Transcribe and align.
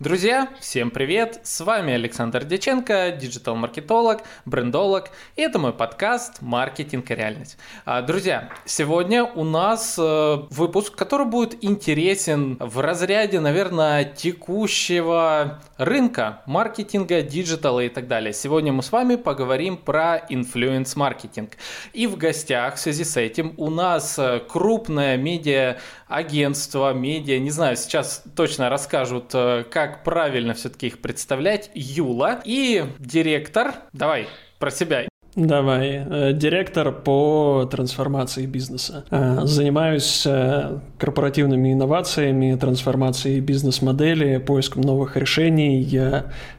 Друзья, 0.00 0.48
всем 0.58 0.90
привет! 0.90 1.38
С 1.44 1.60
вами 1.60 1.92
Александр 1.92 2.42
Деченко, 2.42 3.12
диджитал-маркетолог, 3.12 4.22
брендолог, 4.44 5.10
и 5.36 5.42
это 5.42 5.60
мой 5.60 5.72
подкаст 5.72 6.42
«Маркетинг 6.42 7.08
и 7.12 7.14
реальность». 7.14 7.56
А, 7.84 8.02
друзья, 8.02 8.50
сегодня 8.64 9.22
у 9.22 9.44
нас 9.44 9.94
э, 9.96 10.36
выпуск, 10.50 10.96
который 10.96 11.26
будет 11.26 11.62
интересен 11.62 12.56
в 12.58 12.80
разряде, 12.80 13.38
наверное, 13.38 14.02
текущего 14.02 15.60
рынка 15.76 16.42
маркетинга, 16.46 17.22
диджитала 17.22 17.78
и 17.78 17.88
так 17.88 18.08
далее. 18.08 18.32
Сегодня 18.32 18.72
мы 18.72 18.82
с 18.82 18.90
вами 18.90 19.14
поговорим 19.14 19.76
про 19.76 20.16
инфлюенс-маркетинг. 20.28 21.52
И 21.92 22.08
в 22.08 22.16
гостях 22.16 22.74
в 22.74 22.78
связи 22.80 23.04
с 23.04 23.16
этим 23.16 23.54
у 23.58 23.70
нас 23.70 24.18
э, 24.18 24.40
крупная 24.40 25.16
медиа 25.16 25.78
агентства, 26.08 26.92
медиа, 26.92 27.38
не 27.38 27.50
знаю, 27.50 27.76
сейчас 27.76 28.24
точно 28.36 28.68
расскажут, 28.68 29.30
э, 29.34 29.64
как 29.86 30.02
правильно 30.02 30.54
все-таки 30.54 30.86
их 30.86 31.00
представлять, 31.00 31.70
Юла 31.74 32.40
и 32.44 32.84
директор, 32.98 33.74
давай, 33.92 34.28
про 34.58 34.70
себя. 34.70 35.04
Давай. 35.36 36.06
Э, 36.08 36.32
директор 36.32 36.92
по 36.92 37.68
трансформации 37.70 38.46
бизнеса. 38.46 39.04
Э, 39.10 39.40
занимаюсь 39.42 40.26
корпоративными 40.98 41.72
инновациями, 41.72 42.56
трансформацией 42.56 43.40
бизнес-модели, 43.40 44.38
поиском 44.38 44.82
новых 44.82 45.16
решений. 45.16 46.00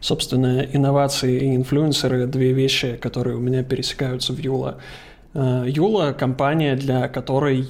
Собственно, 0.02 0.62
инновации 0.62 1.40
и 1.40 1.55
инфлюенсеры— 1.55 2.28
две 2.28 2.52
вещи, 2.52 2.98
которые 2.98 3.38
у 3.38 3.40
меня 3.40 3.64
пересекаются 3.64 4.34
в 4.34 4.40
Юла. 4.40 4.78
Э, 5.36 5.66
Юла– 5.68 6.14
компания, 6.18 6.76
для 6.76 7.10
которой 7.10 7.62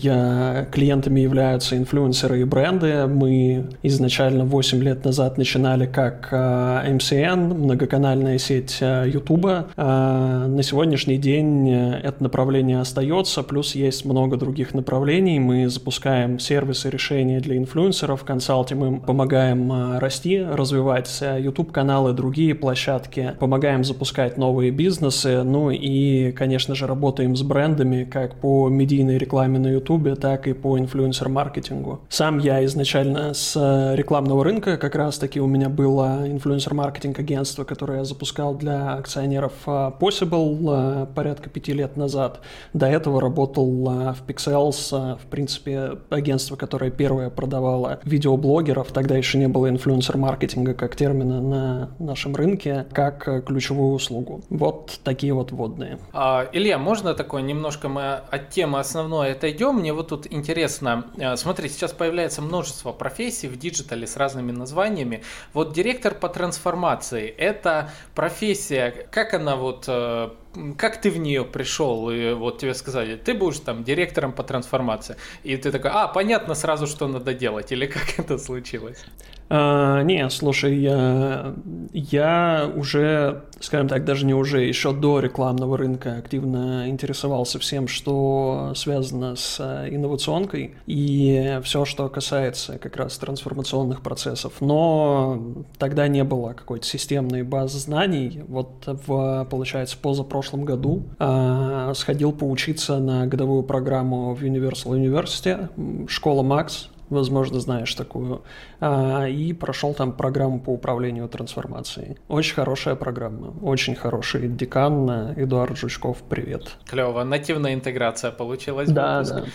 клиентами 0.72 1.22
являются 1.22 1.76
инфлюенсеры 1.78 2.42
и 2.42 2.44
бренды. 2.44 3.08
Мы 3.08 3.66
изначально 3.82 4.46
8 4.46 4.84
лет 4.84 5.04
назад 5.04 5.38
начинали 5.38 5.88
как 5.88 6.32
MCN, 6.32 7.52
э, 7.52 7.54
многоканальная 7.56 8.38
сеть 8.38 8.78
YouTube. 8.82 9.46
Э, 9.46 10.46
на 10.48 10.64
сегодняшний 10.64 11.18
день 11.18 11.72
это 11.72 12.22
направление 12.22 12.80
остается, 12.82 13.42
плюс 13.42 13.74
есть 13.74 14.06
много 14.06 14.38
других 14.38 14.76
направлений. 14.76 15.40
Мы 15.40 15.68
запускаем 15.68 16.38
сервисы, 16.38 16.92
решения 16.92 17.40
для 17.40 17.58
инфлюенсеров, 17.58 18.24
консалтим 18.24 18.86
им, 18.86 19.00
помогаем 19.00 19.98
расти, 19.98 20.40
развивать 20.40 21.24
YouTube-каналы, 21.40 22.14
другие 22.14 22.54
площадки, 22.54 23.34
помогаем 23.40 23.84
запускать 23.84 24.38
новые 24.38 24.70
бизнесы, 24.70 25.42
ну 25.44 25.72
и, 25.72 26.32
конечно 26.32 26.76
же, 26.76 26.86
работаем 26.86 27.36
с 27.36 27.42
брендами 27.42 27.55
брендами 27.56 28.04
как 28.04 28.36
по 28.36 28.68
медийной 28.68 29.18
рекламе 29.18 29.60
на 29.60 29.68
Ютубе, 29.68 30.16
так 30.16 30.46
и 30.46 30.52
по 30.52 30.78
инфлюенсер-маркетингу. 30.78 32.02
Сам 32.10 32.40
я 32.40 32.66
изначально 32.66 33.34
с 33.34 33.56
э, 33.56 33.96
рекламного 33.96 34.44
рынка, 34.44 34.76
как 34.76 34.96
раз-таки 34.96 35.40
у 35.40 35.48
меня 35.48 35.70
было 35.70 36.28
инфлюенсер-маркетинг 36.28 37.18
агентство, 37.18 37.64
которое 37.64 38.00
я 38.00 38.04
запускал 38.04 38.56
для 38.56 38.96
акционеров 38.96 39.54
э, 39.68 39.92
Possible 39.98 40.58
э, 40.68 41.08
порядка 41.16 41.50
пяти 41.50 41.72
лет 41.72 41.96
назад. 41.96 42.42
До 42.74 42.88
этого 42.88 43.22
работал 43.22 43.66
в 43.86 44.18
Pixels, 44.28 45.18
в 45.18 45.26
принципе, 45.28 45.92
агентство, 46.10 46.58
которое 46.58 46.92
первое 46.92 47.30
продавало 47.30 48.00
видеоблогеров, 48.04 48.92
тогда 48.92 49.16
еще 49.16 49.38
не 49.38 49.48
было 49.48 49.70
инфлюенсер-маркетинга 49.70 50.74
как 50.74 50.98
термина 50.98 51.42
на 51.42 51.90
нашем 52.00 52.36
рынке, 52.36 52.86
как 52.92 53.46
ключевую 53.46 53.94
услугу. 53.94 54.42
Вот 54.50 55.00
такие 55.06 55.34
вот 55.34 55.54
вводные. 55.54 56.00
А, 56.12 56.50
Илья, 56.52 56.78
можно 56.78 57.14
такой 57.14 57.45
немножко 57.46 57.90
мы 57.90 58.14
от 58.14 58.50
темы 58.50 58.80
основной 58.80 59.32
отойдем. 59.32 59.76
Мне 59.76 59.94
вот 59.94 60.10
тут 60.10 60.28
интересно, 60.32 61.06
э, 61.18 61.36
смотри, 61.38 61.70
сейчас 61.70 61.94
появляется 61.94 62.42
множество 62.42 62.92
профессий 62.92 63.48
в 63.48 63.58
диджитале 63.58 64.08
с 64.08 64.18
разными 64.18 64.52
названиями. 64.52 65.24
Вот 65.54 65.74
директор 65.74 66.14
по 66.14 66.30
трансформации– 66.30 67.28
это 67.38 67.92
профессия, 68.14 69.08
как 69.12 69.34
она 69.34 69.56
вот 69.56 69.86
э, 69.88 70.30
как 70.78 71.02
ты 71.02 71.10
в 71.10 71.18
нее 71.18 71.44
пришел, 71.44 72.10
и 72.10 72.34
вот 72.34 72.60
тебе 72.60 72.74
сказали, 72.74 73.16
ты 73.16 73.34
будешь 73.34 73.60
там 73.60 73.84
директором 73.84 74.32
по 74.32 74.44
трансформации, 74.44 75.18
и 75.44 75.58
ты 75.58 75.72
такой, 75.72 75.92
а, 75.94 76.08
понятно 76.08 76.56
сразу, 76.56 76.88
что 76.88 77.08
надо 77.08 77.34
делать, 77.34 77.72
или 77.72 77.86
как 77.86 78.04
это 78.20 78.38
случилось? 78.38 79.04
А, 79.48 80.02
не, 80.04 80.28
слушай, 80.30 80.76
я, 80.80 81.54
я 81.94 82.72
уже, 82.76 83.44
скажем 83.60 83.88
так, 83.88 84.04
даже 84.04 84.26
не 84.26 84.34
уже, 84.34 84.64
еще 84.64 84.92
до 84.92 85.20
рекламного 85.20 85.78
рынка 85.78 86.18
активно 86.18 86.90
интересовался 86.90 87.60
всем, 87.60 87.88
что 87.88 88.74
связано 88.76 89.36
с 89.36 89.58
э, 89.60 89.90
инновационкой 89.92 90.76
и 90.88 91.60
все, 91.64 91.86
что 91.86 92.10
касается 92.10 92.80
как 92.80 92.96
раз 92.98 93.18
трансформационных 93.18 94.02
процессов. 94.02 94.54
Но 94.62 95.40
тогда 95.78 96.08
не 96.08 96.24
было 96.24 96.54
какой-то 96.54 96.86
системной 96.86 97.44
базы 97.44 97.78
знаний. 97.80 98.42
Вот 98.48 98.84
в, 98.86 99.48
получается, 99.50 99.98
позапрошлом 100.02 100.66
году 100.66 101.04
а, 101.20 101.94
сходил 101.94 102.32
поучиться 102.32 102.98
на 102.98 103.28
годовую 103.28 103.64
программу 103.64 104.34
в 104.34 104.42
Universal 104.42 105.00
University, 105.00 106.08
школа 106.08 106.42
Макс, 106.42 106.90
возможно, 107.10 107.60
знаешь 107.60 107.94
такую, 107.94 108.44
а, 108.80 109.26
и 109.26 109.54
прошел 109.54 109.94
там 109.94 110.12
программу 110.12 110.60
по 110.60 110.72
управлению 110.72 111.28
трансформацией. 111.28 112.18
Очень 112.28 112.56
хорошая 112.56 112.96
программа, 112.96 113.54
очень 113.62 113.96
хороший 113.96 114.48
декан 114.48 115.34
Эдуард 115.36 115.78
Жучков, 115.78 116.18
привет. 116.30 116.78
Клево, 116.86 117.24
нативная 117.24 117.74
интеграция 117.74 118.32
получилась. 118.32 118.90
Да, 118.90 119.24
да. 119.24 119.46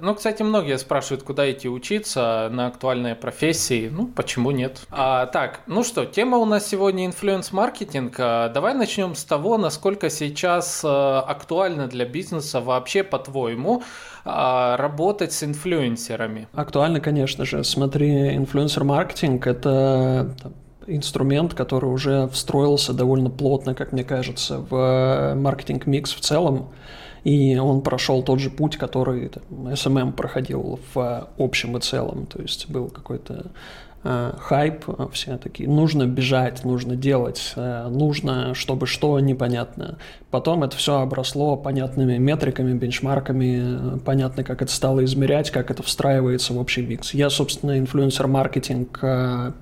Ну, 0.00 0.14
кстати, 0.14 0.42
многие 0.42 0.76
спрашивают, 0.78 1.22
куда 1.22 1.50
идти 1.50 1.68
учиться 1.68 2.48
на 2.50 2.66
актуальные 2.66 3.14
профессии. 3.14 3.88
Ну, 3.88 4.06
почему 4.08 4.50
нет? 4.50 4.86
А, 4.90 5.26
так, 5.26 5.60
ну 5.66 5.84
что, 5.84 6.04
тема 6.04 6.38
у 6.38 6.44
нас 6.44 6.66
сегодня 6.66 7.06
инфлюенс-маркетинг. 7.06 8.14
А, 8.18 8.48
давай 8.48 8.74
начнем 8.74 9.14
с 9.14 9.24
того, 9.24 9.56
насколько 9.56 10.10
сейчас 10.10 10.82
а, 10.84 11.20
актуально 11.20 11.86
для 11.86 12.06
бизнеса 12.06 12.60
вообще, 12.60 13.04
по-твоему, 13.04 13.82
работать 14.28 15.32
с 15.32 15.42
инфлюенсерами? 15.42 16.48
Актуально, 16.52 17.00
конечно 17.00 17.44
же. 17.44 17.64
Смотри, 17.64 18.36
инфлюенсер-маркетинг– 18.36 19.46
это 19.46 20.34
инструмент, 20.86 21.54
который 21.54 21.86
уже 21.86 22.28
встроился 22.28 22.92
довольно 22.92 23.30
плотно, 23.30 23.74
как 23.74 23.92
мне 23.92 24.04
кажется, 24.04 24.58
в 24.58 25.34
маркетинг-микс 25.34 26.14
в 26.14 26.20
целом. 26.20 26.68
И 27.24 27.56
он 27.58 27.82
прошел 27.82 28.22
тот 28.22 28.38
же 28.38 28.48
путь, 28.48 28.76
который 28.76 29.28
там, 29.28 29.42
SMM 29.68 30.12
проходил 30.12 30.78
в 30.94 31.28
общем 31.36 31.76
и 31.76 31.80
целом. 31.80 32.26
То 32.26 32.40
есть 32.40 32.70
был 32.70 32.88
какой-то 32.88 33.46
Э, 33.46 33.87
хайп, 34.02 34.84
э, 34.86 35.06
все 35.12 35.36
такие, 35.38 35.68
нужно 35.68 36.06
бежать, 36.06 36.64
нужно 36.64 36.96
делать, 36.96 37.52
э, 37.56 37.88
нужно, 37.88 38.54
чтобы 38.54 38.86
что, 38.86 39.18
непонятно. 39.20 39.98
Потом 40.30 40.62
это 40.62 40.76
все 40.76 41.00
обросло 41.00 41.56
понятными 41.56 42.18
метриками, 42.18 42.74
бенчмарками, 42.74 43.98
понятно, 44.00 44.44
как 44.44 44.62
это 44.62 44.70
стало 44.70 45.04
измерять, 45.04 45.50
как 45.50 45.70
это 45.70 45.82
встраивается 45.82 46.52
в 46.52 46.58
общий 46.58 46.82
микс. 46.82 47.14
Я, 47.14 47.30
собственно, 47.30 47.78
инфлюенсер-маркетинг 47.78 49.00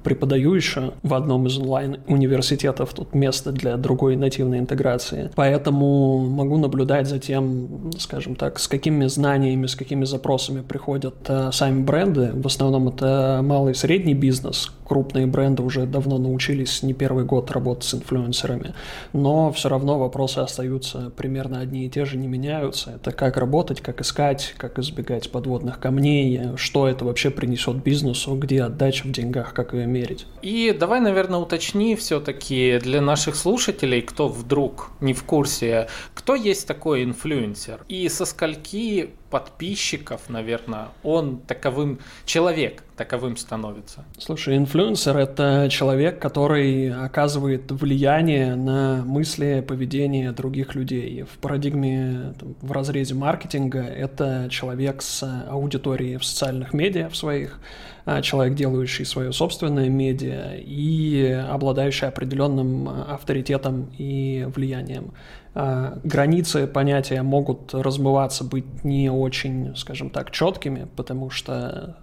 преподаю 0.02 0.54
еще 0.54 0.92
в 1.02 1.14
одном 1.14 1.46
из 1.46 1.56
онлайн-университетов, 1.58 2.92
тут 2.94 3.14
место 3.14 3.52
для 3.52 3.76
другой 3.76 4.16
нативной 4.16 4.58
интеграции. 4.58 5.30
Поэтому 5.36 6.18
могу 6.18 6.58
наблюдать 6.58 7.06
за 7.06 7.20
тем, 7.20 7.92
скажем 7.98 8.34
так, 8.34 8.58
с 8.58 8.66
какими 8.66 9.06
знаниями, 9.06 9.66
с 9.66 9.76
какими 9.76 10.04
запросами 10.04 10.62
приходят 10.62 11.14
сами 11.52 11.82
бренды. 11.82 12.32
В 12.34 12.46
основном 12.46 12.88
это 12.88 13.40
малый 13.44 13.70
и 13.70 13.74
средний 13.74 14.14
бизнес, 14.14 14.25
бизнес. 14.26 14.72
Крупные 14.84 15.26
бренды 15.26 15.62
уже 15.62 15.86
давно 15.86 16.18
научились 16.18 16.82
не 16.82 16.94
первый 16.94 17.24
год 17.24 17.52
работать 17.52 17.84
с 17.84 17.94
инфлюенсерами, 17.94 18.74
но 19.12 19.52
все 19.52 19.68
равно 19.68 19.98
вопросы 19.98 20.38
остаются 20.38 21.10
примерно 21.16 21.60
одни 21.60 21.86
и 21.86 21.88
те 21.88 22.04
же, 22.04 22.16
не 22.16 22.26
меняются. 22.26 22.92
Это 22.96 23.12
как 23.12 23.36
работать, 23.36 23.80
как 23.80 24.00
искать, 24.00 24.54
как 24.58 24.80
избегать 24.80 25.30
подводных 25.30 25.78
камней, 25.78 26.56
что 26.56 26.88
это 26.88 27.04
вообще 27.04 27.30
принесет 27.30 27.76
бизнесу, 27.84 28.34
где 28.34 28.62
отдача 28.64 29.06
в 29.06 29.12
деньгах, 29.12 29.54
как 29.54 29.74
ее 29.74 29.86
мерить. 29.86 30.26
И 30.42 30.76
давай, 30.78 31.00
наверное, 31.00 31.38
уточни 31.38 31.94
все-таки 31.94 32.80
для 32.82 33.00
наших 33.00 33.36
слушателей, 33.36 34.02
кто 34.02 34.28
вдруг 34.28 34.90
не 35.00 35.14
в 35.14 35.22
курсе, 35.22 35.86
кто 36.14 36.34
есть 36.34 36.66
такой 36.66 37.04
инфлюенсер 37.04 37.84
и 37.88 38.08
со 38.08 38.24
скольки 38.24 39.10
подписчиков, 39.36 40.30
наверное, 40.30 40.88
он 41.02 41.40
таковым 41.40 41.98
человек 42.24 42.84
таковым 42.96 43.36
становится. 43.36 44.02
Слушай, 44.18 44.56
инфлюенсер— 44.56 45.14
это 45.18 45.68
человек, 45.70 46.18
который 46.18 46.90
оказывает 46.90 47.70
влияние 47.70 48.54
на 48.54 49.04
мысли, 49.04 49.62
поведение 49.68 50.32
других 50.32 50.74
людей. 50.74 51.24
В 51.24 51.36
парадигме, 51.36 52.32
там, 52.40 52.54
в 52.62 52.72
разрезе 52.72 53.14
маркетинга 53.14 53.82
это 53.82 54.48
человек 54.50 55.02
с 55.02 55.22
аудиторией 55.50 56.16
в 56.16 56.24
социальных 56.24 56.72
медиа 56.72 57.10
в 57.10 57.16
своих, 57.16 57.60
а, 58.06 58.22
человек, 58.22 58.54
делающий 58.54 59.04
свое 59.04 59.34
собственное 59.34 59.90
медиа 59.90 60.54
и 60.56 61.44
обладающий 61.50 62.08
определенным 62.08 62.88
авторитетом 62.88 63.90
и 63.98 64.48
влиянием. 64.48 65.12
А, 65.58 65.98
границы 66.04 66.66
понятия 66.66 67.22
могут 67.22 67.72
размываться, 67.72 68.44
быть 68.44 68.84
не 68.84 69.10
очень, 69.10 69.74
скажем 69.74 70.10
так, 70.10 70.30
четкими, 70.30 70.86
потому 70.96 71.30
что 71.30 71.96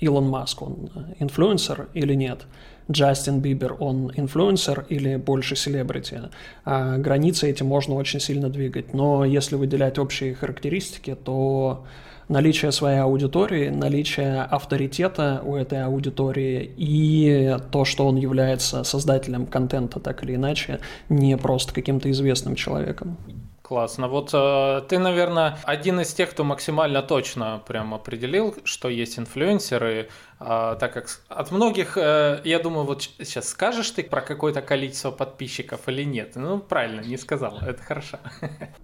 Илон 0.00 0.28
Маск, 0.28 0.60
он 0.60 0.90
инфлюенсер 1.18 1.88
или 1.94 2.12
нет? 2.12 2.42
Джастин 2.90 3.40
Бибер, 3.40 3.76
он 3.78 4.12
инфлюенсер 4.14 4.84
или 4.90 5.16
больше 5.16 5.56
селебрити. 5.56 6.20
А 6.66 6.98
границы 6.98 7.48
эти 7.48 7.62
можно 7.62 7.94
очень 7.94 8.20
сильно 8.20 8.50
двигать. 8.50 8.92
Но 8.92 9.24
если 9.24 9.56
выделять 9.56 9.98
общие 9.98 10.34
характеристики, 10.34 11.14
то 11.14 11.86
наличие 12.30 12.72
своей 12.72 13.00
аудитории, 13.00 13.68
наличие 13.68 14.42
авторитета 14.42 15.42
у 15.44 15.56
этой 15.56 15.84
аудитории 15.84 16.72
и 16.76 17.56
то, 17.72 17.84
что 17.84 18.06
он 18.06 18.16
является 18.16 18.84
создателем 18.84 19.46
контента 19.46 19.98
так 19.98 20.22
или 20.22 20.36
иначе, 20.36 20.80
не 21.08 21.36
просто 21.36 21.74
каким-то 21.74 22.10
известным 22.10 22.54
человеком. 22.54 23.18
Классно. 23.62 24.08
Вот 24.08 24.30
э, 24.32 24.82
ты, 24.88 24.98
наверное, 24.98 25.58
один 25.62 26.00
из 26.00 26.12
тех, 26.12 26.30
кто 26.30 26.42
максимально 26.42 27.02
точно 27.02 27.62
прям 27.68 27.94
определил, 27.94 28.56
что 28.64 28.88
есть 28.88 29.16
инфлюенсеры, 29.16 30.08
э, 30.40 30.76
так 30.80 30.92
как 30.92 31.06
от 31.28 31.52
многих, 31.52 31.96
э, 31.96 32.40
я 32.44 32.58
думаю, 32.58 32.84
вот 32.84 33.02
сейчас 33.02 33.48
скажешь 33.48 33.90
ты 33.92 34.02
про 34.02 34.22
какое-то 34.22 34.60
количество 34.60 35.12
подписчиков 35.12 35.88
или 35.88 36.02
нет? 36.02 36.32
Ну, 36.34 36.58
правильно, 36.58 37.00
не 37.00 37.16
сказал, 37.16 37.58
это 37.60 37.80
хорошо. 37.80 38.18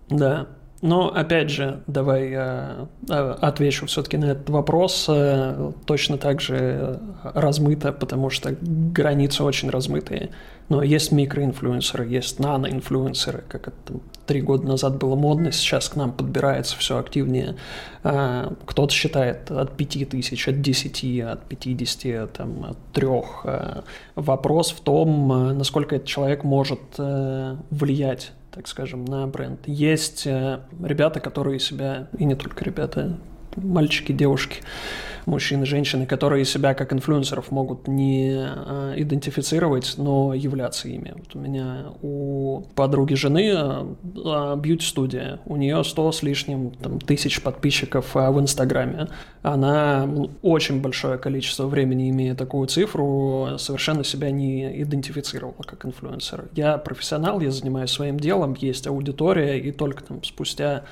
Да. 0.08 0.46
Но 0.82 1.08
опять 1.08 1.50
же, 1.50 1.82
давай 1.86 2.30
я 2.30 2.88
отвечу 3.08 3.86
все-таки 3.86 4.18
на 4.18 4.26
этот 4.26 4.50
вопрос 4.50 5.06
э, 5.08 5.72
точно 5.86 6.18
так 6.18 6.40
же 6.42 6.56
э, 6.58 6.98
размыто, 7.34 7.92
потому 7.92 8.28
что 8.28 8.54
границы 8.60 9.42
очень 9.42 9.70
размытые. 9.70 10.30
Но 10.68 10.82
есть 10.82 11.12
микроинфлюенсеры, 11.12 12.06
есть 12.06 12.40
наноинфлюенсеры, 12.40 13.44
как 13.48 13.68
это 13.68 14.00
три 14.26 14.42
года 14.42 14.66
назад 14.66 14.98
было 14.98 15.14
модно, 15.14 15.52
сейчас 15.52 15.88
к 15.88 15.96
нам 15.96 16.12
подбирается 16.12 16.76
все 16.76 16.98
активнее. 16.98 17.56
Кто-то 18.02 18.92
считает 18.92 19.50
от 19.50 19.76
5 19.76 20.08
тысяч, 20.08 20.48
от 20.48 20.60
10, 20.60 21.20
от 21.20 21.44
50, 21.44 22.32
там, 22.32 22.64
от 22.70 22.78
3. 22.92 23.06
А, 23.44 23.84
вопрос 24.16 24.72
в 24.72 24.80
том, 24.80 25.56
насколько 25.56 25.96
этот 25.96 26.08
человек 26.08 26.42
может 26.42 26.80
э, 26.98 27.56
влиять 27.70 28.32
так 28.56 28.68
скажем, 28.68 29.04
на 29.04 29.26
бренд. 29.26 29.60
Есть 29.66 30.26
э, 30.26 30.60
ребята, 30.82 31.20
которые 31.20 31.60
себя, 31.60 32.08
и 32.18 32.24
не 32.24 32.34
только 32.34 32.64
ребята, 32.64 33.18
мальчики, 33.56 34.12
девушки, 34.12 34.62
мужчины, 35.26 35.66
женщины, 35.66 36.06
которые 36.06 36.44
себя 36.44 36.74
как 36.74 36.92
инфлюенсеров 36.92 37.50
могут 37.50 37.88
не 37.88 38.30
э, 38.32 38.94
идентифицировать, 38.96 39.94
но 39.98 40.32
являться 40.32 40.88
ими. 40.88 41.14
Вот 41.16 41.34
у 41.34 41.38
меня 41.38 41.86
у 42.00 42.62
подруги 42.74 43.14
жены 43.14 43.96
бьюти-студия, 44.02 45.40
у 45.44 45.56
нее 45.56 45.82
100 45.82 46.12
с 46.12 46.22
лишним 46.22 46.70
там, 46.70 47.00
тысяч 47.00 47.42
подписчиков 47.42 48.14
в 48.14 48.40
Инстаграме. 48.40 49.08
Она 49.42 50.08
очень 50.42 50.80
большое 50.80 51.18
количество 51.18 51.66
времени, 51.66 52.10
имея 52.10 52.34
такую 52.34 52.68
цифру, 52.68 53.58
совершенно 53.58 54.04
себя 54.04 54.30
не 54.30 54.82
идентифицировала 54.82 55.62
как 55.62 55.84
инфлюенсер. 55.84 56.46
Я 56.54 56.78
профессионал, 56.78 57.40
я 57.40 57.50
занимаюсь 57.50 57.90
своим 57.90 58.18
делом, 58.18 58.56
есть 58.58 58.86
аудитория, 58.86 59.58
и 59.58 59.72
только 59.72 60.04
там 60.04 60.22
спустя 60.22 60.84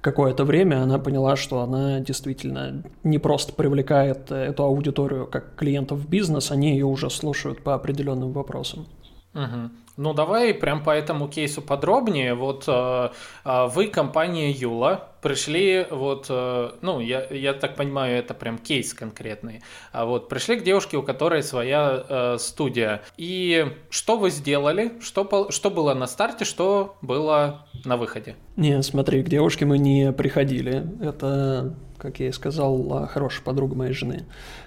какое-то 0.00 0.44
время 0.44 0.82
она 0.82 0.98
поняла, 0.98 1.36
что 1.36 1.60
она 1.60 2.00
действительно 2.00 2.82
не 3.02 3.18
просто 3.18 3.52
привлекает 3.52 4.30
эту 4.30 4.64
аудиторию 4.64 5.26
как 5.26 5.54
клиентов 5.56 6.00
в 6.00 6.08
бизнес, 6.08 6.50
они 6.50 6.72
ее 6.72 6.86
уже 6.86 7.10
слушают 7.10 7.62
по 7.62 7.74
определенным 7.74 8.32
вопросам. 8.32 8.86
Угу. 9.34 9.70
Ну, 9.98 10.14
давай 10.14 10.54
прям 10.54 10.84
по 10.84 10.90
этому 10.90 11.26
кейсу 11.26 11.60
подробнее. 11.60 12.34
Вот 12.34 12.64
э, 12.68 13.08
э, 13.44 13.66
вы, 13.66 13.88
компания 13.88 14.52
Юла, 14.52 15.08
пришли, 15.20 15.88
вот, 15.90 16.26
э, 16.30 16.70
ну, 16.82 17.00
я, 17.00 17.26
я 17.30 17.52
так 17.52 17.74
понимаю, 17.74 18.16
это 18.16 18.32
прям 18.32 18.58
кейс 18.58 18.94
конкретный. 18.94 19.60
А 19.90 20.04
вот 20.04 20.28
пришли 20.28 20.54
к 20.60 20.62
девушке, 20.62 20.96
у 20.98 21.02
которой 21.02 21.42
своя 21.42 22.36
студия. 22.38 23.02
И 23.16 23.66
что 23.90 24.16
вы 24.16 24.30
сделали? 24.30 24.92
Что, 25.00 25.50
что 25.50 25.68
было 25.68 25.94
на 25.94 26.06
старте, 26.06 26.44
что 26.44 26.96
было 27.02 27.66
на 27.84 27.96
выходе? 27.96 28.36
Не, 28.54 28.80
смотри, 28.84 29.24
к 29.24 29.28
девушке 29.28 29.64
мы 29.64 29.78
не 29.78 30.12
приходили. 30.12 30.86
Это 31.02 31.74
как 31.98 32.20
я 32.20 32.28
и 32.28 32.32
сказал, 32.32 33.08
хорошая 33.10 33.44
подруга 33.44 33.74
моей 33.74 33.92
жены 33.92 34.24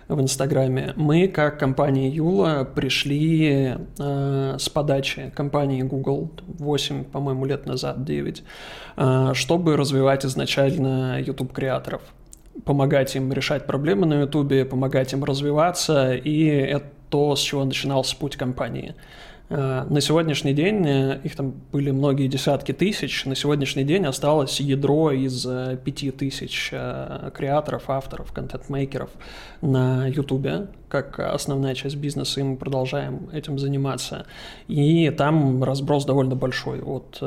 в 0.08 0.20
Инстаграме. 0.22 0.94
Мы, 0.96 1.28
как 1.28 1.60
компания 1.60 2.10
Юла, 2.10 2.64
пришли 2.64 3.76
э, 3.98 4.56
с 4.60 4.70
подачи 4.70 5.32
компании 5.36 5.82
Google 5.82 6.32
8, 6.60 7.06
по-моему, 7.06 7.46
лет 7.46 7.66
назад, 7.66 8.04
9, 8.04 8.44
э, 8.98 9.32
чтобы 9.34 9.78
развивать 9.78 10.26
изначально 10.26 11.20
YouTube-креаторов 11.22 12.02
помогать 12.66 13.16
им 13.16 13.32
решать 13.32 13.66
проблемы 13.66 14.06
на 14.06 14.22
YouTube, 14.22 14.70
помогать 14.70 15.14
им 15.14 15.24
развиваться, 15.24 16.14
и 16.14 16.46
это 16.46 16.86
то, 17.10 17.36
с 17.36 17.40
чего 17.40 17.64
начинался 17.66 18.16
путь 18.16 18.38
компании. 18.38 18.96
Э, 19.52 19.86
на 19.90 20.00
сегодняшний 20.00 20.54
день, 20.54 20.88
э, 20.88 21.20
их 21.26 21.36
там 21.36 21.54
были 21.74 21.92
многие 21.92 22.28
десятки 22.28 22.72
тысяч, 22.72 23.26
на 23.26 23.36
сегодняшний 23.36 23.84
день 23.84 24.06
осталось 24.06 24.62
ядро 24.62 25.12
из 25.12 25.46
э, 25.46 25.78
пяти 25.84 26.12
тысяч 26.12 26.70
креаторов, 26.70 27.90
авторов, 27.90 28.32
контент-мейкеров 28.32 29.10
на 29.62 30.08
YouTube, 30.08 30.70
как 30.92 31.20
основная 31.20 31.74
часть 31.74 31.96
бизнеса, 31.96 32.42
и 32.42 32.44
мы 32.44 32.58
продолжаем 32.58 33.30
этим 33.32 33.58
заниматься. 33.58 34.26
И 34.68 35.10
там 35.10 35.64
разброс 35.64 36.06
довольно 36.06 36.36
большой, 36.36 36.82
от 36.82 37.24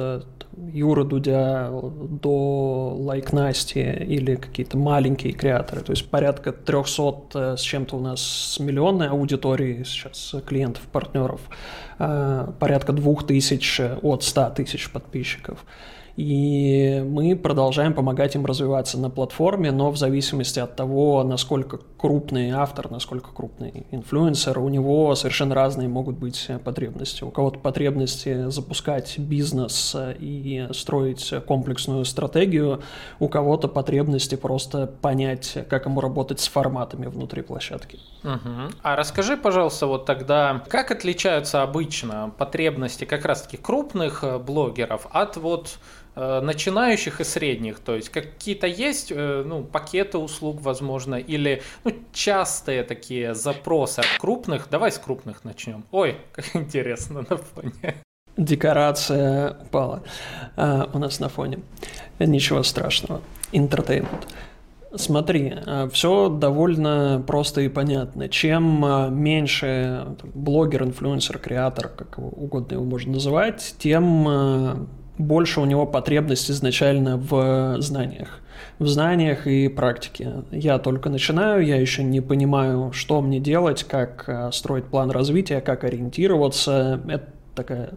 Юры 0.73 1.05
Дудя 1.05 1.71
до 1.73 2.95
Like 2.97 3.33
Насти 3.33 3.81
или 3.81 4.37
какие-то 4.37 4.77
маленькие 4.77 5.33
креаторы. 5.33 5.81
То 5.81 5.93
есть 5.93 6.09
порядка 6.11 6.53
300 6.53 7.57
с 7.57 7.61
чем-то 7.61 7.97
у 7.97 8.01
нас 8.01 8.57
миллионной 8.61 9.09
аудиторией 9.09 9.85
сейчас 9.85 10.35
клиентов, 10.47 10.83
партнеров, 10.93 11.41
порядка 11.99 12.93
2000 12.93 13.99
от 14.03 14.23
100 14.23 14.51
тысяч 14.51 14.91
подписчиков 14.91 15.65
и 16.17 17.05
мы 17.05 17.35
продолжаем 17.35 17.93
помогать 17.93 18.37
им 18.37 18.47
развиваться 18.47 18.99
на 18.99 19.11
платформе, 19.11 19.73
но 19.73 19.91
в 19.91 19.97
зависимости 19.97 20.61
от 20.61 20.77
того, 20.77 21.25
насколько 21.25 21.81
крупный 21.99 22.51
автор, 22.51 22.89
насколько 22.91 23.31
крупный 23.33 23.87
инфлюенсер, 23.91 24.59
у 24.61 24.69
него 24.69 25.13
совершенно 25.17 25.57
разные 25.57 25.89
могут 25.89 26.17
быть 26.17 26.49
потребности. 26.63 27.25
У 27.25 27.31
кого-то 27.31 27.59
потребности 27.59 28.49
запускать 28.51 29.19
бизнес 29.19 29.97
и 30.21 30.69
строить 30.73 31.35
комплексную 31.47 32.05
стратегию, 32.05 32.83
у 33.19 33.29
кого-то 33.29 33.67
потребности 33.67 34.37
просто 34.37 34.87
понять, 34.87 35.59
как 35.69 35.87
ему 35.87 36.01
работать 36.01 36.39
с 36.39 36.47
форматами 36.47 37.07
внутри 37.07 37.43
площадки. 37.43 37.99
Угу. 38.23 38.73
А 38.83 38.95
расскажи, 38.95 39.37
пожалуйста, 39.37 39.89
вот 39.89 40.07
тогда, 40.07 40.63
как 40.69 40.93
отличаются 40.93 41.63
обычно 41.63 42.33
потребности 42.39 43.05
как 43.05 43.25
раз-таки 43.25 43.57
крупных 43.57 44.25
блогеров 44.45 45.09
от 45.11 45.37
вот 45.37 45.79
Э, 46.04 46.04
начинающих 46.17 47.21
и 47.21 47.25
средних, 47.25 47.81
то 47.81 47.97
есть 47.97 48.09
какие-то 48.09 48.67
есть 48.67 49.11
э, 49.11 49.43
ну, 49.45 49.65
пакеты 49.65 50.19
услуг, 50.19 50.61
возможно, 50.61 51.17
или 51.17 51.63
ну, 51.83 51.93
частые 52.13 52.85
такие 52.85 53.35
запросы 53.35 54.01
от 54.01 54.07
крупных. 54.21 54.69
Давай 54.71 54.93
с 54.93 54.99
крупных 54.99 55.45
начнем. 55.45 55.85
Ой, 55.91 56.17
как 56.33 56.55
интересно 56.55 57.27
на 57.29 57.37
фоне. 57.37 57.97
Декорация 58.37 59.59
упала 59.63 60.03
а, 60.57 60.89
у 60.93 60.99
нас 60.99 61.21
на 61.21 61.29
фоне. 61.29 61.61
Ничего 62.19 62.63
страшного. 62.63 63.21
Entertainment. 63.53 64.29
Смотри, 64.97 65.53
э, 65.55 65.89
все 65.93 66.29
довольно 66.29 67.25
просто 67.27 67.63
и 67.63 67.69
понятно. 67.69 68.29
Чем 68.29 68.85
меньше 69.21 70.17
блогер, 70.35 70.85
инфлюенсер, 70.85 71.39
креатор, 71.39 71.89
как 71.89 72.19
угодно 72.19 72.75
его 72.75 72.85
можно 72.85 73.15
называть, 73.15 73.75
тем 73.79 74.89
больше 75.19 75.61
у 75.61 75.65
него 75.65 75.87
потребность 75.87 76.51
изначально 76.51 77.17
в 77.17 77.81
знаниях. 77.81 78.41
В 78.79 78.87
знаниях 78.87 79.47
и 79.47 79.69
практике. 79.69 80.45
Я 80.51 80.79
только 80.79 81.09
начинаю, 81.09 81.65
я 81.65 81.77
еще 81.77 82.03
не 82.03 82.21
понимаю, 82.21 82.93
что 82.93 83.21
мне 83.21 83.39
делать, 83.39 83.85
как 83.85 84.25
э, 84.27 84.51
строить 84.53 84.87
план 84.87 85.11
развития, 85.11 85.61
как 85.61 85.85
ориентироваться. 85.85 87.01
Это 87.09 87.27
такая 87.55 87.91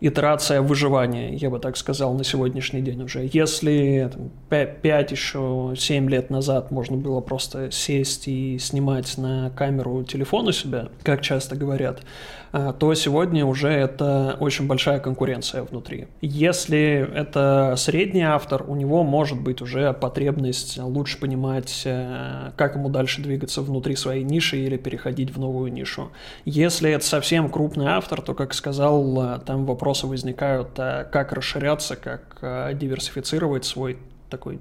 итерация 0.00 0.60
выживания, 0.60 1.34
я 1.34 1.50
бы 1.50 1.58
так 1.58 1.76
сказал, 1.76 2.14
на 2.14 2.24
сегодняшний 2.24 2.82
день 2.82 3.02
уже. 3.02 3.28
Если 3.32 4.10
5 4.50 5.10
еще 5.10 5.74
7 5.76 6.10
лет 6.10 6.30
назад 6.30 6.70
можно 6.70 6.96
было 6.96 7.20
просто 7.20 7.70
сесть 7.70 8.28
и 8.28 8.58
снимать 8.58 9.16
на 9.16 9.50
камеру 9.50 10.04
телефон 10.04 10.48
у 10.48 10.52
себя, 10.52 10.88
как 11.02 11.22
часто 11.22 11.56
говорят, 11.56 12.02
то 12.78 12.94
сегодня 12.94 13.44
уже 13.44 13.68
это 13.68 14.36
очень 14.38 14.66
большая 14.66 15.00
конкуренция 15.00 15.64
внутри. 15.64 16.06
Если 16.20 17.08
это 17.14 17.74
средний 17.76 18.22
автор, 18.22 18.64
у 18.68 18.76
него 18.76 19.02
может 19.02 19.40
быть 19.40 19.60
уже 19.60 19.92
потребность 19.92 20.78
лучше 20.78 21.18
понимать, 21.18 21.82
э, 21.84 22.52
как 22.56 22.76
ему 22.76 22.88
дальше 22.88 23.22
двигаться 23.22 23.62
внутри 23.62 23.96
своей 23.96 24.22
ниши 24.22 24.58
или 24.58 24.76
переходить 24.76 25.34
в 25.34 25.38
новую 25.40 25.72
нишу. 25.72 26.10
Если 26.44 26.90
это 26.90 27.04
совсем 27.04 27.48
крупный 27.50 27.86
автор, 27.86 28.22
то, 28.22 28.34
как 28.34 28.54
сказал, 28.54 29.36
э, 29.36 29.38
там 29.40 29.66
вопросы 29.66 30.06
возникают, 30.06 30.68
а 30.78 31.04
как 31.04 31.32
расширяться, 31.32 31.96
как 31.96 32.38
э, 32.42 32.72
диверсифицировать 32.74 33.64
свой 33.64 33.98
такой 34.30 34.60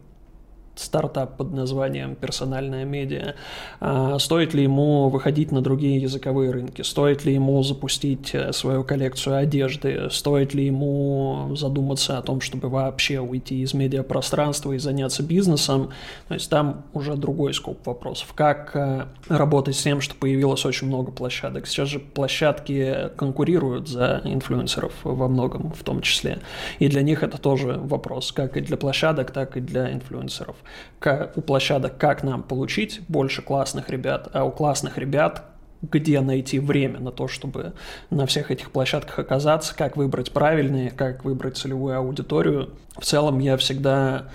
стартап 0.75 1.37
под 1.37 1.53
названием 1.53 2.15
«Персональная 2.15 2.85
медиа», 2.85 3.35
а, 3.79 4.17
стоит 4.19 4.53
ли 4.53 4.63
ему 4.63 5.09
выходить 5.09 5.51
на 5.51 5.61
другие 5.61 6.01
языковые 6.01 6.51
рынки, 6.51 6.81
стоит 6.81 7.25
ли 7.25 7.33
ему 7.33 7.61
запустить 7.63 8.33
э, 8.33 8.51
свою 8.53 8.83
коллекцию 8.83 9.37
одежды, 9.37 10.09
стоит 10.09 10.53
ли 10.53 10.65
ему 10.65 11.55
задуматься 11.55 12.17
о 12.17 12.21
том, 12.21 12.41
чтобы 12.41 12.69
вообще 12.69 13.19
уйти 13.19 13.61
из 13.61 13.73
медиапространства 13.73 14.73
и 14.73 14.79
заняться 14.79 15.23
бизнесом. 15.23 15.91
То 16.27 16.33
есть 16.33 16.49
там 16.49 16.83
уже 16.93 17.15
другой 17.15 17.53
скоп 17.53 17.85
вопросов. 17.85 18.33
Как 18.33 18.75
э, 18.75 19.05
работать 19.27 19.75
с 19.75 19.83
тем, 19.83 20.01
что 20.01 20.15
появилось 20.15 20.65
очень 20.65 20.87
много 20.87 21.11
площадок. 21.11 21.67
Сейчас 21.67 21.89
же 21.89 21.99
площадки 21.99 23.09
конкурируют 23.15 23.87
за 23.87 24.21
инфлюенсеров 24.23 24.93
во 25.03 25.27
многом 25.27 25.71
в 25.73 25.83
том 25.83 26.01
числе. 26.01 26.39
И 26.79 26.87
для 26.87 27.01
них 27.01 27.23
это 27.23 27.37
тоже 27.37 27.79
вопрос, 27.81 28.31
как 28.31 28.57
и 28.57 28.61
для 28.61 28.77
площадок, 28.77 29.31
так 29.31 29.57
и 29.57 29.59
для 29.61 29.91
инфлюенсеров 29.91 30.55
у 31.35 31.41
площадок, 31.41 31.97
как 31.97 32.23
нам 32.23 32.43
получить 32.43 33.01
больше 33.07 33.41
классных 33.41 33.89
ребят, 33.89 34.29
а 34.33 34.43
у 34.45 34.51
классных 34.51 34.97
ребят 34.97 35.45
где 35.91 36.21
найти 36.21 36.59
время 36.59 36.99
на 36.99 37.11
то, 37.11 37.27
чтобы 37.27 37.73
на 38.09 38.25
всех 38.25 38.51
этих 38.51 38.71
площадках 38.71 39.19
оказаться, 39.19 39.75
как 39.75 39.97
выбрать 39.97 40.31
правильные, 40.31 40.91
как 40.91 41.25
выбрать 41.25 41.57
целевую 41.57 41.97
аудиторию. 41.97 42.69
В 42.97 43.03
целом 43.03 43.39
я 43.39 43.57
всегда 43.57 44.29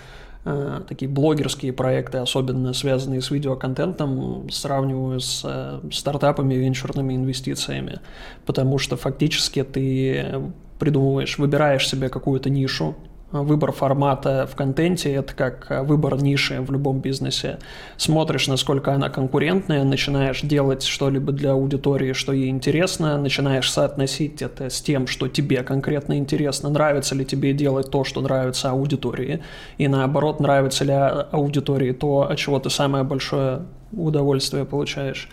э, 0.45 0.81
такие 0.87 1.09
блогерские 1.09 1.73
проекты, 1.73 2.19
особенно 2.19 2.73
связанные 2.73 3.21
с 3.21 3.31
видеоконтентом, 3.31 4.49
сравниваю 4.51 5.19
с 5.19 5.41
э, 5.43 5.79
стартапами 5.91 6.53
венчурными 6.53 7.15
инвестициями, 7.15 7.99
потому 8.45 8.77
что 8.77 8.95
фактически 8.95 9.63
ты 9.63 10.51
придумываешь, 10.77 11.37
выбираешь 11.39 11.87
себе 11.87 12.09
какую-то 12.09 12.49
нишу, 12.49 12.95
выбор 13.31 13.71
формата 13.71 14.47
в 14.51 14.55
контенте– 14.55 15.13
это 15.13 15.33
как 15.33 15.67
э, 15.69 15.81
выбор 15.83 16.21
ниши 16.21 16.61
в 16.61 16.71
любом 16.71 16.99
бизнесе. 16.99 17.59
Смотришь, 17.97 18.47
насколько 18.47 18.93
она 18.93 19.09
конкурентная, 19.09 19.83
начинаешь 19.83 20.41
делать 20.41 20.83
что-либо 20.83 21.31
для 21.31 21.51
аудитории, 21.51 22.13
что 22.13 22.33
ей 22.33 22.49
интересно, 22.49 23.17
начинаешь 23.17 23.71
соотносить 23.71 24.41
это 24.41 24.69
с 24.69 24.81
тем, 24.81 25.07
что 25.07 25.27
тебе 25.27 25.63
конкретно 25.63 26.17
интересно, 26.17 26.69
нравится 26.69 27.15
ли 27.15 27.25
тебе 27.25 27.53
делать 27.53 27.91
то, 27.91 28.03
что 28.03 28.21
нравится 28.21 28.71
аудитории, 28.71 29.41
и 29.77 29.87
наоборот, 29.87 30.39
нравится 30.39 30.83
ли 30.83 30.93
аудитории 30.93 31.91
то, 31.91 32.29
от 32.29 32.37
чего 32.37 32.59
ты 32.59 32.69
самое 32.69 33.03
большое 33.03 33.61
удовольствие 33.91 34.65
получаешь 34.65 35.29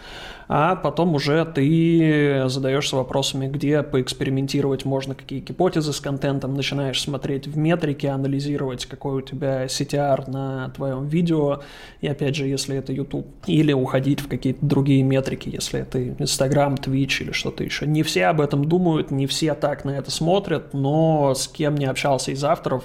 а 0.48 0.76
потом 0.76 1.14
уже 1.14 1.44
ты 1.44 2.44
задаешься 2.48 2.96
вопросами, 2.96 3.48
где 3.48 3.82
поэкспериментировать 3.82 4.84
можно, 4.84 5.14
какие 5.14 5.40
гипотезы 5.40 5.92
с 5.92 6.00
контентом, 6.00 6.54
начинаешь 6.54 7.00
смотреть 7.00 7.46
в 7.46 7.56
метрике, 7.56 8.10
анализировать, 8.10 8.86
какой 8.86 9.16
у 9.16 9.20
тебя 9.20 9.66
CTR 9.66 10.30
на 10.30 10.70
твоем 10.70 11.06
видео, 11.06 11.60
и 12.00 12.06
опять 12.06 12.36
же, 12.36 12.46
если 12.46 12.76
это 12.76 12.92
YouTube, 12.92 13.26
или 13.46 13.72
уходить 13.72 14.20
в 14.20 14.28
какие-то 14.28 14.64
другие 14.64 15.02
метрики, 15.02 15.48
если 15.48 15.80
это 15.80 15.98
Instagram, 16.00 16.74
Twitch 16.74 17.22
или 17.22 17.32
что-то 17.32 17.64
еще. 17.64 17.86
Не 17.86 18.02
все 18.02 18.26
об 18.26 18.40
этом 18.40 18.64
думают, 18.64 19.10
не 19.10 19.26
все 19.26 19.54
так 19.54 19.84
на 19.84 19.90
это 19.90 20.10
смотрят, 20.10 20.74
но 20.74 21.34
с 21.34 21.48
кем 21.48 21.76
не 21.76 21.86
общался 21.86 22.30
из 22.30 22.42
авторов, 22.44 22.84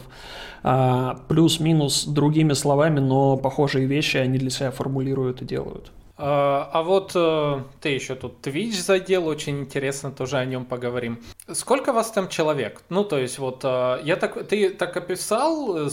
а, 0.63 1.19
плюс-минус 1.27 2.05
другими 2.05 2.53
словами, 2.53 2.99
но 2.99 3.37
похожие 3.37 3.85
вещи 3.85 4.17
они 4.17 4.37
для 4.37 4.49
себя 4.49 4.71
формулируют 4.71 5.41
и 5.41 5.45
делают. 5.45 5.91
А, 6.23 6.69
а 6.71 6.83
вот 6.83 7.13
э, 7.15 7.63
ты 7.79 7.89
еще 7.89 8.13
тут 8.13 8.45
Twitch 8.45 8.79
задел, 8.79 9.25
очень 9.25 9.61
интересно, 9.61 10.11
тоже 10.11 10.37
о 10.37 10.45
нем 10.45 10.65
поговорим. 10.65 11.19
Сколько 11.51 11.93
вас 11.93 12.11
там 12.11 12.29
человек? 12.29 12.83
Ну, 12.89 13.03
то 13.03 13.17
есть 13.17 13.39
вот 13.39 13.61
э, 13.63 14.01
я 14.03 14.15
так, 14.17 14.47
ты 14.47 14.69
так 14.69 14.95
описал 14.95 15.87
э, 15.87 15.89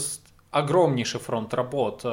огромнейший 0.51 1.19
фронт 1.19 1.53
работ. 1.55 2.03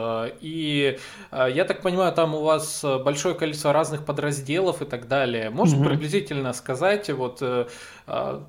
И 0.41 0.99
я 1.33 1.65
так 1.65 1.81
понимаю, 1.81 2.13
там 2.13 2.35
у 2.35 2.43
вас 2.43 2.85
большое 2.85 3.35
количество 3.35 3.73
разных 3.73 4.05
подразделов 4.05 4.83
и 4.83 4.85
так 4.85 5.09
далее. 5.09 5.49
Можешь 5.49 5.79
угу. 5.79 5.85
приблизительно 5.85 6.53
сказать, 6.53 7.09
вот 7.11 7.43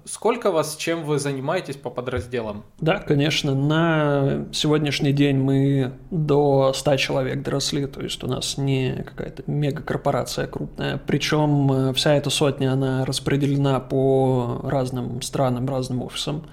сколько 0.06 0.52
вас, 0.52 0.76
чем 0.76 1.04
вы 1.04 1.20
занимаетесь 1.20 1.76
по 1.76 1.90
подразделам? 1.90 2.64
Да, 2.80 3.00
конечно. 3.00 3.56
На 3.56 4.46
сегодняшний 4.52 5.14
день 5.14 5.38
мы 5.38 5.94
до 6.12 6.74
100 6.74 6.98
человек 6.98 7.42
доросли, 7.42 7.88
то 7.88 8.02
есть 8.02 8.24
у 8.24 8.28
нас 8.28 8.58
не 8.58 9.04
какая-то 9.06 9.44
мегакорпорация 9.48 10.48
крупная. 10.48 11.02
Причем 11.06 11.94
вся 11.94 12.14
эта 12.14 12.30
сотня, 12.30 12.74
она 12.74 13.06
распределена 13.06 13.80
по 13.80 14.62
разным 14.64 15.22
странам, 15.22 15.68
разным 15.68 16.04
офисам. 16.04 16.46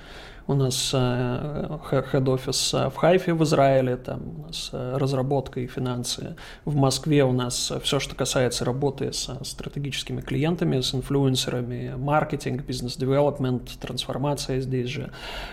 У 0.47 0.53
нас 0.53 0.91
head 0.91 1.64
office 1.64 2.75
э, 2.75 2.91
в 2.91 2.97
Хайфе 2.97 3.33
в 3.33 3.43
Израиле, 3.45 3.97
там 3.97 4.21
у 4.39 4.47
нас 4.47 4.69
э, 4.73 4.97
разработка 4.99 5.61
и 5.61 5.67
финансы. 5.67 6.37
В 6.67 6.77
Москве 6.77 7.25
у 7.25 7.33
нас 7.33 7.73
все, 7.83 7.99
что 7.99 8.15
касается 8.15 8.67
работы 8.67 9.11
с 9.11 9.31
стратегическими 9.43 10.21
клиентами, 10.21 10.83
с 10.83 10.95
инфлюенсерами, 10.95 11.95
маркетинг, 11.97 12.67
business 12.95 13.25
development, 13.25 13.71
трансформация 13.81 14.61
здесь 14.61 14.89
же. 14.89 15.11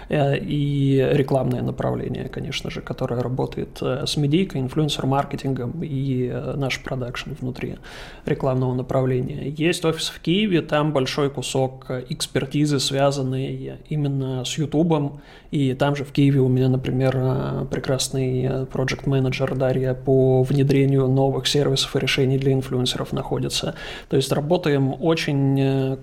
Э, 0.09 0.37
и 0.37 1.07
рекламное 1.11 1.61
направление, 1.61 2.29
конечно 2.29 2.69
же, 2.69 2.81
которое 2.81 3.21
работает 3.21 3.81
с 3.81 4.17
медийкой, 4.17 4.61
инфлюенсер-маркетингом 4.61 5.83
и 5.83 6.31
наш 6.55 6.81
продакшн 6.83 7.31
внутри 7.39 7.77
рекламного 8.25 8.73
направления. 8.73 9.49
Есть 9.49 9.85
офис 9.85 10.09
в 10.09 10.19
Киеве, 10.21 10.61
там 10.61 10.93
большой 10.93 11.29
кусок 11.29 11.85
экспертизы, 12.09 12.79
связанный 12.79 13.79
именно 13.89 14.43
с 14.45 14.55
клубом, 14.71 15.21
и 15.51 15.73
там 15.73 15.95
же 15.95 16.05
в 16.05 16.11
Киеве 16.11 16.39
у 16.39 16.47
меня, 16.47 16.69
например, 16.69 17.13
э, 17.15 17.65
прекрасный 17.69 18.65
проект 18.67 19.07
менеджер 19.07 19.55
Дарья 19.55 19.93
по 19.93 20.43
внедрению 20.43 21.07
новых 21.07 21.47
сервисов 21.47 21.95
и 21.95 21.99
решений 21.99 22.37
для 22.37 22.53
инфлюенсеров 22.53 23.13
находится. 23.13 23.75
То 24.09 24.17
есть 24.17 24.31
работаем 24.31 24.95
очень 24.99 25.59
э, 25.59 25.97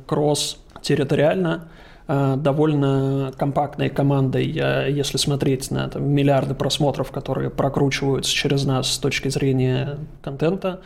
кросс-территориально, 0.78 1.68
э, 2.06 2.34
довольно 2.36 3.32
компактной 3.36 3.90
командой, 3.90 4.46
если 4.46 5.18
смотреть 5.18 5.70
на 5.70 5.88
там, 5.88 6.08
миллиарды 6.08 6.54
просмотров, 6.54 7.10
которые 7.10 7.50
прокручиваются 7.50 8.32
через 8.32 8.64
нас 8.64 8.92
с 8.92 8.98
точки 8.98 9.28
зрения 9.28 9.98
контента, 10.22 10.80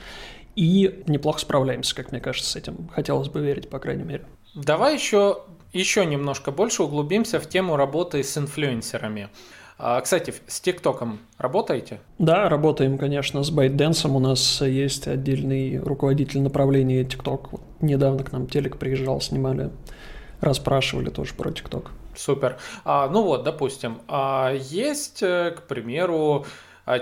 и 0.57 1.03
неплохо 1.07 1.41
справляемся, 1.41 1.95
как 1.95 2.13
мне 2.13 2.21
кажется, 2.21 2.51
с 2.51 2.57
этим. 2.57 2.89
Хотелось 2.93 3.29
бы 3.29 3.41
верить, 3.41 3.71
по 3.71 3.79
крайней 3.79 4.05
мере. 4.05 4.25
Давай 4.55 4.95
еще 4.95 5.39
еще 5.73 6.05
немножко 6.05 6.51
больше 6.51 6.83
углубимся 6.83 7.41
в 7.41 7.49
тему 7.49 7.77
работы 7.77 8.23
с 8.23 8.37
инфлюенсерами. 8.37 9.31
А, 9.85 10.01
кстати, 10.01 10.33
с 10.47 10.61
ТикТоком 10.61 11.19
работаете? 11.39 11.99
Да, 12.21 12.49
работаем, 12.49 12.99
конечно, 12.99 13.43
с 13.43 13.51
ByteDance. 13.51 14.09
У 14.09 14.21
нас 14.21 14.61
есть 14.61 15.09
отдельный 15.09 15.79
руководитель 15.81 16.41
направления 16.41 17.03
ТикТок. 17.03 17.51
недавно 17.81 18.23
к 18.23 18.31
нам 18.31 18.47
телек 18.47 18.77
приезжал, 18.77 19.21
снимали, 19.21 19.71
расспрашивали 20.41 21.11
тоже 21.11 21.35
про 21.35 21.51
ТикТок. 21.51 21.91
Супер. 22.15 22.59
А, 22.85 23.09
ну 23.09 23.25
вот, 23.25 23.43
допустим, 23.43 23.99
а 24.07 24.53
есть, 24.55 25.21
э, 25.21 25.51
к 25.51 25.63
примеру, 25.63 26.47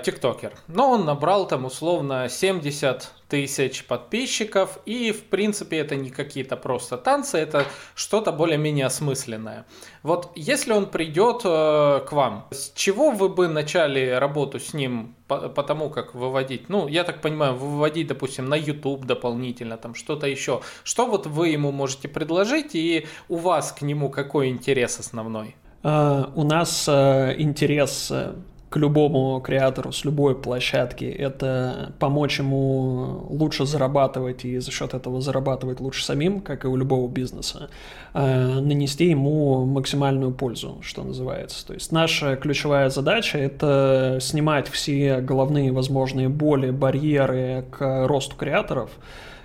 тиктокер. 0.03 0.53
Но 0.67 0.91
он 0.91 1.05
набрал 1.05 1.47
там 1.47 1.65
условно 1.65 2.29
70 2.29 3.11
тысяч 3.31 3.85
подписчиков, 3.85 4.79
и 4.85 5.11
в 5.11 5.23
принципе 5.23 5.77
это 5.77 5.95
не 5.95 6.09
какие-то 6.09 6.57
просто 6.57 6.97
танцы, 6.97 7.37
это 7.37 7.65
что-то 7.95 8.33
более-менее 8.33 8.85
осмысленное. 8.85 9.65
Вот 10.03 10.31
если 10.35 10.73
он 10.73 10.87
придет 10.87 11.41
э, 11.45 12.01
к 12.05 12.11
вам, 12.11 12.47
с 12.51 12.73
чего 12.75 13.11
вы 13.11 13.29
бы 13.29 13.47
начали 13.47 14.09
работу 14.09 14.59
с 14.59 14.73
ним 14.73 15.15
по, 15.27 15.47
по 15.47 15.63
тому, 15.63 15.89
как 15.89 16.13
выводить? 16.13 16.67
Ну, 16.67 16.89
я 16.89 17.05
так 17.05 17.21
понимаю, 17.21 17.55
выводить, 17.55 18.07
допустим, 18.07 18.49
на 18.49 18.55
YouTube 18.55 19.05
дополнительно, 19.05 19.77
там 19.77 19.95
что-то 19.95 20.27
еще. 20.27 20.61
Что 20.83 21.05
вот 21.05 21.25
вы 21.25 21.47
ему 21.47 21.71
можете 21.71 22.09
предложить, 22.09 22.75
и 22.75 23.07
у 23.29 23.37
вас 23.37 23.71
к 23.71 23.81
нему 23.81 24.09
какой 24.09 24.49
интерес 24.49 24.99
основной? 24.99 25.55
Uh, 25.83 26.31
у 26.35 26.43
нас 26.43 26.87
uh, 26.87 27.33
интерес 27.39 28.11
э, 28.11 28.35
к 28.71 28.77
любому 28.77 29.41
креатору 29.41 29.91
с 29.91 30.05
любой 30.05 30.33
площадки, 30.33 31.03
это 31.03 31.91
помочь 31.99 32.39
ему 32.39 33.27
лучше 33.29 33.65
зарабатывать 33.65 34.45
и 34.45 34.59
за 34.59 34.71
счет 34.71 34.93
этого 34.93 35.19
зарабатывать 35.19 35.81
лучше 35.81 36.05
самим, 36.05 36.39
как 36.39 36.63
и 36.63 36.69
у 36.69 36.77
любого 36.77 37.11
бизнеса, 37.11 37.69
а 38.13 38.61
нанести 38.61 39.09
ему 39.09 39.65
максимальную 39.65 40.31
пользу, 40.31 40.77
что 40.83 41.03
называется. 41.03 41.67
То 41.67 41.73
есть 41.73 41.91
наша 41.91 42.37
ключевая 42.37 42.89
задача— 42.89 43.37
это 43.39 44.19
снимать 44.21 44.69
все 44.69 45.19
головные 45.19 45.73
возможные 45.73 46.29
боли, 46.29 46.71
барьеры 46.71 47.65
к 47.71 48.07
росту 48.07 48.37
креаторов, 48.37 48.91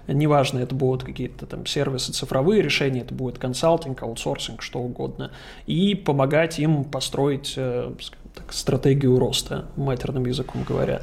неважно, 0.07 0.61
это 0.61 0.75
будут 0.75 1.03
какие-то 1.03 1.47
там 1.47 1.67
сервисы, 1.67 2.13
цифровые 2.13 2.63
решения, 2.63 3.01
это 3.01 3.13
будет 3.13 3.39
консалтинг, 3.39 4.05
аутсорсинг, 4.05 4.63
что 4.63 4.79
угодно, 4.79 5.33
и 5.67 5.97
помогать 5.97 6.61
им 6.61 6.85
построить 6.85 7.55
э, 7.57 7.93
стратегию 8.53 9.19
роста, 9.19 9.67
матерным 9.77 10.27
языком 10.27 10.65
говоря. 10.69 11.03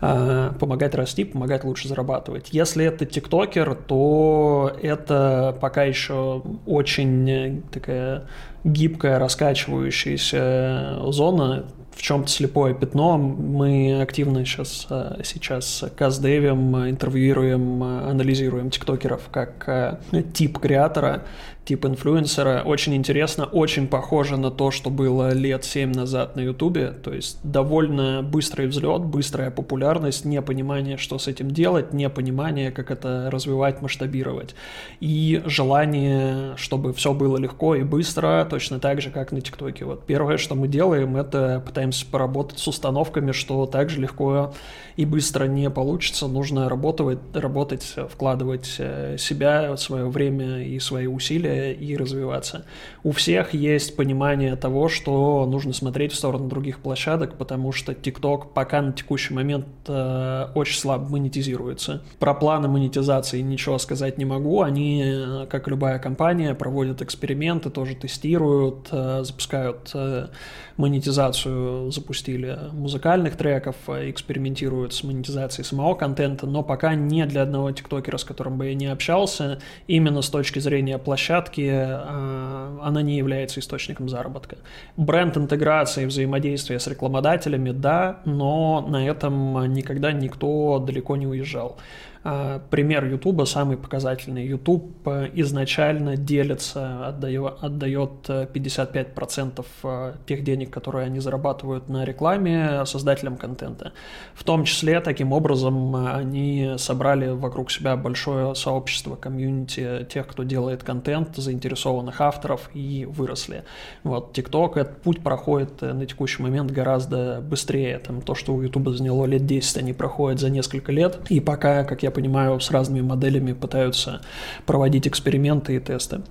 А, 0.00 0.52
помогать 0.58 0.94
расти, 0.94 1.24
помогать 1.24 1.64
лучше 1.64 1.88
зарабатывать. 1.88 2.48
Если 2.52 2.84
это 2.84 3.06
тиктокер, 3.06 3.74
то 3.74 4.72
это 4.82 5.56
пока 5.60 5.84
еще 5.84 6.42
очень 6.66 7.62
такая 7.72 8.24
гибкая, 8.64 9.18
раскачивающаяся 9.18 11.00
зона, 11.10 11.66
в 11.94 12.02
чем-то 12.02 12.28
слепое 12.28 12.74
пятно. 12.74 13.16
Мы 13.18 14.00
активно 14.02 14.44
сейчас, 14.44 14.88
сейчас 15.22 15.84
каздевим, 15.96 16.76
интервьюируем, 16.90 17.82
анализируем 17.82 18.70
тиктокеров 18.70 19.22
как 19.30 20.00
тип 20.32 20.58
креатора, 20.58 21.22
тип 21.64 21.86
инфлюенсера. 21.86 22.62
Очень 22.64 22.94
интересно, 22.94 23.44
очень 23.44 23.88
похоже 23.88 24.36
на 24.36 24.50
то, 24.50 24.70
что 24.70 24.90
было 24.90 25.32
лет 25.32 25.64
7 25.64 25.92
назад 25.92 26.36
на 26.36 26.40
Ютубе. 26.40 26.90
То 26.90 27.12
есть 27.12 27.38
довольно 27.42 28.22
быстрый 28.22 28.66
взлет, 28.66 29.02
быстрая 29.02 29.50
популярность, 29.50 30.24
непонимание, 30.24 30.98
что 30.98 31.18
с 31.18 31.26
этим 31.26 31.50
делать, 31.50 31.92
непонимание, 31.92 32.70
как 32.70 32.90
это 32.90 33.28
развивать, 33.30 33.80
масштабировать. 33.80 34.54
И 35.00 35.42
желание, 35.46 36.56
чтобы 36.56 36.92
все 36.92 37.14
было 37.14 37.38
легко 37.38 37.74
и 37.74 37.82
быстро, 37.82 38.46
точно 38.48 38.78
так 38.78 39.00
же, 39.00 39.10
как 39.10 39.32
на 39.32 39.40
ТикТоке. 39.40 39.84
Вот 39.84 40.04
первое, 40.04 40.36
что 40.36 40.54
мы 40.54 40.68
делаем, 40.68 41.16
это 41.16 41.62
пытаемся 41.64 42.04
поработать 42.06 42.58
с 42.58 42.68
установками, 42.68 43.32
что 43.32 43.64
так 43.66 43.88
же 43.88 44.00
легко 44.00 44.52
и 44.96 45.06
быстро 45.06 45.46
не 45.46 45.70
получится. 45.70 46.28
Нужно 46.28 46.68
работать, 46.68 47.18
работать 47.32 47.94
вкладывать 48.10 48.76
э, 48.78 49.16
себя, 49.18 49.76
свое 49.76 50.06
время 50.08 50.62
и 50.62 50.78
свои 50.78 51.06
усилия 51.06 51.53
и 51.54 51.96
развиваться. 51.96 52.64
У 53.02 53.12
всех 53.12 53.54
есть 53.54 53.96
понимание 53.96 54.56
того, 54.56 54.88
что 54.88 55.46
нужно 55.46 55.72
смотреть 55.72 56.12
в 56.12 56.16
сторону 56.16 56.48
других 56.48 56.80
площадок, 56.80 57.36
потому 57.36 57.72
что 57.72 57.92
TikTok 57.92 58.48
пока 58.54 58.82
на 58.82 58.92
текущий 58.92 59.34
момент 59.34 59.66
э, 59.86 60.46
очень 60.54 60.78
слабо 60.78 61.08
монетизируется. 61.08 62.02
Про 62.18 62.34
планы 62.34 62.68
монетизации 62.68 63.40
ничего 63.40 63.78
сказать 63.78 64.18
не 64.18 64.24
могу. 64.24 64.62
Они, 64.62 65.46
как 65.50 65.68
любая 65.68 65.98
компания, 65.98 66.54
проводят 66.54 67.02
эксперименты, 67.02 67.70
тоже 67.70 67.94
тестируют, 67.94 68.88
э, 68.90 69.22
запускают 69.24 69.90
э, 69.94 70.28
монетизацию, 70.76 71.90
запустили 71.90 72.58
музыкальных 72.72 73.36
треков, 73.36 73.76
э, 73.88 74.10
экспериментируют 74.10 74.92
с 74.94 75.04
монетизацией 75.04 75.64
самого 75.64 75.94
контента, 75.94 76.46
но 76.46 76.62
пока 76.62 76.94
не 76.94 77.24
для 77.26 77.42
одного 77.42 77.70
тиктокера, 77.72 78.16
с 78.16 78.24
которым 78.24 78.58
бы 78.58 78.66
я 78.66 78.74
не 78.74 78.86
общался, 78.86 79.60
именно 79.86 80.22
с 80.22 80.30
точки 80.30 80.58
зрения 80.58 80.98
площадки 80.98 81.43
площадки, 81.44 81.70
э, 81.70 82.78
она 82.82 83.02
не 83.02 83.16
является 83.16 83.60
источником 83.60 84.08
заработка. 84.08 84.56
Бренд 84.96 85.36
интеграции, 85.36 86.06
взаимодействия 86.06 86.78
с 86.78 86.86
рекламодателями, 86.86 87.72
да, 87.72 88.20
но 88.24 88.80
на 88.88 89.06
этом 89.06 89.72
никогда 89.72 90.12
никто 90.12 90.78
далеко 90.78 91.16
не 91.16 91.26
уезжал. 91.26 91.76
А, 92.26 92.62
пример 92.70 93.04
YouTube 93.04 93.46
самый 93.46 93.76
показательный. 93.76 94.46
YouTube 94.46 95.06
э, 95.06 95.28
изначально 95.34 96.16
делится, 96.16 97.08
отдает, 97.08 97.58
отдает 97.60 98.10
55% 98.26 99.66
э, 99.82 100.12
тех 100.26 100.42
денег, 100.42 100.70
которые 100.70 101.04
они 101.04 101.20
зарабатывают 101.20 101.90
на 101.90 102.06
рекламе 102.06 102.86
создателям 102.86 103.36
контента. 103.36 103.92
В 104.32 104.42
том 104.42 104.64
числе, 104.64 105.00
таким 105.00 105.34
образом, 105.34 105.94
они 105.96 106.76
собрали 106.78 107.28
вокруг 107.28 107.70
себя 107.70 107.94
большое 107.94 108.54
сообщество, 108.54 109.16
комьюнити 109.16 110.06
тех, 110.08 110.26
кто 110.26 110.44
делает 110.44 110.82
контент, 110.82 111.36
заинтересованных 111.36 112.22
авторов 112.22 112.70
и 112.72 113.04
выросли. 113.04 113.64
Вот 114.02 114.36
TikTok, 114.36 114.78
этот 114.78 115.02
путь 115.02 115.22
проходит 115.22 115.82
э, 115.82 115.92
на 115.92 116.06
текущий 116.06 116.42
момент 116.42 116.70
гораздо 116.70 117.42
быстрее. 117.42 117.98
Там, 117.98 118.22
то, 118.22 118.34
что 118.34 118.54
у 118.54 118.62
YouTube 118.62 118.88
заняло 118.88 119.26
лет 119.26 119.44
10, 119.44 119.76
они 119.76 119.92
проходят 119.92 120.40
за 120.40 120.48
несколько 120.48 120.90
лет. 120.90 121.18
И 121.28 121.40
пока, 121.40 121.84
как 121.84 122.02
я 122.02 122.13
понимаю, 122.14 122.58
с 122.60 122.70
разными 122.70 123.02
моделями 123.02 123.52
пытаются 123.52 124.22
проводить 124.64 125.06
эксперименты 125.06 125.76
и 125.76 125.80
тесты. 125.80 126.22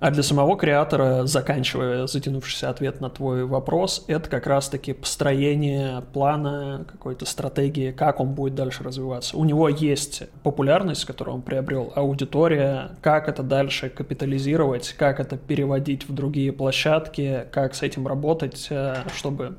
А 0.00 0.12
для 0.12 0.22
самого 0.22 0.56
креатора, 0.56 1.26
заканчивая 1.26 2.06
затянувшийся 2.06 2.70
ответ 2.70 3.00
на 3.00 3.10
твой 3.10 3.44
вопрос, 3.44 4.04
это 4.06 4.30
как 4.30 4.46
раз-таки 4.46 4.92
построение 4.92 6.02
плана, 6.12 6.86
какой-то 6.88 7.26
стратегии, 7.26 7.90
как 7.90 8.20
он 8.20 8.28
будет 8.28 8.54
дальше 8.54 8.84
развиваться. 8.84 9.36
У 9.36 9.44
него 9.44 9.68
есть 9.68 10.22
популярность, 10.44 11.04
которую 11.04 11.36
он 11.36 11.42
приобрел, 11.42 11.92
аудитория, 11.96 12.92
как 13.02 13.28
это 13.28 13.42
дальше 13.42 13.88
капитализировать, 13.88 14.94
как 14.96 15.18
это 15.18 15.36
переводить 15.36 16.08
в 16.08 16.14
другие 16.14 16.52
площадки, 16.52 17.46
как 17.50 17.74
с 17.74 17.82
этим 17.82 18.06
работать, 18.06 18.68
э, 18.70 18.98
чтобы 19.16 19.56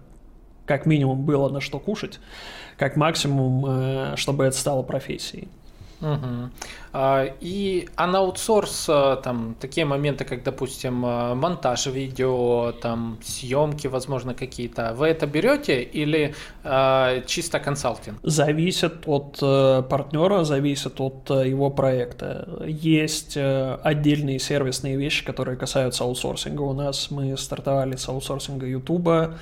как 0.66 0.86
минимум 0.86 1.26
было 1.26 1.50
на 1.50 1.60
что 1.60 1.80
кушать, 1.80 2.20
как 2.80 2.96
максимум, 2.96 3.66
э, 3.68 4.14
чтобы 4.16 4.46
это 4.46 4.58
стало 4.58 4.82
профессией. 4.84 5.50
Угу. 6.02 6.50
И 7.42 7.90
а 7.98 8.08
на 8.08 8.20
аутсорс 8.20 8.86
а, 8.90 9.18
там 9.18 9.56
такие 9.60 9.86
моменты, 9.86 10.24
как, 10.24 10.44
допустим, 10.44 11.04
а, 11.06 11.36
монтаж 11.36 11.88
видео, 11.88 12.72
там 12.72 13.18
съемки, 13.22 13.88
возможно, 13.88 14.34
какие-то, 14.34 14.94
вы 14.96 15.08
это 15.08 15.28
берете 15.28 15.84
или 15.84 16.34
а, 16.64 17.22
чисто 17.26 17.60
консалтинг? 17.60 18.18
Зависит 18.24 19.08
от 19.08 19.40
э, 19.42 19.84
партнера, 19.90 20.46
зависит 20.46 21.02
от 21.02 21.30
э, 21.32 21.50
его 21.50 21.70
проекта. 21.70 22.48
Есть 22.66 23.36
э, 23.36 23.78
отдельные 23.84 24.40
сервисные 24.40 24.96
вещи, 24.96 25.26
которые 25.26 25.58
касаются 25.58 26.06
аутсорсинга. 26.06 26.62
У 26.62 26.74
нас 26.74 27.12
мы 27.12 27.36
стартовали 27.38 27.98
с 27.98 28.08
аутсорсинга 28.08 28.66
YouTube 28.66 29.36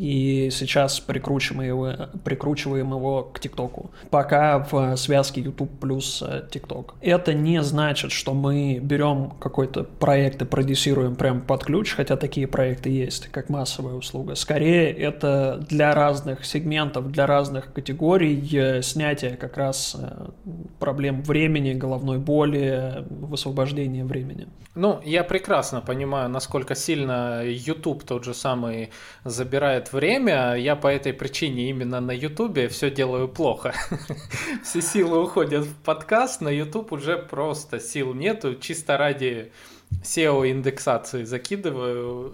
и 0.00 0.48
сейчас 0.50 0.98
прикручиваем 0.98 1.68
его, 1.68 1.92
прикручиваем 2.24 2.90
его 2.90 3.24
к 3.24 3.38
ТикТоку. 3.38 3.90
Пока 4.08 4.66
в 4.70 4.96
связке 4.96 5.42
YouTube 5.42 5.78
плюс 5.78 6.22
э, 6.26 6.42
ТикТок. 6.50 6.94
Это 7.02 7.34
не 7.34 7.62
значит, 7.62 8.10
что 8.10 8.32
мы 8.32 8.78
берем 8.78 9.32
какой-то 9.38 9.84
проект 9.84 10.40
и 10.40 10.46
продюсируем 10.46 11.16
прям 11.16 11.42
под 11.42 11.64
ключ, 11.64 11.92
хотя 11.94 12.16
такие 12.16 12.46
проекты 12.46 12.88
есть, 12.88 13.28
как 13.28 13.50
массовая 13.50 13.92
услуга. 13.92 14.36
Скорее, 14.36 14.90
это 14.90 15.62
для 15.68 15.94
разных 15.94 16.46
сегментов, 16.46 17.12
для 17.12 17.26
разных 17.26 17.70
категорий 17.70 18.48
э, 18.56 18.80
снятие 18.80 19.36
как 19.36 19.58
раз 19.58 19.96
э, 19.98 20.28
проблем 20.78 21.22
времени, 21.22 21.74
головной 21.74 22.16
боли, 22.16 23.04
высвобождения 23.10 24.06
времени. 24.06 24.48
Ну, 24.74 25.00
я 25.04 25.24
прекрасно 25.24 25.80
понимаю, 25.80 26.30
насколько 26.30 26.74
сильно 26.74 27.42
YouTube 27.44 28.04
тот 28.04 28.24
же 28.24 28.34
самый 28.34 28.90
забирает 29.24 29.89
время, 29.92 30.54
я 30.54 30.76
по 30.76 30.88
этой 30.88 31.12
причине 31.12 31.70
именно 31.70 32.00
на 32.00 32.12
Ютубе 32.12 32.68
все 32.68 32.90
делаю 32.90 33.28
плохо. 33.28 33.74
Все 34.64 34.82
силы 34.82 35.22
уходят 35.22 35.64
в 35.64 35.74
подкаст, 35.82 36.40
на 36.40 36.48
Ютуб 36.48 36.92
уже 36.92 37.16
просто 37.18 37.80
сил 37.80 38.14
нету, 38.14 38.54
чисто 38.54 38.96
ради 38.96 39.52
SEO-индексации 40.02 41.24
закидываю 41.24 42.32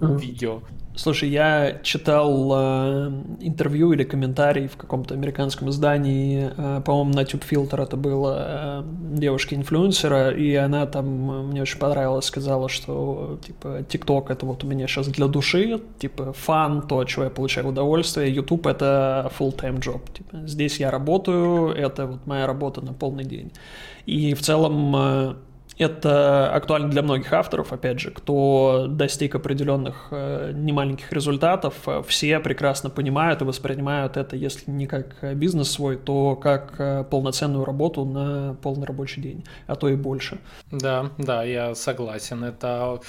э, 0.00 0.18
видео. 0.20 0.60
Слушай, 0.94 1.28
я 1.28 1.80
читал 1.82 2.52
э, 2.54 3.12
интервью 3.40 3.92
или 3.92 4.02
комментарий 4.02 4.66
в 4.66 4.76
каком-то 4.76 5.14
американском 5.14 5.68
издании, 5.68 6.50
э, 6.56 6.82
по-моему, 6.82 7.12
на 7.12 7.20
TubeFilter 7.20 7.82
это 7.82 7.96
было, 7.96 8.36
э, 8.38 8.82
девушки-инфлюенсера, 9.18 10.30
и 10.30 10.54
она 10.54 10.86
там, 10.86 11.30
э, 11.30 11.42
мне 11.42 11.62
очень 11.62 11.78
понравилось, 11.78 12.26
сказала, 12.26 12.68
что, 12.68 13.38
типа, 13.46 13.80
TikTok 13.88 14.32
это 14.32 14.46
вот 14.46 14.64
у 14.64 14.66
меня 14.66 14.86
сейчас 14.86 15.08
для 15.08 15.26
души, 15.26 15.80
типа, 15.98 16.32
фан, 16.32 16.82
то, 16.82 17.00
от 17.00 17.08
чего 17.08 17.24
я 17.24 17.30
получаю 17.30 17.68
удовольствие, 17.68 18.34
YouTube 18.34 18.66
это 18.66 19.30
full-time 19.38 19.78
job, 19.80 20.00
типа, 20.12 20.46
здесь 20.46 20.80
я 20.80 20.90
работаю, 20.90 21.74
это 21.74 22.06
вот 22.06 22.26
моя 22.26 22.46
работа 22.46 22.80
на 22.82 22.94
полный 22.94 23.24
день. 23.24 23.52
И 24.06 24.34
в 24.34 24.40
целом 24.40 24.96
э, 24.96 25.34
это 25.78 26.52
актуально 26.54 26.88
для 26.88 27.02
многих 27.02 27.32
авторов, 27.32 27.72
опять 27.72 28.00
же, 28.00 28.10
кто 28.10 28.86
достиг 28.88 29.34
определенных 29.34 30.08
э, 30.10 30.52
немаленьких 30.54 31.12
результатов, 31.12 31.74
э, 31.86 32.02
все 32.06 32.40
прекрасно 32.40 32.88
понимают 32.88 33.42
и 33.42 33.44
воспринимают 33.44 34.16
это, 34.16 34.36
если 34.36 34.70
не 34.70 34.86
как 34.86 35.36
бизнес 35.36 35.70
свой, 35.70 35.96
то 35.96 36.34
как 36.36 36.74
э, 36.78 37.04
полноценную 37.04 37.64
работу 37.64 38.04
на 38.04 38.54
полный 38.62 38.86
рабочий 38.86 39.20
день, 39.20 39.44
а 39.66 39.76
то 39.76 39.88
и 39.88 39.96
больше. 39.96 40.38
Да, 40.70 41.10
да, 41.18 41.42
я 41.42 41.74
согласен. 41.74 42.44
Это, 42.44 43.00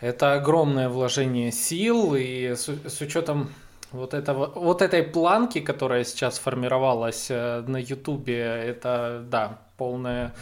это 0.00 0.34
огромное 0.34 0.88
вложение 0.88 1.52
сил, 1.52 2.16
и 2.16 2.54
с, 2.56 2.68
с 2.68 3.00
учетом 3.00 3.50
вот, 3.92 4.14
этого, 4.14 4.50
вот 4.56 4.82
этой 4.82 5.04
планки, 5.04 5.60
которая 5.60 6.02
сейчас 6.02 6.40
формировалась 6.40 7.28
на 7.30 7.76
Ютубе, 7.76 8.40
это, 8.40 9.24
да, 9.30 9.58
полное 9.76 10.34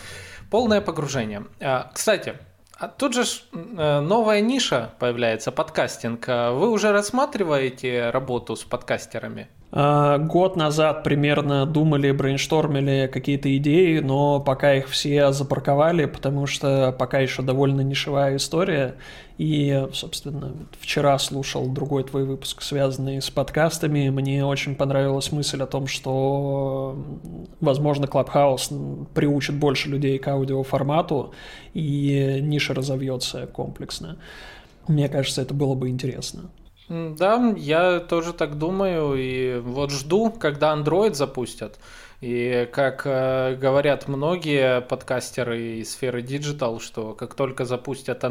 Полное 0.50 0.80
погружение. 0.80 1.46
А, 1.60 1.90
кстати, 1.92 2.34
а 2.78 2.88
тут 2.88 3.14
же 3.14 3.24
э, 3.52 4.00
новая 4.00 4.40
ниша 4.40 4.92
появляется, 4.98 5.52
подкастинг. 5.52 6.24
А 6.28 6.52
вы 6.52 6.70
уже 6.70 6.92
рассматриваете 6.92 8.10
работу 8.10 8.54
с 8.54 8.62
подкастерами? 8.62 9.48
Год 9.70 10.56
назад 10.56 11.04
примерно 11.04 11.66
думали, 11.66 12.10
брейнштормили 12.10 13.06
какие-то 13.12 13.54
идеи, 13.58 13.98
но 13.98 14.40
пока 14.40 14.74
их 14.74 14.88
все 14.88 15.30
запарковали, 15.32 16.06
потому 16.06 16.46
что 16.46 16.94
пока 16.98 17.18
еще 17.18 17.42
довольно 17.42 17.82
нишевая 17.82 18.36
история. 18.36 18.94
И, 19.36 19.86
собственно, 19.92 20.54
вчера 20.80 21.18
слушал 21.18 21.68
другой 21.68 22.04
твой 22.04 22.24
выпуск, 22.24 22.62
связанный 22.62 23.20
с 23.20 23.28
подкастами. 23.28 24.08
Мне 24.08 24.44
очень 24.44 24.74
понравилась 24.74 25.30
мысль 25.32 25.62
о 25.62 25.66
том, 25.66 25.86
что, 25.86 26.96
возможно, 27.60 28.06
Clubhouse 28.06 29.06
приучит 29.12 29.56
больше 29.56 29.90
людей 29.90 30.18
к 30.18 30.26
аудиоформату, 30.28 31.34
и 31.74 32.38
ниша 32.40 32.72
разовьется 32.72 33.46
комплексно. 33.46 34.16
Мне 34.88 35.10
кажется, 35.10 35.42
это 35.42 35.52
было 35.52 35.74
бы 35.74 35.90
интересно. 35.90 36.50
Да, 36.88 37.54
я 37.56 38.00
тоже 38.00 38.32
так 38.32 38.56
думаю, 38.56 39.14
и 39.14 39.58
вот 39.58 39.90
жду, 39.90 40.30
когда 40.30 40.74
Android 40.74 41.14
запустят. 41.14 41.78
И 42.20 42.68
как 42.72 43.02
э, 43.04 43.54
говорят 43.54 44.08
многие 44.08 44.80
подкастеры 44.80 45.78
из 45.78 45.92
сферы 45.92 46.20
Digital, 46.22 46.80
что 46.80 47.14
как 47.14 47.34
только 47.34 47.64
запустят 47.64 48.24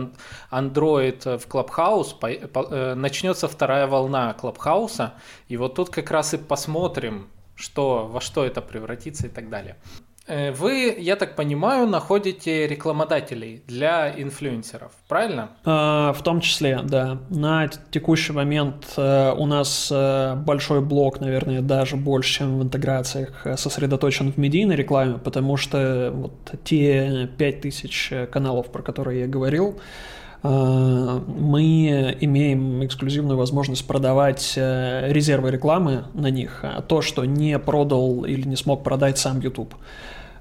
Android 0.51 1.37
в 1.37 1.47
Clubhouse, 1.47 2.17
по, 2.19 2.47
по, 2.47 2.67
э, 2.69 2.95
начнется 2.95 3.47
вторая 3.47 3.87
волна 3.87 4.35
Clubhouse, 4.41 5.11
и 5.47 5.55
вот 5.55 5.75
тут 5.75 5.89
как 5.89 6.11
раз 6.11 6.33
и 6.33 6.37
посмотрим, 6.37 7.29
что, 7.55 8.07
во 8.07 8.19
что 8.19 8.43
это 8.43 8.61
превратится 8.61 9.27
и 9.27 9.29
так 9.29 9.49
далее. 9.49 9.77
Э, 10.27 10.51
вы, 10.51 10.95
я 10.99 11.15
так 11.15 11.35
понимаю, 11.35 11.87
находите 11.87 12.67
рекламодателей 12.67 13.63
для 13.65 14.11
инфлюенсеров, 14.11 14.91
правильно? 15.07 15.49
А, 15.63 16.11
в 16.13 16.21
том 16.21 16.41
числе, 16.41 16.81
да. 16.83 17.19
На 17.29 17.69
текущий 17.91 18.33
момент 18.33 18.85
э, 18.97 19.33
у 19.37 19.45
нас 19.45 19.89
э, 19.89 20.35
большой 20.35 20.81
блок, 20.81 21.21
наверное, 21.21 21.61
даже 21.61 21.95
больше, 21.95 22.39
чем 22.39 22.59
в 22.59 22.63
интеграциях, 22.63 23.47
сосредоточен 23.55 24.33
в 24.33 24.37
медийной 24.37 24.75
рекламе, 24.75 25.17
потому 25.17 25.55
что 25.55 26.11
вот 26.13 26.33
те 26.65 27.29
5000 27.37 28.29
каналов, 28.29 28.67
про 28.67 28.81
которые 28.81 29.21
я 29.21 29.27
говорил, 29.27 29.79
мы 30.43 32.15
имеем 32.21 32.85
эксклюзивную 32.85 33.37
возможность 33.37 33.85
продавать 33.87 34.53
резервы 34.55 35.49
рекламы 35.49 36.05
на 36.13 36.29
них, 36.29 36.59
а 36.61 36.81
то, 36.83 37.01
что 37.01 37.25
не 37.25 37.57
продал 37.57 38.23
или 38.23 38.47
не 38.47 38.55
смог 38.55 38.83
продать 38.83 39.17
сам 39.17 39.39
YouTube. 39.39 39.73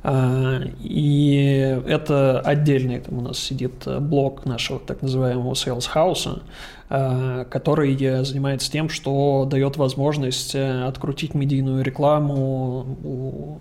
А, 0.09 0.61
и 0.85 1.81
это 1.85 2.39
отдельный, 2.39 3.01
там 3.01 3.19
у 3.19 3.21
нас 3.23 3.41
сидит 3.41 3.89
блок 4.03 4.47
нашего 4.47 4.79
так 4.79 5.03
называемого 5.03 5.55
sales 5.55 5.89
house, 5.93 6.43
а, 6.89 7.45
который 7.47 7.97
занимается 8.25 8.71
тем, 8.71 8.89
что 8.89 9.49
дает 9.51 9.77
возможность 9.77 10.55
э, 10.55 10.85
открутить 10.85 11.35
медийную 11.35 11.83
рекламу 11.83 12.99
у 13.03 13.59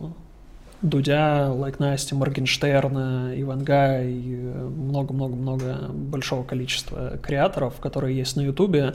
Дудя, 0.81 1.51
Лайк 1.51 1.79
Насти, 1.79 2.13
Моргенштерна, 2.13 3.33
Иванга 3.35 4.03
и 4.03 4.35
много-много-много 4.35 5.89
большого 5.93 6.43
количества 6.43 7.17
креаторов, 7.21 7.75
которые 7.79 8.15
есть 8.17 8.35
на 8.35 8.41
Ютубе, 8.41 8.93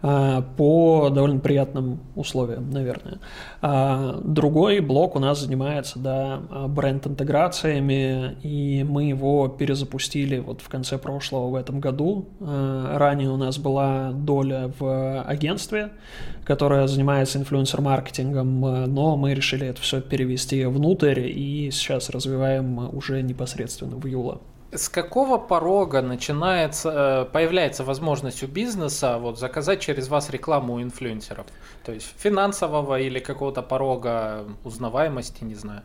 а, 0.00 0.42
по 0.56 1.10
довольно 1.10 1.40
приятным 1.40 2.00
условиям, 2.14 2.70
наверное. 2.70 3.18
А 3.60 4.20
другой 4.22 4.80
блок 4.80 5.16
у 5.16 5.18
нас 5.18 5.40
занимается 5.40 5.98
да, 5.98 6.40
бренд-интеграциями, 6.68 8.36
и 8.42 8.84
мы 8.88 9.04
его 9.04 9.48
перезапустили 9.48 10.38
вот 10.38 10.60
в 10.60 10.68
конце 10.68 10.98
прошлого 10.98 11.50
в 11.50 11.54
этом 11.54 11.80
году. 11.80 12.28
А, 12.40 12.98
ранее 12.98 13.30
у 13.30 13.36
нас 13.36 13.58
была 13.58 14.12
доля 14.12 14.72
в 14.78 15.22
агентстве, 15.22 15.90
которая 16.44 16.86
занимается 16.86 17.38
инфлюенсер-маркетингом, 17.38 18.86
но 18.86 19.16
мы 19.16 19.34
решили 19.34 19.66
это 19.66 19.82
все 19.82 20.00
перевести 20.00 20.64
внутрь 20.64 21.27
и 21.28 21.70
сейчас 21.70 22.10
развиваем 22.10 22.94
уже 22.94 23.22
непосредственно 23.22 23.96
в 23.96 24.06
Юла. 24.06 24.40
С 24.70 24.90
какого 24.90 25.38
порога 25.38 26.02
начинается, 26.02 26.90
э, 26.90 27.32
появляется 27.32 27.84
возможность 27.84 28.42
у 28.42 28.46
бизнеса 28.46 29.16
вот, 29.18 29.38
заказать 29.38 29.80
через 29.80 30.08
вас 30.08 30.28
рекламу 30.30 30.74
у 30.74 30.82
инфлюенсеров? 30.82 31.46
То 31.84 31.92
есть 31.92 32.12
финансового 32.18 33.00
или 33.00 33.18
какого-то 33.18 33.62
порога 33.62 34.44
узнаваемости, 34.64 35.44
не 35.44 35.54
знаю. 35.54 35.82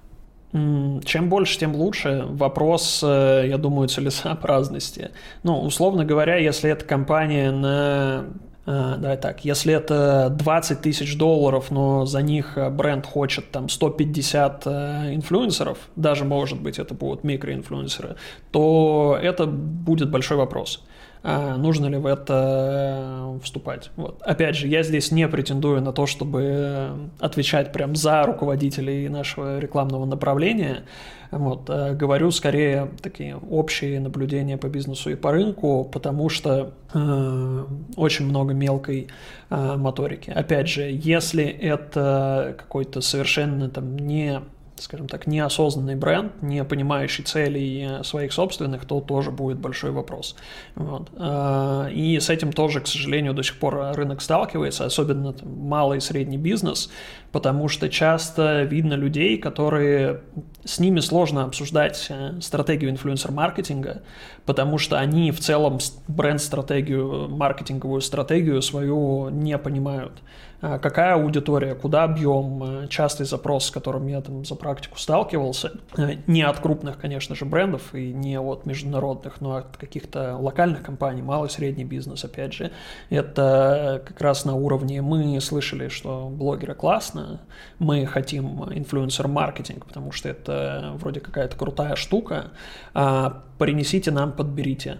Чем 0.51 1.29
больше, 1.29 1.57
тем 1.57 1.75
лучше. 1.75 2.25
Вопрос, 2.27 3.01
э, 3.03 3.45
я 3.47 3.57
думаю, 3.57 3.87
целесообразности. 3.87 5.09
Ну, 5.41 5.59
условно 5.61 6.05
говоря, 6.05 6.35
если 6.35 6.69
это 6.69 6.85
компания 6.85 7.51
на 7.51 8.25
давай 8.65 9.17
так, 9.17 9.43
если 9.43 9.73
это 9.73 10.29
20 10.29 10.81
тысяч 10.81 11.17
долларов, 11.17 11.69
но 11.69 12.05
за 12.05 12.21
них 12.21 12.57
э, 12.57 12.69
бренд 12.69 13.05
хочет 13.05 13.51
там 13.51 13.67
150 13.67 14.63
э, 14.65 15.15
инфлюенсеров, 15.15 15.77
даже 15.97 16.23
может 16.23 16.61
быть 16.61 16.79
это 16.79 16.93
будут 16.93 17.25
микроинфлюенсеры, 17.25 18.15
то 18.51 19.19
это 19.21 19.45
будет 19.47 20.09
большой 20.09 20.37
вопрос. 20.37 20.81
А 21.25 21.55
нужно 21.55 21.85
ли 21.85 21.97
в 21.97 22.05
это 22.05 23.35
э, 23.35 23.39
вступать. 23.41 23.91
Вот. 23.95 24.21
Опять 24.23 24.57
же, 24.57 24.67
я 24.67 24.83
здесь 24.83 25.09
не 25.09 25.25
претендую 25.29 25.81
на 25.81 25.93
то, 25.93 26.05
чтобы 26.05 27.09
отвечать 27.17 27.71
прям 27.71 27.95
за 27.95 28.23
руководителей 28.23 29.07
нашего 29.07 29.57
рекламного 29.57 30.03
направления. 30.03 30.83
Вот. 31.31 31.69
Говорю 31.69 32.29
скорее 32.31 32.91
такие 33.01 33.37
общие 33.37 34.01
наблюдения 34.01 34.57
по 34.57 34.67
бизнесу 34.67 35.11
и 35.11 35.15
по 35.15 35.31
рынку, 35.31 35.85
потому 35.85 36.27
что 36.27 36.73
э, 36.93 37.65
очень 37.95 38.25
много 38.25 38.53
мелкой 38.53 39.07
э, 39.49 39.75
моторики. 39.77 40.29
Опять 40.29 40.67
же, 40.67 40.89
если 40.91 41.45
это 41.45 42.53
какой-то 42.57 42.99
совершенно 42.99 43.69
там 43.69 43.97
не 43.97 44.41
скажем 44.83 45.07
так, 45.07 45.27
неосознанный 45.27 45.95
бренд, 45.95 46.33
не 46.41 46.63
понимающий 46.63 47.23
целей 47.23 47.87
э, 47.87 48.03
своих 48.03 48.33
собственных, 48.33 48.85
то 48.85 48.99
тоже 48.99 49.31
будет 49.31 49.57
большой 49.57 49.91
вопрос. 49.91 50.35
Вот. 50.75 51.09
А, 51.15 51.87
и 51.87 52.19
с 52.19 52.29
этим 52.29 52.51
тоже, 52.51 52.81
к 52.81 52.87
сожалению, 52.87 53.33
до 53.33 53.43
сих 53.43 53.57
пор 53.59 53.93
рынок 53.93 54.21
сталкивается, 54.21 54.85
особенно 54.85 55.33
там, 55.33 55.49
малый 55.57 55.99
и 55.99 56.01
средний 56.01 56.37
бизнес, 56.37 56.89
потому 57.31 57.69
что 57.69 57.89
часто 57.89 58.63
видно 58.63 58.95
людей, 58.95 59.37
которые 59.37 60.21
с 60.65 60.79
ними 60.79 60.99
сложно 60.99 61.45
обсуждать 61.45 62.07
э, 62.09 62.39
стратегию 62.41 62.91
инфлюенсер-маркетинга, 62.91 64.01
потому 64.45 64.77
что 64.77 64.99
они 64.99 65.31
в 65.31 65.39
целом 65.39 65.79
бренд-стратегию, 66.07 67.29
маркетинговую 67.29 68.01
стратегию 68.01 68.61
свою 68.61 69.29
не 69.29 69.57
понимают. 69.57 70.21
Какая 70.63 71.15
аудитория, 71.15 71.75
куда 71.75 72.03
объем, 72.03 72.63
э, 72.63 72.87
частый 72.87 73.25
запрос, 73.25 73.65
с 73.65 73.71
которым 73.71 74.07
я 74.07 74.21
там 74.21 74.45
за 74.45 74.55
практику 74.73 74.97
сталкивался, 74.97 75.71
э, 75.97 76.15
не 76.25 76.41
от 76.41 76.59
крупных, 76.59 76.97
конечно 76.97 77.35
же, 77.35 77.45
брендов 77.45 77.93
и 77.93 78.11
не 78.11 78.39
от 78.39 78.65
международных, 78.65 79.39
но 79.39 79.57
от 79.57 79.77
каких-то 79.77 80.35
локальных 80.37 80.81
компаний, 80.81 81.21
малый 81.21 81.49
средний 81.51 81.83
бизнес, 81.83 82.25
опять 82.25 82.53
же, 82.53 82.71
это 83.11 84.01
как 84.03 84.19
раз 84.19 84.45
на 84.45 84.55
уровне 84.55 85.03
мы 85.03 85.39
слышали, 85.41 85.89
что 85.89 86.27
блогеры 86.27 86.73
классно, 86.73 87.41
мы 87.77 88.07
хотим 88.07 88.63
инфлюенсер-маркетинг, 88.63 89.85
потому 89.85 90.11
что 90.11 90.29
это 90.29 90.93
вроде 90.95 91.19
какая-то 91.19 91.55
крутая 91.55 91.95
штука, 91.95 92.51
а 92.95 93.43
принесите 93.59 94.09
нам, 94.09 94.31
подберите 94.31 94.97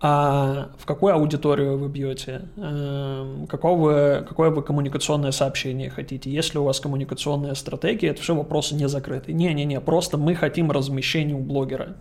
а 0.00 0.68
в 0.78 0.86
какую 0.86 1.14
аудиторию 1.14 1.76
вы 1.76 1.88
бьете, 1.88 2.42
эм, 2.56 3.48
какого, 3.48 4.24
какое 4.28 4.50
вы 4.50 4.62
коммуникационное 4.62 5.32
сообщение 5.32 5.90
хотите. 5.90 6.30
Если 6.30 6.58
у 6.58 6.64
вас 6.64 6.78
коммуникационная 6.78 7.54
стратегия, 7.54 8.10
это 8.10 8.22
все 8.22 8.36
вопросы 8.36 8.76
не 8.76 8.88
закрыты. 8.88 9.32
Не-не-не, 9.32 9.80
просто 9.80 10.16
мы 10.16 10.36
хотим 10.36 10.70
размещения 10.70 11.34
у 11.34 11.40
блогера, 11.40 11.96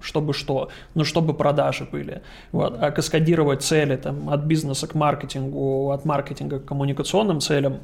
чтобы 0.00 0.32
что? 0.32 0.70
Ну, 0.94 1.04
чтобы 1.04 1.34
продажи 1.34 1.86
были. 1.90 2.22
Вот. 2.52 2.78
А 2.80 2.90
каскадировать 2.90 3.62
цели 3.62 3.96
там, 3.96 4.30
от 4.30 4.44
бизнеса 4.44 4.86
к 4.86 4.94
маркетингу, 4.94 5.90
от 5.90 6.06
маркетинга 6.06 6.58
к 6.58 6.64
коммуникационным 6.64 7.40
целям, 7.40 7.80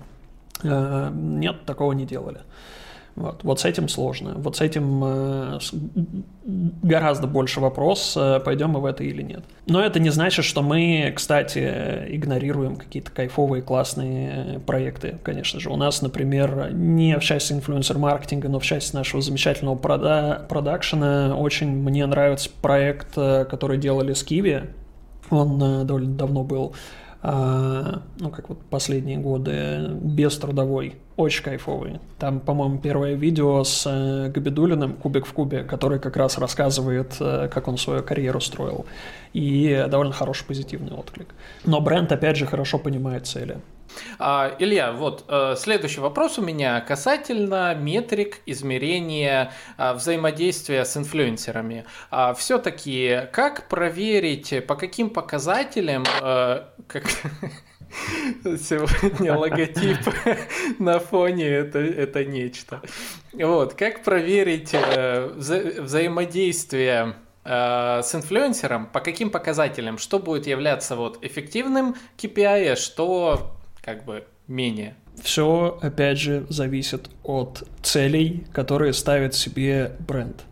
э, 0.63 1.11
нет, 1.13 1.67
такого 1.67 1.93
не 1.93 2.07
делали. 2.07 2.41
Вот, 3.19 3.43
вот 3.43 3.61
с 3.61 3.65
этим 3.65 3.89
сложно. 3.89 4.35
Вот 4.37 4.57
с 4.57 4.61
этим 4.61 5.03
э, 5.05 5.59
гораздо 6.45 7.27
больше 7.27 7.59
вопрос, 7.59 8.17
э, 8.17 8.41
пойдем 8.45 8.71
мы 8.71 8.81
в 8.81 8.85
это 8.85 9.03
или 9.03 9.23
нет. 9.23 9.43
Но 9.67 9.81
это 9.81 9.99
не 9.99 10.11
значит, 10.11 10.45
что 10.45 10.63
мы, 10.63 11.13
кстати, 11.15 12.07
игнорируем 12.09 12.77
какие-то 12.77 13.11
кайфовые, 13.11 13.63
классные 13.63 14.61
проекты, 14.61 15.19
конечно 15.25 15.59
же. 15.59 15.71
У 15.71 15.77
нас, 15.77 16.01
например, 16.01 16.71
не 16.73 17.19
в 17.19 17.23
части 17.23 17.53
инфлюенсер-маркетинга, 17.55 18.49
но 18.49 18.61
в 18.61 18.65
части 18.65 18.95
нашего 18.95 19.21
замечательного 19.21 19.75
прода 19.75 20.47
продакшена 20.49 21.37
очень 21.37 21.69
мне 21.69 22.07
нравится 22.07 22.51
проект, 22.63 23.17
э, 23.17 23.47
который 23.47 23.79
делали 23.79 24.13
с 24.13 24.23
Киви. 24.23 24.63
Он 25.31 25.61
э, 25.61 25.85
довольно 25.85 26.15
давно 26.15 26.45
был 26.45 26.73
ну, 27.23 28.31
как 28.31 28.49
вот 28.49 28.61
последние 28.71 29.19
годы, 29.19 29.89
без 30.01 30.37
трудовой, 30.39 30.97
очень 31.17 31.43
кайфовый. 31.43 31.99
Там, 32.19 32.39
по-моему, 32.39 32.79
первое 32.79 33.15
видео 33.15 33.65
с 33.65 33.85
э, 33.87 34.31
Габидулиным 34.31 34.93
«Кубик 34.93 35.27
в 35.27 35.33
кубе», 35.33 35.65
который 35.65 35.99
как 35.99 36.17
раз 36.17 36.39
рассказывает, 36.39 37.17
э, 37.19 37.49
как 37.53 37.67
он 37.67 37.77
свою 37.77 38.05
карьеру 38.05 38.41
строил. 38.41 38.87
И 39.33 39.85
довольно 39.91 40.13
хороший 40.13 40.47
позитивный 40.47 40.93
отклик. 40.93 41.35
Но 41.65 41.81
бренд, 41.81 42.13
опять 42.13 42.37
же, 42.37 42.47
хорошо 42.47 42.79
понимает 42.79 43.27
цели. 43.27 43.59
А, 44.19 44.55
Илья, 44.59 44.93
вот 44.93 45.25
э, 45.29 45.55
следующий 45.57 46.01
вопрос 46.01 46.39
у 46.39 46.43
меня 46.43 46.81
касательно 46.81 47.75
метрик 47.75 48.39
измерения 48.47 49.53
а, 49.77 49.95
взаимодействия 49.95 50.85
с 50.85 50.97
инфлюенсерами. 50.97 51.85
А, 52.11 52.35
Все-таки 52.35 53.23
как 53.33 53.69
проверить, 53.69 54.67
по 54.67 54.75
каким 54.75 55.11
показателям, 55.11 56.05
э, 56.23 56.65
как 56.87 57.05
Сегодня 58.43 59.35
логотип 59.35 59.99
на 60.79 60.99
фоне 60.99 61.47
это, 61.47 61.79
это 61.79 62.25
нечто. 62.25 62.83
Вот, 63.33 63.75
как 63.75 64.05
проверить 64.05 64.71
э, 64.75 65.27
вза 65.35 65.59
взаимодействие 65.79 67.15
с 67.45 68.15
инфлюенсером, 68.15 68.89
по 68.89 69.01
каким 69.01 69.31
показателям, 69.31 69.97
что 69.97 70.19
будет 70.19 70.47
являться 70.47 70.97
вот 70.97 71.25
эффективным 71.25 71.97
KPI, 72.19 72.77
что 72.77 73.58
как 73.83 74.05
бы 74.05 74.25
менее? 74.47 74.95
Все, 75.23 75.79
опять 75.83 76.19
же, 76.19 76.47
зависит 76.49 77.11
от 77.25 77.65
целей, 77.83 78.47
которые 78.53 78.93
ставит 78.93 79.35
себе 79.35 79.93
бренд. 79.99 80.45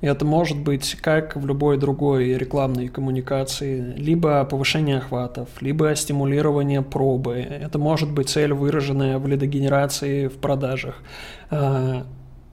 Это 0.00 0.26
может 0.26 0.58
быть 0.58 0.96
как 1.00 1.34
в 1.34 1.46
любой 1.46 1.78
другой 1.78 2.34
рекламной 2.34 2.88
коммуникации, 2.88 3.80
либо 3.96 4.44
повышение 4.44 4.98
охватов, 4.98 5.48
либо 5.60 5.94
стимулирование 5.96 6.82
пробы. 6.82 7.36
Это 7.36 7.78
может 7.78 8.12
быть 8.12 8.28
цель, 8.28 8.52
выраженная 8.52 9.18
в 9.18 9.26
лидогенерации 9.26 10.26
в 10.28 10.36
продажах. 10.36 11.02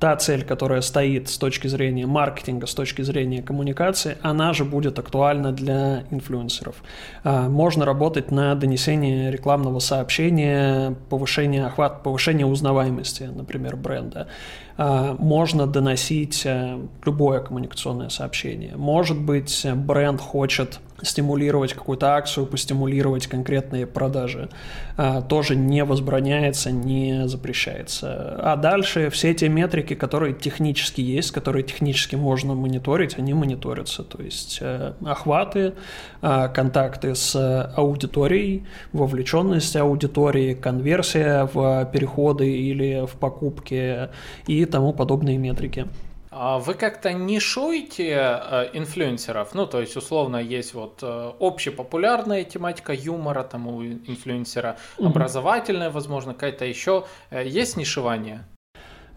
Та 0.01 0.15
цель, 0.15 0.43
которая 0.43 0.81
стоит 0.81 1.29
с 1.29 1.37
точки 1.37 1.67
зрения 1.67 2.07
маркетинга, 2.07 2.65
с 2.65 2.73
точки 2.73 3.03
зрения 3.03 3.43
коммуникации, 3.43 4.17
она 4.23 4.51
же 4.51 4.65
будет 4.65 4.97
актуальна 4.97 5.51
для 5.51 6.05
инфлюенсеров. 6.09 6.77
А, 7.23 7.47
можно 7.47 7.85
работать 7.85 8.31
на 8.31 8.55
донесение 8.55 9.29
рекламного 9.29 9.77
сообщения, 9.77 10.95
повышение 11.11 11.67
охвата, 11.67 11.99
повышение 12.03 12.47
узнаваемости, 12.47 13.29
например, 13.31 13.75
бренда. 13.75 14.27
А, 14.75 15.15
можно 15.19 15.67
доносить 15.67 16.47
э, 16.47 16.79
любое 17.05 17.39
коммуникационное 17.41 18.09
сообщение. 18.09 18.75
Может 18.75 19.21
быть, 19.21 19.67
бренд 19.71 20.19
хочет 20.19 20.79
стимулировать 21.01 21.73
какую-то 21.73 22.15
акцию, 22.15 22.45
постимулировать 22.45 23.27
конкретные 23.27 23.87
продажи. 23.87 24.49
А, 24.97 25.21
тоже 25.21 25.55
не 25.55 25.83
возбраняется, 25.83 26.71
не 26.71 27.27
запрещается. 27.27 28.35
А 28.39 28.55
дальше 28.55 29.09
все 29.09 29.33
те 29.33 29.49
метрики, 29.49 29.93
которые 29.93 30.33
технически 30.33 31.01
есть, 31.01 31.31
которые 31.31 31.63
технически 31.63 32.15
можно 32.15 32.53
мониторить, 32.53 33.17
они 33.17 33.33
мониторятся. 33.33 34.03
То 34.03 34.21
есть 34.21 34.59
э, 34.61 34.93
охваты, 35.05 35.73
а, 36.21 36.47
контакты 36.47 37.15
с 37.15 37.71
аудиторией, 37.75 38.65
вовлеченность 38.93 39.75
аудитории, 39.75 40.53
конверсия 40.53 41.49
в 41.53 41.85
переходы 41.91 42.51
или 42.51 43.05
в 43.05 43.11
покупки 43.11 44.09
и 44.47 44.65
тому 44.65 44.93
подобные 44.93 45.37
метрики. 45.37 45.87
А 46.33 46.59
вы 46.59 46.75
как-то 46.75 47.11
нишуете 47.11 48.09
э, 48.09 48.69
инфлюенсеров? 48.71 49.53
Ну, 49.53 49.67
то 49.67 49.81
есть, 49.81 49.97
условно, 49.97 50.37
есть 50.37 50.73
вот 50.73 50.99
э, 51.01 51.31
общепопулярная 51.41 52.45
тематика 52.45 52.93
юмора 52.93 53.43
там 53.43 53.67
у 53.67 53.83
инфлюенсера, 53.83 54.77
mm-hmm. 54.97 55.07
образовательная, 55.07 55.89
возможно, 55.89 56.33
какая-то 56.33 56.63
еще. 56.63 57.03
Э, 57.31 57.45
есть 57.45 57.75
нишевание? 57.75 58.45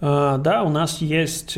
Да, 0.00 0.64
у 0.66 0.68
нас 0.68 0.98
есть 0.98 1.56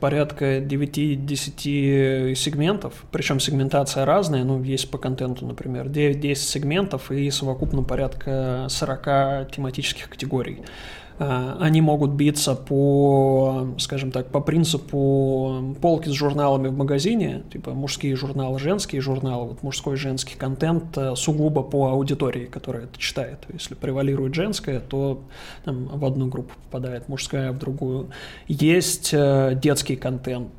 порядка 0.00 0.58
9-10 0.58 2.34
сегментов, 2.34 3.04
причем 3.12 3.38
сегментация 3.38 4.04
разная, 4.04 4.42
ну, 4.42 4.60
есть 4.62 4.90
по 4.90 4.98
контенту, 4.98 5.46
например, 5.46 5.86
9-10 5.88 6.34
сегментов 6.34 7.12
и 7.12 7.30
совокупно 7.30 7.84
порядка 7.84 8.66
40 8.68 9.52
тематических 9.52 10.08
категорий. 10.08 10.64
А, 11.18 11.56
они 11.60 11.80
могут 11.80 12.12
биться 12.12 12.56
по, 12.56 13.68
скажем 13.78 14.10
так, 14.10 14.28
по 14.28 14.40
принципу 14.40 15.76
полки 15.80 16.08
с 16.08 16.12
журналами 16.12 16.68
в 16.68 16.76
магазине, 16.76 17.44
типа 17.52 17.72
мужские 17.72 18.16
журналы, 18.16 18.58
женские 18.58 19.00
журналы, 19.00 19.50
вот 19.50 19.62
мужской 19.62 19.96
женский 19.96 20.34
контент 20.34 20.98
э, 20.98 21.14
сугубо 21.14 21.62
по 21.62 21.90
аудитории, 21.90 22.46
которая 22.46 22.84
это 22.84 22.98
читает. 22.98 23.38
Если 23.52 23.74
превалирует 23.74 24.34
женское, 24.34 24.80
то 24.80 25.22
там, 25.64 25.86
в 25.86 26.04
одну 26.04 26.26
группу 26.26 26.52
попадает 26.64 27.08
мужская, 27.08 27.52
в 27.52 27.58
другую. 27.58 28.10
Есть 28.48 29.10
э, 29.12 29.56
детский 29.62 29.94
контент, 29.94 30.50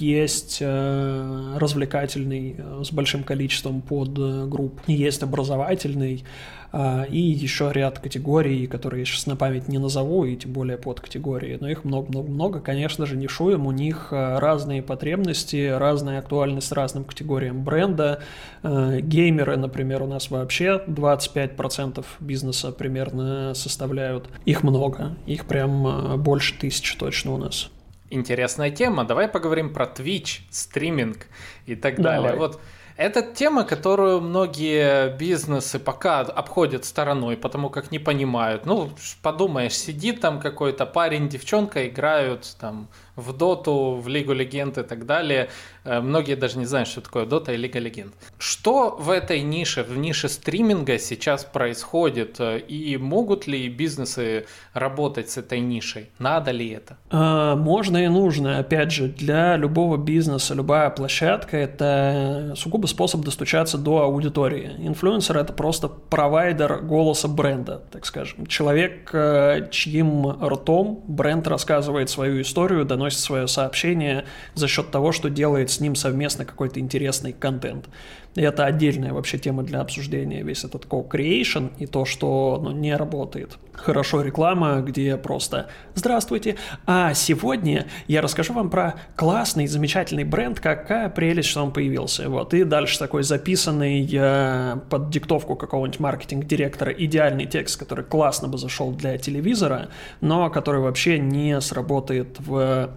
есть 0.00 0.58
э, 0.60 1.56
развлекательный 1.58 2.56
с 2.82 2.90
большим 2.90 3.22
количеством 3.22 3.80
подгрупп, 3.80 4.80
есть 4.88 5.22
образовательный, 5.22 6.24
и 6.72 7.20
еще 7.20 7.70
ряд 7.72 7.98
категорий, 7.98 8.66
которые 8.66 9.00
я 9.00 9.04
сейчас 9.04 9.26
на 9.26 9.36
память 9.36 9.68
не 9.68 9.78
назову, 9.78 10.24
и 10.24 10.36
тем 10.36 10.52
более 10.52 10.78
под 10.78 11.00
категории, 11.00 11.58
но 11.60 11.68
их 11.68 11.84
много-много-много, 11.84 12.60
конечно 12.60 13.04
же, 13.04 13.16
нишуем, 13.16 13.66
у 13.66 13.72
них 13.72 14.08
а, 14.10 14.40
разные 14.40 14.82
потребности, 14.82 15.68
разная 15.68 16.20
актуальность 16.20 16.72
разным 16.72 17.04
категориям 17.04 17.62
бренда. 17.62 18.22
А, 18.62 19.00
геймеры, 19.00 19.56
например, 19.56 20.02
у 20.02 20.06
нас 20.06 20.30
вообще 20.30 20.82
25% 20.86 22.04
бизнеса 22.20 22.72
примерно 22.72 23.52
составляют. 23.54 24.28
Их 24.46 24.62
много, 24.62 25.16
их 25.26 25.46
прям 25.46 26.22
больше 26.22 26.58
тысячи 26.58 26.96
точно 26.96 27.34
у 27.34 27.36
нас. 27.36 27.70
Интересная 28.08 28.70
тема. 28.70 29.04
Давай 29.04 29.26
поговорим 29.28 29.72
про 29.72 29.86
Twitch, 29.86 30.40
стриминг 30.50 31.26
и 31.66 31.74
так 31.74 31.96
Давай. 31.96 32.22
далее. 32.22 32.38
Вот 32.38 32.60
это 32.96 33.22
тема, 33.22 33.64
которую 33.64 34.20
многие 34.20 35.16
бизнесы 35.16 35.78
пока 35.78 36.20
обходят 36.20 36.84
стороной, 36.84 37.36
потому 37.36 37.70
как 37.70 37.90
не 37.90 37.98
понимают. 37.98 38.66
Ну, 38.66 38.90
подумаешь, 39.22 39.76
сидит 39.76 40.20
там 40.20 40.40
какой-то 40.40 40.86
парень, 40.86 41.28
девчонка, 41.28 41.88
играют 41.88 42.56
там 42.60 42.88
в 43.22 43.36
Доту, 43.36 44.00
в 44.02 44.08
Лигу 44.08 44.32
Легенд 44.32 44.78
и 44.78 44.82
так 44.82 45.06
далее. 45.06 45.48
Э, 45.84 46.00
многие 46.00 46.34
даже 46.34 46.58
не 46.58 46.66
знают, 46.66 46.88
что 46.88 47.00
такое 47.00 47.26
Дота 47.26 47.52
и 47.52 47.56
Лига 47.56 47.78
Легенд. 47.78 48.12
Что 48.38 48.96
в 48.98 49.10
этой 49.10 49.42
нише, 49.42 49.82
в 49.82 49.96
нише 49.96 50.28
стриминга 50.28 50.98
сейчас 50.98 51.44
происходит? 51.44 52.36
Э, 52.38 52.58
и 52.58 52.96
могут 52.96 53.46
ли 53.46 53.68
бизнесы 53.68 54.46
работать 54.74 55.30
с 55.30 55.38
этой 55.38 55.60
нишей? 55.60 56.10
Надо 56.18 56.50
ли 56.50 56.68
это? 56.70 56.96
А, 57.10 57.56
можно 57.56 58.04
и 58.04 58.08
нужно. 58.08 58.58
Опять 58.58 58.92
же, 58.92 59.08
для 59.08 59.56
любого 59.56 59.96
бизнеса, 59.96 60.54
любая 60.54 60.90
площадка– 60.90 61.56
это 61.58 62.54
сугубо 62.56 62.86
способ 62.86 63.22
достучаться 63.22 63.78
до 63.78 64.02
аудитории. 64.02 64.72
Инфлюенсер– 64.78 65.36
это 65.38 65.52
просто 65.52 65.88
провайдер 65.88 66.80
голоса 66.82 67.28
бренда, 67.28 67.82
так 67.90 68.06
скажем. 68.06 68.46
Человек, 68.46 69.10
э, 69.12 69.68
чьим 69.70 70.30
ртом 70.42 71.02
бренд 71.06 71.46
рассказывает 71.48 72.10
свою 72.10 72.42
историю, 72.42 72.84
доносит 72.84 73.11
доносит 73.12 73.20
свое 73.20 73.48
сообщение 73.48 74.24
за 74.54 74.68
счет 74.68 74.90
того, 74.90 75.12
что 75.12 75.28
делает 75.28 75.70
с 75.70 75.80
ним 75.80 75.94
совместно 75.94 76.44
какой-то 76.44 76.80
интересный 76.80 77.32
контент. 77.32 77.86
И 78.34 78.40
это 78.40 78.64
отдельная 78.64 79.12
вообще 79.12 79.38
тема 79.38 79.62
для 79.62 79.80
обсуждения, 79.80 80.42
весь 80.42 80.64
этот 80.64 80.86
co-creation 80.86 81.70
и 81.78 81.86
то, 81.86 82.06
что 82.06 82.58
ну, 82.62 82.70
не 82.72 82.96
работает. 82.96 83.58
Хорошо 83.74 84.22
реклама, 84.22 84.80
где 84.80 85.18
просто 85.18 85.68
«Здравствуйте, 85.94 86.56
а 86.86 87.12
сегодня 87.12 87.86
я 88.06 88.22
расскажу 88.22 88.54
вам 88.54 88.70
про 88.70 88.94
классный, 89.16 89.66
замечательный 89.66 90.24
бренд, 90.24 90.60
какая 90.60 91.10
прелесть, 91.10 91.50
что 91.50 91.62
он 91.62 91.72
появился». 91.72 92.28
Вот, 92.30 92.54
и 92.54 92.64
дальше 92.64 92.98
такой 92.98 93.22
записанный 93.22 94.08
э, 94.10 94.76
под 94.88 95.10
диктовку 95.10 95.54
какого-нибудь 95.54 96.00
маркетинг-директора 96.00 96.92
идеальный 96.92 97.44
текст, 97.44 97.78
который 97.78 98.04
классно 98.04 98.48
бы 98.48 98.56
зашел 98.56 98.92
для 98.92 99.18
телевизора, 99.18 99.88
но 100.22 100.48
который 100.48 100.80
вообще 100.80 101.18
не 101.18 101.60
сработает 101.60 102.38
в 102.40 102.90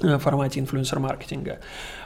э, 0.00 0.18
формате 0.18 0.58
инфлюенсер-маркетинга. 0.60 1.60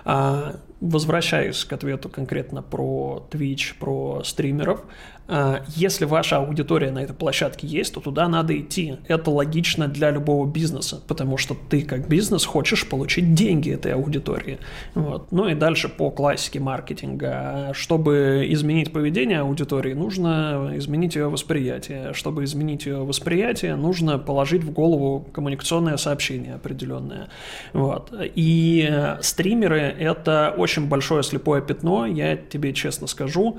А, 0.04 0.56
возвращаюсь 0.80 1.64
к 1.64 1.72
ответу 1.72 2.08
конкретно 2.08 2.62
про 2.62 3.26
Twitch, 3.30 3.74
про 3.78 4.22
стримеров. 4.24 4.84
А, 5.30 5.62
если 5.76 6.06
ваша 6.06 6.38
аудитория 6.38 6.90
на 6.90 7.00
этой 7.00 7.14
площадке 7.14 7.66
есть, 7.66 7.92
то 7.94 8.00
туда 8.00 8.28
надо 8.28 8.58
идти. 8.58 8.96
Это 9.08 9.30
логично 9.30 9.86
для 9.86 10.10
любого 10.10 10.46
бизнеса, 10.46 11.02
потому 11.06 11.36
что 11.36 11.54
ты 11.68 11.82
как 11.82 12.08
бизнес 12.08 12.46
хочешь 12.46 12.88
получить 12.88 13.34
деньги 13.34 13.70
этой 13.70 13.92
аудитории. 13.92 14.58
Вот. 14.94 15.30
Ну 15.30 15.46
и 15.48 15.54
дальше 15.54 15.90
по 15.90 16.10
классике 16.10 16.60
маркетинга. 16.60 17.72
Чтобы 17.74 18.46
изменить 18.48 18.92
поведение 18.92 19.40
аудитории, 19.40 19.92
нужно 19.92 20.72
изменить 20.76 21.14
ее 21.14 21.28
восприятие. 21.28 22.14
Чтобы 22.14 22.44
изменить 22.44 22.86
ее 22.86 23.04
восприятие, 23.04 23.76
нужно 23.76 24.18
положить 24.18 24.64
в 24.64 24.72
голову 24.72 25.26
коммуникационное 25.32 25.98
сообщение 25.98 26.54
определенное. 26.54 27.28
Вот. 27.74 28.12
И 28.34 28.90
стримеры— 29.20 29.87
это 29.88 30.54
очень 30.56 30.88
большое 30.88 31.22
слепое 31.22 31.62
пятно, 31.62 32.06
я 32.06 32.36
тебе 32.36 32.72
честно 32.72 33.06
скажу 33.06 33.58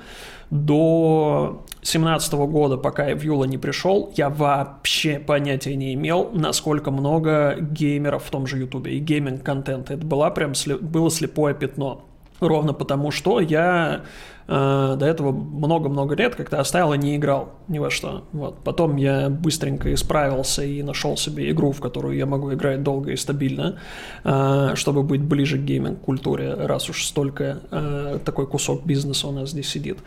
до 0.50 1.64
2017 1.82 2.34
года, 2.34 2.78
пока 2.78 3.08
я 3.08 3.16
в 3.16 3.22
Юла 3.22 3.46
не 3.46 3.58
пришел, 3.58 4.12
я 4.16 4.30
вообще 4.30 5.20
понятия 5.20 5.76
не 5.76 5.94
имел, 5.94 6.32
насколько 6.34 6.92
много 6.92 7.58
геймеров 7.60 8.24
в 8.26 8.30
том 8.30 8.48
же 8.48 8.58
Ютубе 8.58 8.94
и 8.94 9.00
гейминг-контента. 9.00 9.94
Это 9.94 10.06
была 10.06 10.32
прям 10.32 10.54
было 10.82 11.12
слепое 11.12 11.54
пятно. 11.54 12.06
Ровно 12.40 12.74
потому, 12.74 13.12
что 13.12 13.40
я 13.40 14.04
э, 14.50 14.96
до 14.98 15.06
этого 15.06 15.32
много-много 15.32 16.16
лет 16.16 16.36
как-то 16.36 16.60
оставил 16.60 16.94
и 16.94 16.98
не 16.98 17.16
играл 17.16 17.52
ни 17.68 17.80
во 17.80 17.90
что. 17.90 18.24
Вот. 18.32 18.64
Потом 18.64 18.98
я 18.98 19.30
быстренько 19.30 19.94
исправился 19.94 20.64
и 20.64 20.84
нашел 20.84 21.16
себе 21.16 21.50
игру, 21.52 21.72
в 21.72 21.80
которую 21.80 22.18
я 22.18 22.26
могу 22.26 22.52
играть 22.54 22.84
долго 22.84 23.12
и 23.12 23.16
стабильно, 23.16 23.78
э, 24.24 24.72
чтобы 24.76 25.04
быть 25.04 25.22
ближе 25.22 25.58
к 25.58 25.62
гейминг-культуре, 25.62 26.54
раз 26.56 26.90
уж 26.90 27.06
столько 27.06 27.60
э, 27.72 28.20
такой 28.26 28.48
кусок 28.48 28.86
бизнеса 28.86 29.28
у 29.28 29.32
нас 29.32 29.52
здесь 29.52 29.70
сидит. 29.70 30.00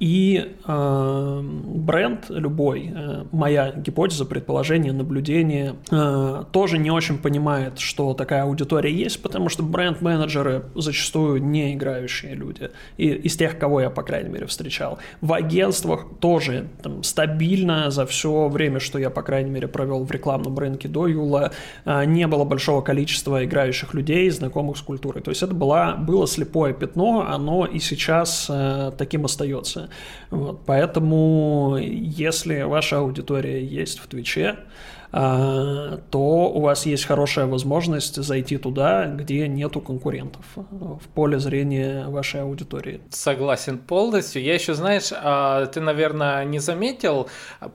И 0.00 0.56
э, 0.66 1.40
бренд 1.42 2.30
любой, 2.30 2.90
э, 2.94 3.24
моя 3.32 3.70
гипотеза, 3.72 4.24
предположение, 4.24 4.94
наблюдение, 4.94 5.76
э, 5.90 6.44
тоже 6.52 6.78
не 6.78 6.90
очень 6.90 7.18
понимает, 7.18 7.78
что 7.78 8.14
такая 8.14 8.44
аудитория 8.44 8.94
есть, 8.94 9.20
потому 9.20 9.50
что 9.50 9.62
бренд-менеджеры 9.62 10.64
зачастую 10.74 11.44
не 11.44 11.74
играющие 11.74 12.34
люди. 12.34 12.70
И 12.96 13.08
из 13.08 13.36
тех, 13.36 13.58
кого 13.58 13.82
я, 13.82 13.90
по 13.90 14.02
крайней 14.02 14.30
мере, 14.30 14.46
встречал. 14.46 14.98
В 15.20 15.34
агентствах 15.34 16.06
тоже 16.18 16.68
там, 16.82 17.02
стабильно 17.02 17.90
за 17.90 18.06
все 18.06 18.48
время, 18.48 18.80
что 18.80 18.98
я, 18.98 19.10
по 19.10 19.20
крайней 19.20 19.50
мере, 19.50 19.68
провел 19.68 20.04
в 20.04 20.10
рекламном 20.10 20.58
рынке 20.58 20.88
до 20.88 21.08
Юла, 21.08 21.52
э, 21.84 22.06
не 22.06 22.26
было 22.26 22.44
большого 22.44 22.80
количества 22.80 23.44
играющих 23.44 23.92
людей, 23.92 24.30
знакомых 24.30 24.78
с 24.78 24.80
культурой. 24.80 25.22
То 25.22 25.30
есть 25.30 25.42
это 25.42 25.52
была, 25.52 25.96
было 25.96 26.26
слепое 26.26 26.72
пятно, 26.72 27.26
оно 27.28 27.66
и 27.66 27.78
сейчас 27.80 28.46
э, 28.48 28.92
таким 28.96 29.26
остается. 29.26 29.89
Вот, 30.30 30.60
поэтому, 30.66 31.76
если 31.78 32.62
ваша 32.62 32.98
аудитория 32.98 33.64
есть 33.64 33.98
в 33.98 34.06
Твиче, 34.06 34.58
а, 35.12 35.98
то 36.10 36.20
у 36.20 36.60
вас 36.60 36.86
есть 36.86 37.04
хорошая 37.04 37.46
возможность 37.46 38.22
зайти 38.22 38.58
туда, 38.58 39.06
где 39.06 39.48
нету 39.48 39.80
конкурентов 39.80 40.44
в 40.54 41.08
поле 41.14 41.40
зрения 41.40 42.06
вашей 42.06 42.42
аудитории. 42.42 43.00
Согласен 43.10 43.78
полностью. 43.78 44.42
Я 44.42 44.54
еще, 44.54 44.74
знаешь, 44.74 45.10
а, 45.12 45.66
ты, 45.66 45.80
наверное, 45.80 46.44
не 46.44 46.60
заметил, 46.60 47.28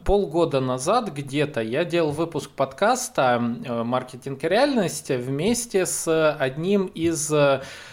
полгода 0.06 0.62
назад 0.62 1.14
где-то 1.14 1.62
я 1.62 1.84
делал 1.84 2.12
выпуск 2.12 2.52
подкаста 2.52 3.42
э, 3.66 3.84
«Маркетинг 3.84 4.44
и 4.44 4.48
реальность» 4.48 5.10
вместе 5.10 5.86
с 5.86 6.34
одним 6.40 6.86
из 6.86 7.34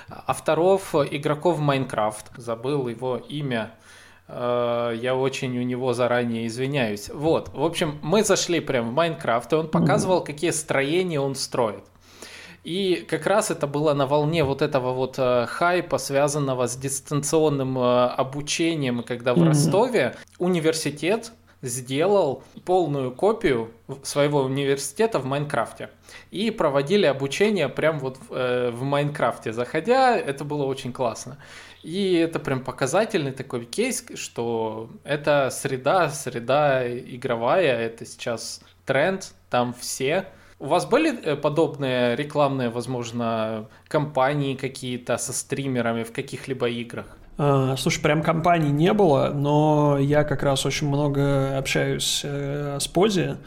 авторов 0.09 0.95
игроков 0.95 1.59
Майнкрафт. 1.59 2.31
Забыл 2.37 2.87
его 2.89 3.17
имя. 3.17 3.73
Э, 4.29 4.93
я 4.95 5.15
очень 5.15 5.59
у 5.59 5.63
него 5.63 5.93
заранее 5.93 6.47
извиняюсь. 6.47 7.09
Вот, 7.09 7.51
в 7.53 7.65
общем, 7.65 7.99
мы 8.03 8.25
зашли 8.25 8.61
прям 8.61 8.91
в 8.91 8.93
Майнкрафт, 8.93 9.53
и 9.53 9.57
он 9.57 9.69
показывал, 9.69 10.23
какие 10.23 10.51
строения 10.51 11.21
он 11.21 11.35
строит. 11.35 11.85
И 12.65 13.05
как 13.09 13.27
раз 13.27 13.51
это 13.51 13.67
было 13.67 13.93
на 13.93 14.07
волне 14.07 14.45
вот 14.45 14.63
этого 14.63 14.93
вот 14.93 15.17
э, 15.19 15.47
хайпа, 15.49 15.99
связанного 15.99 16.69
с 16.69 16.77
дистанционным 16.77 17.77
э, 17.77 18.07
обучением, 18.07 19.03
когда 19.03 19.35
в 19.35 19.39
mm-hmm. 19.39 19.49
Ростове 19.49 20.15
университет 20.39 21.33
сделал 21.61 22.43
полную 22.65 23.13
копию 23.13 23.71
своего 24.03 24.43
университета 24.43 25.19
в 25.19 25.25
Майнкрафте. 25.25 25.91
И 26.31 26.51
проводили 26.51 27.07
обучение 27.07 27.69
прям 27.69 27.99
вот 27.99 28.19
в, 28.19 28.33
э, 28.33 28.71
в 28.71 28.83
Майнкрафте. 28.83 29.53
Заходя, 29.53 30.17
это 30.17 30.45
было 30.45 30.65
очень 30.65 30.93
классно. 30.93 31.39
И 31.83 32.15
это 32.15 32.39
прям 32.39 32.61
показательный 32.61 33.33
такой 33.33 33.65
кейс, 33.65 34.05
что 34.15 34.91
это 35.05 35.51
среда, 35.51 36.09
среда 36.11 36.87
игровая, 36.89 37.77
это 37.77 38.07
сейчас 38.07 38.61
тренд, 38.87 39.35
там 39.51 39.75
все. 39.79 40.27
У 40.61 40.67
вас 40.67 40.87
были 40.87 41.21
э, 41.21 41.35
подобные 41.35 42.15
рекламные, 42.15 42.71
возможно, 42.71 43.69
кампании 43.89 44.55
какие-то 44.55 45.19
со 45.19 45.33
стримерами 45.33 46.05
в 46.05 46.13
каких-либо 46.13 46.69
играх? 46.69 47.19
А, 47.37 47.77
слушай, 47.77 48.01
прям 48.01 48.23
компаний 48.23 48.71
не 48.71 48.93
было, 48.93 49.33
но 49.35 49.99
я 49.99 50.23
как 50.23 50.45
раз 50.45 50.65
очень 50.65 50.87
много 50.87 51.59
общаюсь 51.59 52.21
э, 52.23 52.79
с 52.79 52.87
Пози, 52.87 53.39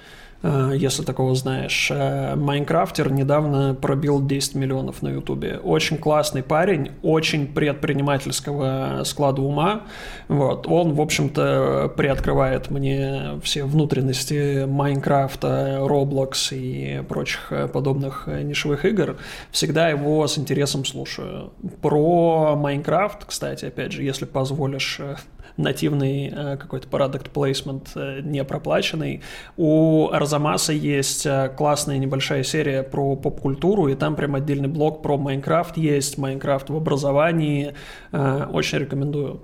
если 0.44 1.04
такого 1.04 1.34
знаешь. 1.36 1.90
Э, 1.92 2.36
Майнкрафтер 2.36 3.12
недавно 3.12 3.74
пробил 3.74 4.26
10 4.26 4.56
миллионов 4.56 5.02
на 5.02 5.10
Ютубе. 5.10 5.58
Очень 5.58 5.98
классный 5.98 6.44
парень, 6.44 6.92
очень 7.02 7.48
предпринимательского 7.48 9.04
склада 9.06 9.42
ума. 9.42 9.84
Вот. 10.28 10.68
Он, 10.68 10.94
в 10.94 11.02
общем-то, 11.02 11.94
приоткрывает 11.98 12.70
мне 12.70 13.40
все 13.44 13.64
внутренности 13.64 14.66
Майнкрафта, 14.66 15.80
Roblox 15.82 16.56
и 16.56 17.02
прочих 17.04 17.52
подобных 17.74 18.28
нишевых 18.28 18.86
игр. 18.86 19.18
Всегда 19.52 19.90
его 19.90 20.28
с 20.28 20.38
интересом 20.38 20.86
слушаю. 20.86 21.54
Про 21.82 22.56
Майнкрафт, 22.56 23.26
кстати, 23.26 23.66
опять 23.66 23.92
же, 23.92 24.04
если 24.04 24.26
позволишь 24.26 24.98
э, 25.00 25.16
нативный 25.58 26.28
э, 26.28 26.58
какой-то 26.58 26.88
placement 26.88 27.88
э, 27.96 28.22
не 28.22 28.44
проплаченный. 28.44 29.22
У 29.58 30.10
Арзамаса 30.26 30.74
есть 30.74 31.26
э, 31.26 31.52
классная 31.56 32.00
небольшая 32.00 32.44
серия 32.44 32.82
про 32.82 33.16
поп-культуру, 33.16 33.88
и 33.88 33.96
там 33.96 34.16
прям 34.16 34.36
отдельный 34.36 34.68
блок 34.68 35.04
про 35.04 35.18
Майнкрафт 35.18 35.78
есть, 35.78 36.18
Майнкрафт 36.18 36.70
в 36.70 36.76
образовании. 36.76 37.74
Очень 38.12 38.80
рекомендую. 38.80 39.42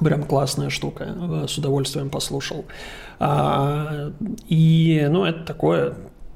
Прям 0.00 0.24
классная 0.24 0.70
штука, 0.70 1.46
с 1.48 1.56
удовольствием 1.58 2.10
послушал. 2.10 2.64
А, 3.18 4.12
и, 4.48 5.06
ну, 5.10 5.24
это 5.24 5.44
такое, 5.44 5.94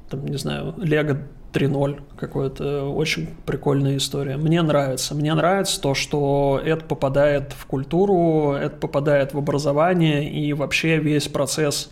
там, 0.09 0.27
не 0.27 0.37
знаю, 0.37 0.75
Лего 0.79 1.19
3.0 1.53 2.01
какое-то 2.17 2.85
очень 2.89 3.29
прикольная 3.47 3.97
история. 3.99 4.37
Мне 4.37 4.63
нравится. 4.63 5.15
Мне 5.15 5.35
нравится 5.35 5.81
то, 5.81 5.95
что 5.95 6.61
это 6.65 6.85
попадает 6.85 7.53
в 7.53 7.67
культуру, 7.67 8.53
это 8.53 8.77
попадает 8.77 9.35
в 9.35 9.39
образование, 9.39 10.29
и 10.31 10.53
вообще 10.55 10.99
весь 10.99 11.29
процесс 11.29 11.91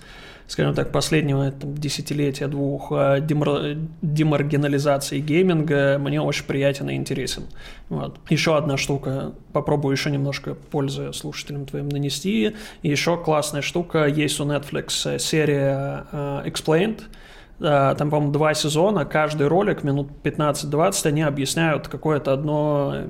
скажем 0.51 0.75
так, 0.75 0.91
последнего 0.91 1.53
там, 1.53 1.77
десятилетия 1.77 2.49
двух 2.49 2.89
а, 2.91 3.21
демар... 3.21 3.77
демаргинализации 4.03 5.21
гейминга 5.21 5.97
мне 6.01 6.21
очень 6.21 6.45
приятен 6.45 6.91
и 6.91 6.95
интересен. 6.95 7.45
Вот. 7.89 8.19
Еще 8.29 8.57
одна 8.57 8.77
штука, 8.77 9.33
попробую 9.53 9.93
еще 9.93 10.11
немножко 10.11 10.55
пользы 10.55 11.13
слушателям 11.13 11.67
твоим 11.67 11.89
нанести. 11.89 12.57
еще 12.83 13.17
классная 13.17 13.63
штука, 13.63 14.07
есть 14.07 14.41
у 14.41 14.45
Netflix 14.45 15.15
э, 15.15 15.19
серия 15.21 16.07
uh, 16.11 16.45
Explained, 16.45 17.03
Э, 17.61 17.95
там, 17.97 18.11
по-моему, 18.11 18.33
два 18.33 18.55
сезона, 18.55 19.05
каждый 19.05 19.47
ролик, 19.47 19.85
минут 19.85 20.09
15-20, 20.23 21.07
они 21.09 21.23
объясняют 21.23 21.89
какое-то 21.89 22.33
одно 22.33 23.03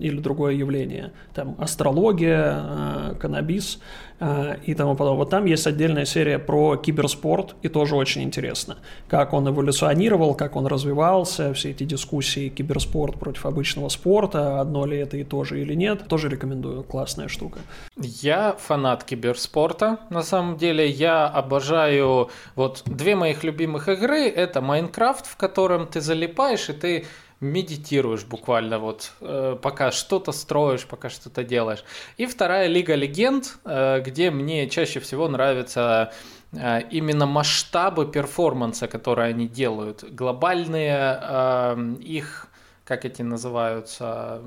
или 0.00 0.18
другое 0.20 0.54
явление. 0.54 1.12
Там 1.34 1.56
астрология, 1.58 2.64
э, 2.64 3.14
каннабис 3.20 3.76
э, 3.76 3.80
и 4.20 4.74
тому 4.74 4.96
подобное. 4.96 5.18
Вот 5.18 5.30
там 5.30 5.44
есть 5.44 5.66
отдельная 5.66 6.04
серия 6.04 6.38
про 6.38 6.76
киберспорт, 6.76 7.54
и 7.62 7.68
тоже 7.68 7.94
очень 7.94 8.22
интересно. 8.22 8.78
Как 9.08 9.32
он 9.32 9.48
эволюционировал, 9.48 10.34
как 10.34 10.56
он 10.56 10.66
развивался, 10.66 11.54
все 11.54 11.70
эти 11.70 11.84
дискуссии 11.84 12.48
киберспорт 12.48 13.18
против 13.18 13.46
обычного 13.46 13.88
спорта, 13.88 14.60
одно 14.60 14.86
ли 14.86 14.98
это 14.98 15.16
и 15.16 15.24
то 15.24 15.44
же 15.44 15.60
или 15.60 15.74
нет, 15.74 16.08
тоже 16.08 16.28
рекомендую, 16.28 16.82
классная 16.82 17.28
штука. 17.28 17.60
Я 17.96 18.56
фанат 18.58 19.04
киберспорта, 19.04 20.00
на 20.10 20.22
самом 20.22 20.56
деле. 20.56 20.88
Я 20.88 21.26
обожаю 21.26 22.30
вот 22.56 22.82
две 22.86 23.14
моих 23.14 23.44
любимых 23.44 23.88
игры 23.88 24.28
это 24.28 24.60
Майнкрафт, 24.60 25.26
в 25.26 25.36
котором 25.36 25.86
ты 25.86 26.00
залипаешь 26.00 26.68
и 26.68 26.72
ты 26.72 27.06
медитируешь 27.40 28.24
буквально 28.24 28.78
вот, 28.78 29.12
э, 29.20 29.56
пока 29.60 29.90
что-то 29.90 30.32
строишь, 30.32 30.86
пока 30.86 31.08
что-то 31.08 31.44
делаешь. 31.44 31.84
И 32.16 32.26
вторая 32.26 32.66
Лига 32.66 32.94
Легенд, 32.94 33.58
э, 33.64 34.00
где 34.04 34.30
мне 34.30 34.68
чаще 34.68 35.00
всего 35.00 35.28
нравятся 35.28 36.12
э, 36.52 36.82
именно 36.90 37.26
масштабы 37.26 38.06
перформанса, 38.10 38.88
которые 38.88 39.28
они 39.28 39.46
делают. 39.46 40.04
Глобальные 40.10 41.96
их, 42.00 42.48
как 42.84 43.04
эти 43.04 43.22
называются, 43.22 44.42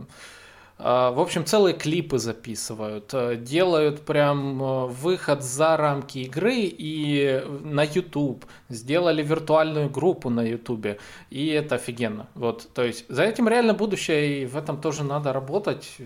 в 0.84 1.20
общем, 1.20 1.46
целые 1.46 1.76
клипы 1.76 2.17
записывают, 2.17 3.13
э, 3.13 3.36
делают 3.36 4.02
прям 4.02 4.62
э, 4.62 4.86
выход 4.88 5.44
за 5.44 5.78
рамки 5.78 6.20
игры 6.20 6.56
и 6.56 7.44
на 7.63 7.84
YouTube. 7.84 8.46
Сделали 8.70 9.24
виртуальную 9.24 9.89
группу 9.89 10.30
на 10.30 10.41
YouTube, 10.41 10.98
и 11.30 11.48
это 11.48 11.76
офигенно. 11.76 12.28
Вот, 12.36 12.70
то 12.74 12.84
есть 12.84 13.06
за 13.10 13.24
этим 13.24 13.48
реально 13.48 13.74
будущее, 13.74 14.44
и 14.44 14.46
в 14.46 14.58
этом 14.58 14.82
тоже 14.82 15.04
надо 15.04 15.34
работать. 15.34 15.98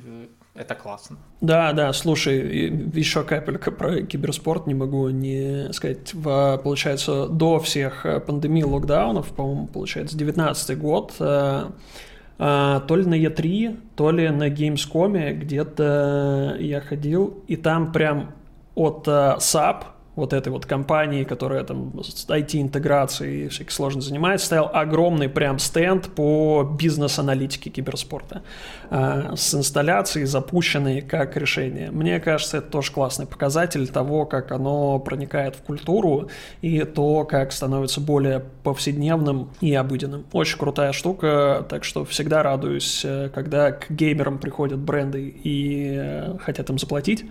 Это 0.56 0.74
классно. 0.74 1.18
Да, 1.42 1.74
да, 1.74 1.92
слушай, 1.92 2.70
еще 2.94 3.24
капелька 3.24 3.72
про 3.72 4.04
киберспорт 4.04 4.68
не 4.68 4.74
могу 4.74 5.10
не 5.10 5.72
сказать. 5.74 6.14
В, 6.14 6.62
получается, 6.64 7.28
до 7.28 7.60
всех 7.60 8.06
э, 8.06 8.22
пандемий, 8.22 8.64
локдаунов, 8.64 9.28
по-моему, 9.34 9.68
получается, 9.68 10.18
19 10.18 10.78
год, 10.78 11.14
а, 11.20 11.74
то 12.38 12.96
ли 12.96 13.06
на 13.06 13.16
E3, 13.16 13.80
то 13.96 14.12
ли 14.12 14.30
на 14.30 14.50
Gamescom 14.50 15.34
где-то 15.34 16.58
я 16.60 16.82
ходил, 16.82 17.44
и 17.48 17.56
там 17.56 17.92
прям 17.92 18.32
от 18.76 19.08
uh, 19.08 19.38
SAP 19.38 19.84
вот 20.16 20.34
этой 20.34 20.50
вот 20.50 20.66
компании, 20.66 21.24
которая 21.24 21.64
там 21.64 21.92
с 22.04 22.28
IT-интеграцией 22.28 23.46
и 23.46 23.48
всякой 23.50 23.72
сложностью 23.72 24.10
занимается, 24.10 24.46
стоял 24.48 24.70
огромный 24.74 25.30
прям 25.30 25.60
стенд 25.60 26.10
по 26.16 26.64
бизнес-аналитике 26.64 27.70
киберспорта 27.70 28.42
э, 28.90 29.34
с 29.36 29.54
инсталляцией, 29.54 30.26
запущенной 30.26 31.02
как 31.02 31.36
решение. 31.38 31.92
Мне 31.92 32.20
кажется, 32.20 32.58
это 32.58 32.68
тоже 32.68 32.92
классный 32.92 33.26
показатель 33.26 33.88
того, 33.88 34.26
как 34.26 34.52
оно 34.52 35.00
проникает 35.00 35.56
в 35.56 35.62
культуру 35.62 36.30
и 36.62 36.82
то, 36.82 37.26
как 37.26 37.52
становится 37.52 38.00
более 38.00 38.40
повседневным 38.64 39.50
и 39.62 39.74
обыденным. 39.74 40.26
Очень 40.32 40.58
крутая 40.58 40.94
штука, 40.94 41.66
так 41.70 41.84
что 41.84 42.06
всегда 42.06 42.44
радуюсь, 42.44 43.02
э, 43.04 43.30
когда 43.34 43.72
к 43.72 43.90
геймерам 43.90 44.38
приходят 44.38 44.80
бренды 44.80 45.28
и 45.44 45.96
э, 45.98 46.38
хотят 46.40 46.70
им 46.70 46.80
заплатить. 46.80 47.26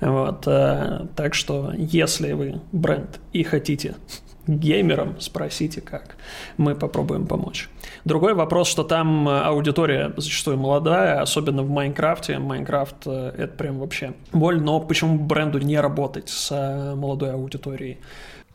Вот. 0.00 0.44
Э, 0.46 1.06
так 1.16 1.34
что, 1.34 1.72
если 1.76 2.27
вы 2.34 2.60
бренд 2.72 3.20
и 3.32 3.42
хотите 3.42 3.89
к 3.89 3.96
геймерам, 4.48 5.20
спросите 5.20 5.80
как. 5.80 6.16
Мы 6.56 6.74
попробуем 6.74 7.26
помочь. 7.26 7.68
Другой 8.04 8.34
вопрос, 8.34 8.68
что 8.68 8.82
там 8.82 9.28
аудитория 9.28 10.14
зачастую 10.16 10.56
молодая, 10.56 11.20
особенно 11.20 11.62
в 11.62 11.70
Майнкрафте. 11.70 12.38
Майнкрафт— 12.38 13.06
это 13.06 13.48
прям 13.48 13.78
вообще 13.78 14.14
боль, 14.32 14.60
но 14.60 14.80
почему 14.80 15.18
бренду 15.18 15.58
не 15.58 15.78
работать 15.78 16.30
с 16.30 16.94
молодой 16.96 17.32
аудиторией? 17.32 17.98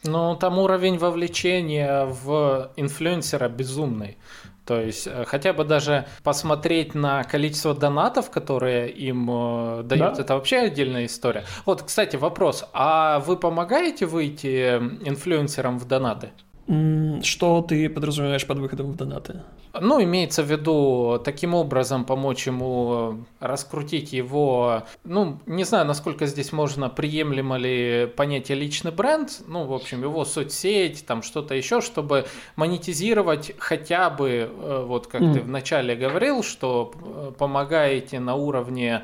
Ну, 0.03 0.35
там 0.35 0.59
уровень 0.59 0.97
вовлечения 0.97 2.05
в 2.05 2.71
инфлюенсера 2.75 3.47
безумный. 3.47 4.17
То 4.65 4.79
есть 4.79 5.07
э, 5.07 5.25
хотя 5.25 5.53
бы 5.53 5.65
даже 5.65 6.05
посмотреть 6.23 6.95
на 6.95 7.23
количество 7.23 7.73
донатов, 7.73 8.29
которые 8.29 8.89
им 8.89 9.29
э, 9.29 9.83
дают, 9.83 10.15
да. 10.15 10.21
это 10.21 10.35
вообще 10.35 10.59
отдельная 10.59 11.05
история. 11.05 11.43
Вот, 11.65 11.83
кстати, 11.83 12.15
вопрос. 12.15 12.65
А 12.73 13.19
вы 13.19 13.35
помогаете 13.35 14.05
выйти 14.05 14.75
инфлюенсерам 14.77 15.79
в 15.79 15.85
донаты? 15.85 16.31
Что 16.67 17.61
ты 17.61 17.89
подразумеваешь 17.89 18.47
под 18.47 18.59
выходом 18.59 18.91
в 18.91 18.95
донаты? 18.95 19.41
Ну, 19.79 20.01
имеется 20.01 20.43
в 20.43 20.51
виду 20.51 21.19
таким 21.23 21.55
образом 21.55 22.05
помочь 22.05 22.47
ему 22.47 23.25
раскрутить 23.39 24.13
его, 24.13 24.83
ну, 25.03 25.39
не 25.45 25.63
знаю, 25.63 25.85
насколько 25.85 26.25
здесь 26.25 26.53
можно, 26.53 26.89
приемлемо 26.89 27.57
ли 27.57 28.07
понятие 28.15 28.57
личный 28.57 28.91
бренд, 28.91 29.41
ну, 29.47 29.65
в 29.65 29.73
общем, 29.73 30.03
его 30.03 30.23
соцсеть, 30.25 31.05
там 31.05 31.21
что-то 31.21 31.55
еще, 31.55 31.81
чтобы 31.81 32.25
монетизировать 32.55 33.53
хотя 33.57 34.09
бы, 34.09 34.29
э, 34.29 34.85
вот 34.87 35.07
как 35.07 35.21
mm. 35.21 35.33
ты 35.33 35.39
вначале 35.41 35.95
говорил, 35.95 36.43
что 36.43 36.93
э, 37.03 37.31
помогаете 37.37 38.19
на 38.19 38.35
уровне 38.35 39.03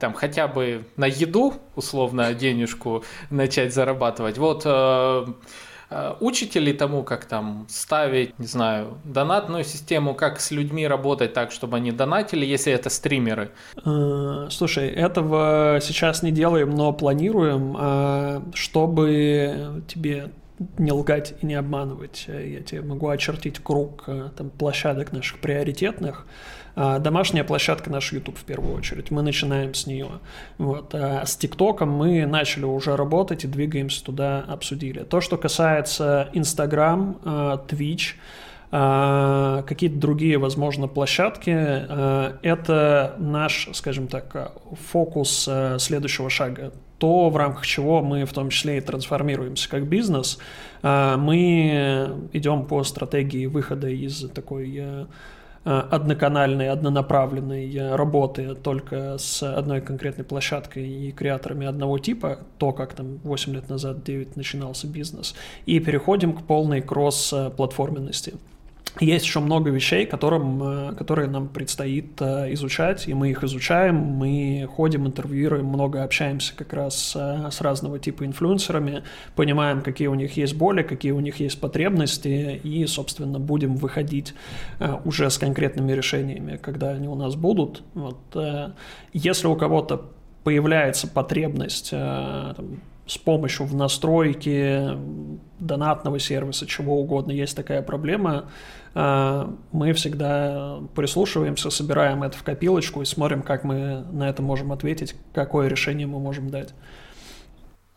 там 0.00 0.14
хотя 0.14 0.48
бы 0.48 0.84
на 0.96 1.06
еду, 1.06 1.54
условно, 1.76 2.32
денежку 2.34 3.04
начать 3.30 3.74
зарабатывать. 3.74 4.38
Вот 4.38 4.62
э, 4.64 5.24
Э, 5.24 5.26
учите 6.20 6.60
ли 6.60 6.72
тому, 6.72 7.02
как 7.02 7.24
там 7.24 7.66
ставить, 7.68 8.38
не 8.38 8.46
знаю, 8.46 8.98
донатную 9.04 9.64
систему, 9.64 10.14
как 10.14 10.40
с 10.40 10.50
людьми 10.50 10.86
работать 10.86 11.32
так, 11.32 11.52
чтобы 11.52 11.76
они 11.76 11.92
донатили, 11.92 12.44
если 12.46 12.72
это 12.72 12.90
стримеры? 12.90 13.50
Э, 13.84 14.48
слушай, 14.50 14.88
этого 14.88 15.78
сейчас 15.82 16.22
не 16.22 16.32
делаем, 16.32 16.70
но 16.70 16.92
планируем, 16.92 17.76
э, 17.78 18.40
чтобы 18.54 19.82
тебе 19.88 20.30
не 20.78 20.92
лгать 20.92 21.34
и 21.40 21.46
не 21.46 21.54
обманывать. 21.54 22.26
Я 22.28 22.60
тебе 22.60 22.82
могу 22.82 23.08
очертить 23.08 23.58
круг 23.58 24.08
там, 24.36 24.50
площадок 24.50 25.12
наших 25.12 25.40
приоритетных, 25.40 26.26
а, 26.26 26.63
домашняя 26.76 27.44
площадка 27.44 27.90
наш 27.90 28.12
YouTube 28.12 28.38
в 28.38 28.44
первую 28.44 28.76
очередь. 28.76 29.10
Мы 29.10 29.22
начинаем 29.22 29.74
с 29.74 29.86
нее. 29.86 30.08
Вот. 30.58 30.94
А 30.94 31.24
с 31.24 31.36
ТикТоком 31.36 31.90
мы 31.90 32.26
начали 32.26 32.64
уже 32.64 32.96
работать 32.96 33.44
и 33.44 33.46
двигаемся 33.46 34.04
туда, 34.04 34.44
обсудили. 34.48 35.00
То, 35.00 35.20
что 35.20 35.36
касается 35.36 36.28
Instagram, 36.32 37.18
а, 37.24 37.64
Twitch, 37.68 38.14
какие-то 38.70 39.96
другие, 39.96 40.36
возможно, 40.36 40.88
площадки. 40.88 41.50
Это 41.50 43.14
наш, 43.18 43.68
скажем 43.72 44.08
так, 44.08 44.52
фокус 44.90 45.48
следующего 45.78 46.28
шага. 46.28 46.72
То, 46.98 47.30
в 47.30 47.36
рамках 47.36 47.66
чего 47.66 48.02
мы 48.02 48.24
в 48.24 48.32
том 48.32 48.50
числе 48.50 48.78
и 48.78 48.80
трансформируемся 48.80 49.68
как 49.68 49.86
бизнес. 49.86 50.40
Мы 50.82 52.28
идем 52.32 52.64
по 52.64 52.82
стратегии 52.82 53.46
выхода 53.46 53.88
из 53.88 54.28
такой 54.30 54.76
Э, 54.76 55.06
одноканальной, 55.64 56.68
однонаправленной 56.68 57.74
э, 57.74 57.96
работы 57.96 58.54
только 58.54 59.16
с 59.18 59.42
одной 59.42 59.80
конкретной 59.80 60.24
площадкой 60.24 60.86
и 60.86 61.12
креаторами 61.12 61.66
одного 61.66 61.98
типа, 61.98 62.40
то, 62.58 62.72
как 62.72 62.92
там 62.92 63.18
8 63.24 63.54
лет 63.54 63.68
назад, 63.68 64.04
9 64.04 64.36
начинался 64.36 64.86
бизнес, 64.86 65.34
и 65.64 65.80
переходим 65.80 66.34
к 66.34 66.42
полной 66.42 66.82
кросс-платформенности. 66.82 68.34
Есть 69.00 69.24
еще 69.24 69.40
много 69.40 69.70
вещей, 69.70 70.06
которым, 70.06 70.62
э, 70.62 70.94
которые 70.94 71.28
нам 71.28 71.48
предстоит 71.48 72.20
э, 72.20 72.52
изучать, 72.52 73.08
и 73.08 73.14
мы 73.14 73.30
их 73.30 73.42
изучаем, 73.42 73.96
мы 73.96 74.68
ходим, 74.70 75.06
интервьюируем, 75.06 75.66
много 75.66 76.04
общаемся 76.04 76.54
как 76.54 76.72
раз 76.72 77.14
э, 77.16 77.48
с 77.50 77.60
разного 77.60 77.98
типа 77.98 78.24
инфлюенсерами, 78.24 79.02
понимаем, 79.34 79.82
какие 79.82 80.06
у 80.06 80.14
них 80.14 80.36
есть 80.36 80.54
боли, 80.54 80.84
какие 80.84 81.10
у 81.10 81.18
них 81.18 81.40
есть 81.40 81.60
потребности, 81.60 82.60
и, 82.62 82.86
собственно, 82.86 83.40
будем 83.40 83.76
выходить 83.76 84.34
уже 85.04 85.28
с 85.28 85.38
конкретными 85.38 85.92
решениями, 85.92 86.56
когда 86.56 86.90
они 86.90 87.08
у 87.08 87.14
нас 87.14 87.34
будут. 87.34 87.82
Вот, 87.94 88.18
если 89.12 89.46
у 89.46 89.56
кого-то 89.56 90.10
появляется 90.44 91.08
потребность 91.08 91.92
с 93.06 93.18
помощью 93.18 93.66
в 93.66 93.74
настройке 93.74 94.96
донатного 95.58 96.18
сервиса, 96.18 96.66
чего 96.66 96.98
угодно, 97.00 97.32
есть 97.32 97.56
такая 97.56 97.82
проблема, 97.82 98.50
а, 98.94 99.54
мы 99.72 99.92
всегда 99.92 100.78
прислушиваемся, 100.94 101.70
собираем 101.70 102.22
это 102.22 102.36
в 102.38 102.42
копилочку 102.42 103.02
и 103.02 103.04
смотрим, 103.04 103.42
как 103.42 103.64
мы 103.64 104.04
на 104.12 104.28
это 104.28 104.42
можем 104.42 104.72
ответить, 104.72 105.14
какое 105.34 105.68
решение 105.68 106.06
мы 106.06 106.18
можем 106.18 106.48
дать. 106.48 106.74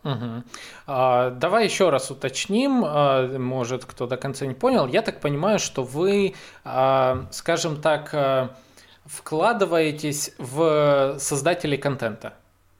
Угу. 0.04 0.44
Давай 0.86 1.64
еще 1.64 1.90
раз 1.90 2.10
уточним, 2.10 2.82
а, 2.84 3.38
может 3.38 3.84
кто 3.84 4.06
до 4.06 4.16
конца 4.16 4.46
не 4.46 4.54
понял. 4.54 4.86
Я 4.86 5.02
так 5.02 5.20
понимаю, 5.20 5.58
что 5.58 5.82
вы, 5.82 6.34
скажем 7.30 7.80
так, 7.80 8.52
вкладываетесь 9.06 10.34
в 10.38 11.16
создателей 11.18 11.78
контента. 11.78 12.34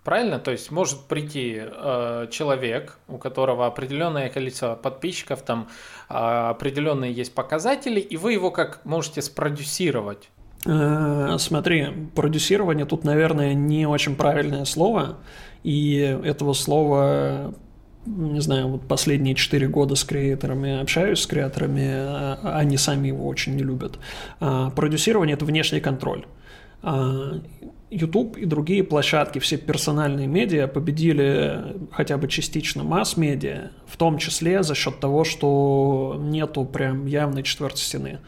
Правильно? 0.08 0.38
То 0.38 0.52
есть 0.52 0.70
может 0.70 1.00
прийти 1.00 1.60
э, 1.60 2.28
человек, 2.30 2.96
у 3.08 3.18
которого 3.18 3.66
определенное 3.66 4.30
количество 4.30 4.74
подписчиков, 4.74 5.42
там 5.42 5.68
э, 6.08 6.14
определенные 6.14 7.12
есть 7.12 7.34
показатели, 7.34 8.00
и 8.00 8.16
вы 8.16 8.32
его 8.32 8.50
как 8.50 8.82
можете 8.86 9.20
спродюсировать. 9.20 10.30
Э, 10.64 11.36
смотри, 11.38 11.88
продюсирование 12.14 12.86
тут, 12.86 13.04
наверное, 13.04 13.52
не 13.52 13.86
очень 13.86 14.16
правильное 14.16 14.64
слово, 14.64 15.18
и 15.62 16.18
этого 16.24 16.54
слова 16.54 17.54
не 18.06 18.40
знаю, 18.40 18.68
вот 18.68 18.88
последние 18.88 19.34
четыре 19.34 19.68
года 19.68 19.94
с 19.94 20.04
креаторами 20.04 20.80
общаюсь, 20.80 21.20
с 21.20 21.26
креаторами, 21.26 21.86
а 21.86 22.54
они 22.56 22.78
сами 22.78 23.08
его 23.08 23.28
очень 23.28 23.56
не 23.56 23.62
любят. 23.62 23.98
А, 24.40 24.70
продюсирование– 24.70 25.34
это 25.36 25.44
внешний 25.44 25.80
контроль. 25.80 26.24
YouTube 27.90 28.36
и 28.36 28.44
другие 28.44 28.84
площадки, 28.84 29.38
все 29.38 29.56
персональные 29.56 30.26
медиа 30.26 30.66
победили 30.66 31.76
хотя 31.90 32.18
бы 32.18 32.28
частично 32.28 32.84
масс-медиа, 32.84 33.70
в 33.86 33.96
том 33.96 34.18
числе 34.18 34.62
за 34.62 34.74
счет 34.74 35.00
того, 35.00 35.24
что 35.24 36.16
нету 36.18 36.64
прям 36.64 37.06
явной 37.06 37.42
четвертой 37.42 37.80
стены. 37.80 38.18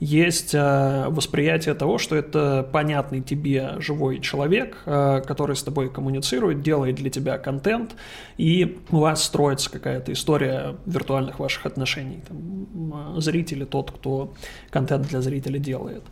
Есть 0.00 0.54
э, 0.54 1.06
восприятие 1.08 1.74
того, 1.74 1.98
что 1.98 2.14
это 2.14 2.68
понятный 2.72 3.20
тебе 3.20 3.74
живой 3.78 4.20
человек, 4.20 4.78
э, 4.86 5.22
который 5.26 5.56
с 5.56 5.62
тобой 5.64 5.90
коммуницирует, 5.90 6.62
делает 6.62 6.94
для 6.94 7.10
тебя 7.10 7.36
контент, 7.36 7.96
и 8.36 8.78
у 8.90 8.98
вас 8.98 9.24
строится 9.24 9.68
какая-то 9.70 10.12
история 10.12 10.76
виртуальных 10.86 11.40
ваших 11.40 11.66
отношений. 11.66 12.22
Там, 12.28 13.16
э, 13.16 13.20
зритель 13.20 13.66
тот, 13.66 13.90
кто 13.90 14.34
контент 14.70 15.08
для 15.08 15.20
зрителя 15.20 15.58
делает. 15.58 16.04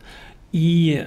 И 0.51 1.05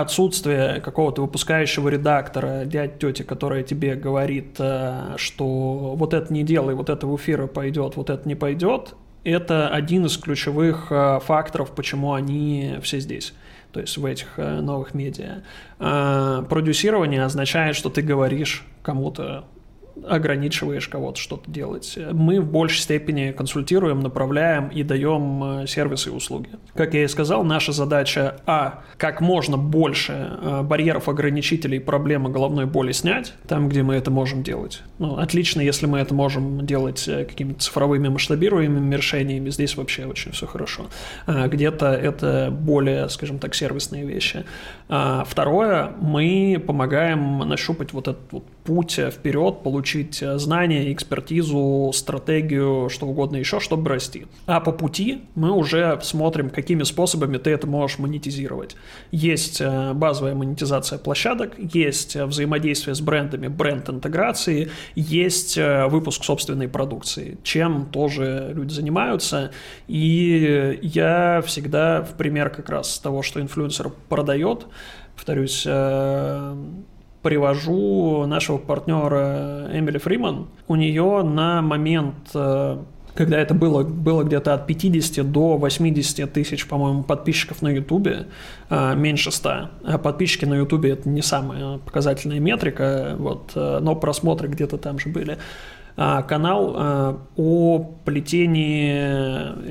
отсутствие 0.00 0.80
какого-то 0.80 1.22
выпускающего 1.22 1.88
редактора, 1.88 2.64
дядь 2.64 2.98
тети, 2.98 3.22
которая 3.22 3.62
тебе 3.62 3.94
говорит, 3.94 4.56
э, 4.58 5.14
что 5.16 5.94
вот 5.96 6.14
это 6.14 6.32
не 6.32 6.42
делай, 6.42 6.74
вот 6.74 6.90
это 6.90 7.06
в 7.06 7.16
эфир 7.16 7.46
пойдет, 7.46 7.96
вот 7.96 8.10
это 8.10 8.28
не 8.28 8.34
пойдет, 8.34 8.94
это 9.24 9.68
один 9.68 10.06
из 10.06 10.16
ключевых 10.16 10.88
э, 10.90 11.20
факторов, 11.24 11.72
почему 11.72 12.12
они 12.12 12.76
все 12.82 13.00
здесь 13.00 13.34
то 13.72 13.80
есть 13.80 13.98
в 13.98 14.06
этих 14.06 14.38
э, 14.38 14.60
новых 14.62 14.94
медиа. 14.94 15.42
Продюсирование 16.48 17.22
означает, 17.22 17.76
что 17.76 17.90
ты 17.90 18.00
говоришь 18.00 18.64
кому-то 18.82 19.44
ограничиваешь 20.04 20.88
кого-то 20.88 21.18
что-то 21.18 21.50
делать. 21.50 21.98
Мы 22.12 22.40
в 22.40 22.50
большей 22.50 22.80
степени 22.80 23.32
консультируем, 23.32 24.00
направляем 24.00 24.68
и 24.68 24.82
даем 24.82 25.62
э, 25.62 25.66
сервисы 25.66 26.10
и 26.10 26.12
услуги. 26.12 26.50
Как 26.74 26.94
я 26.94 27.04
и 27.04 27.08
сказал, 27.08 27.44
наша 27.44 27.72
задача, 27.72 28.36
а, 28.46 28.82
как 28.98 29.20
можно 29.20 29.56
больше 29.56 30.38
э, 30.40 30.62
барьеров, 30.62 31.08
ограничителей, 31.08 31.80
проблемы 31.80 32.30
головной 32.30 32.66
боли 32.66 32.92
снять, 32.92 33.34
там, 33.46 33.68
где 33.68 33.82
мы 33.82 33.94
это 33.94 34.10
можем 34.10 34.42
делать. 34.42 34.82
Ну, 34.98 35.16
отлично, 35.16 35.60
если 35.60 35.86
мы 35.86 35.98
это 35.98 36.14
можем 36.14 36.66
делать 36.66 37.08
э, 37.08 37.24
какими-то 37.24 37.60
цифровыми 37.60 38.08
масштабируемыми 38.08 38.94
решениями, 38.94 39.50
здесь 39.50 39.76
вообще 39.76 40.04
очень 40.06 40.32
все 40.32 40.46
хорошо. 40.46 40.86
А 41.26 41.48
где-то 41.48 41.86
это 41.86 42.50
более, 42.50 43.08
скажем 43.08 43.38
так, 43.38 43.54
сервисные 43.54 44.04
вещи. 44.04 44.44
А 44.88 45.24
второе, 45.24 45.92
мы 46.00 46.62
помогаем 46.64 47.38
нащупать 47.40 47.92
вот 47.92 48.08
этот 48.08 48.32
вот 48.32 48.44
путь 48.66 48.98
вперед, 49.10 49.62
получить 49.62 50.22
знания, 50.34 50.92
экспертизу, 50.92 51.92
стратегию, 51.94 52.88
что 52.90 53.06
угодно 53.06 53.36
еще, 53.36 53.60
чтобы 53.60 53.88
расти. 53.90 54.26
А 54.46 54.60
по 54.60 54.72
пути 54.72 55.22
мы 55.34 55.52
уже 55.52 55.98
смотрим, 56.02 56.50
какими 56.50 56.82
способами 56.82 57.38
ты 57.38 57.50
это 57.50 57.66
можешь 57.66 57.98
монетизировать. 57.98 58.76
Есть 59.12 59.60
э, 59.60 59.92
базовая 59.94 60.34
монетизация 60.34 60.98
площадок, 60.98 61.54
есть 61.58 62.16
взаимодействие 62.16 62.94
с 62.94 63.00
брендами, 63.00 63.48
бренд-интеграции, 63.48 64.70
есть 64.94 65.56
э, 65.56 65.86
выпуск 65.86 66.24
собственной 66.24 66.68
продукции, 66.68 67.38
чем 67.42 67.86
тоже 67.86 68.52
люди 68.54 68.72
занимаются. 68.72 69.52
И 69.86 70.78
я 70.82 71.42
всегда 71.46 72.02
в 72.02 72.14
пример 72.16 72.50
как 72.50 72.68
раз 72.68 72.98
того, 72.98 73.22
что 73.22 73.40
инфлюенсер 73.40 73.90
продает, 74.08 74.66
повторюсь, 75.14 75.64
э, 75.66 76.56
привожу 77.26 78.24
нашего 78.26 78.56
партнера 78.56 79.68
Эмили 79.72 79.98
Фриман. 79.98 80.46
У 80.68 80.76
нее 80.76 81.24
на 81.24 81.60
момент 81.60 82.14
э, 82.34 82.78
когда 83.16 83.38
это 83.38 83.52
было, 83.52 83.82
было 83.82 84.22
где-то 84.22 84.54
от 84.54 84.68
50 84.68 85.32
до 85.32 85.56
80 85.56 86.32
тысяч, 86.32 86.68
по-моему, 86.68 87.02
подписчиков 87.02 87.62
на 87.62 87.68
Ютубе, 87.68 88.26
э, 88.70 88.94
меньше 88.94 89.32
100. 89.32 89.50
А 89.84 89.98
подписчики 89.98 90.44
на 90.44 90.54
Ютубе 90.54 90.90
это 90.90 91.08
не 91.08 91.22
самая 91.22 91.78
показательная 91.78 92.38
метрика, 92.38 93.16
вот, 93.18 93.50
э, 93.56 93.78
но 93.82 93.96
просмотры 93.96 94.46
где-то 94.46 94.78
там 94.78 95.00
же 95.00 95.08
были. 95.08 95.38
А, 95.98 96.22
канал 96.22 96.74
а, 96.76 97.26
о 97.36 97.78
плетении 98.04 98.92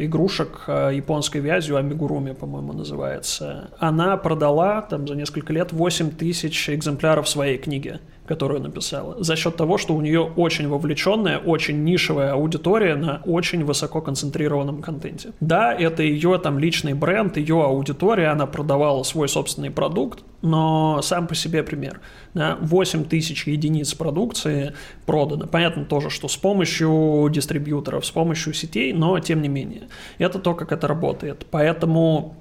игрушек 0.05 0.63
а, 0.67 0.89
японской 0.89 1.37
вязью, 1.37 1.77
амигуруми, 1.77 2.31
по-моему, 2.31 2.73
называется. 2.73 3.69
Она 3.77 4.17
продала 4.17 4.81
там 4.81 5.07
за 5.07 5.15
несколько 5.15 5.53
лет 5.53 5.71
8 5.71 6.11
тысяч 6.11 6.69
экземпляров 6.69 7.29
своей 7.29 7.57
книги 7.59 7.99
которую 8.27 8.61
написала, 8.61 9.23
за 9.23 9.35
счет 9.35 9.55
того, 9.55 9.77
что 9.77 9.93
у 9.95 10.01
нее 10.01 10.21
очень 10.21 10.67
вовлеченная, 10.67 11.37
очень 11.37 11.83
нишевая 11.83 12.33
аудитория 12.33 12.95
на 12.95 13.21
очень 13.25 13.63
высоко 13.63 14.01
концентрированном 14.01 14.81
контенте. 14.81 15.33
Да, 15.39 15.73
это 15.73 16.03
ее 16.03 16.37
там 16.39 16.59
личный 16.59 16.93
бренд, 16.93 17.37
ее 17.37 17.63
аудитория, 17.63 18.27
она 18.27 18.45
продавала 18.45 19.03
свой 19.03 19.29
собственный 19.29 19.71
продукт, 19.71 20.23
но 20.41 21.01
сам 21.01 21.27
по 21.27 21.35
себе 21.35 21.63
пример. 21.63 22.01
Да, 22.33 22.57
8 22.61 23.05
тысяч 23.05 23.47
единиц 23.47 23.93
продукции 23.93 24.73
продано. 25.05 25.47
Понятно 25.47 25.85
тоже, 25.85 26.09
что 26.09 26.27
с 26.27 26.37
помощью 26.37 27.29
дистрибьюторов, 27.31 28.05
с 28.05 28.11
помощью 28.11 28.53
сетей, 28.53 28.93
но 28.93 29.19
тем 29.19 29.41
не 29.41 29.49
менее. 29.49 29.87
Это 30.17 30.39
то, 30.39 30.53
как 30.53 30.71
это 30.71 30.87
работает. 30.87 31.45
Поэтому 31.49 32.35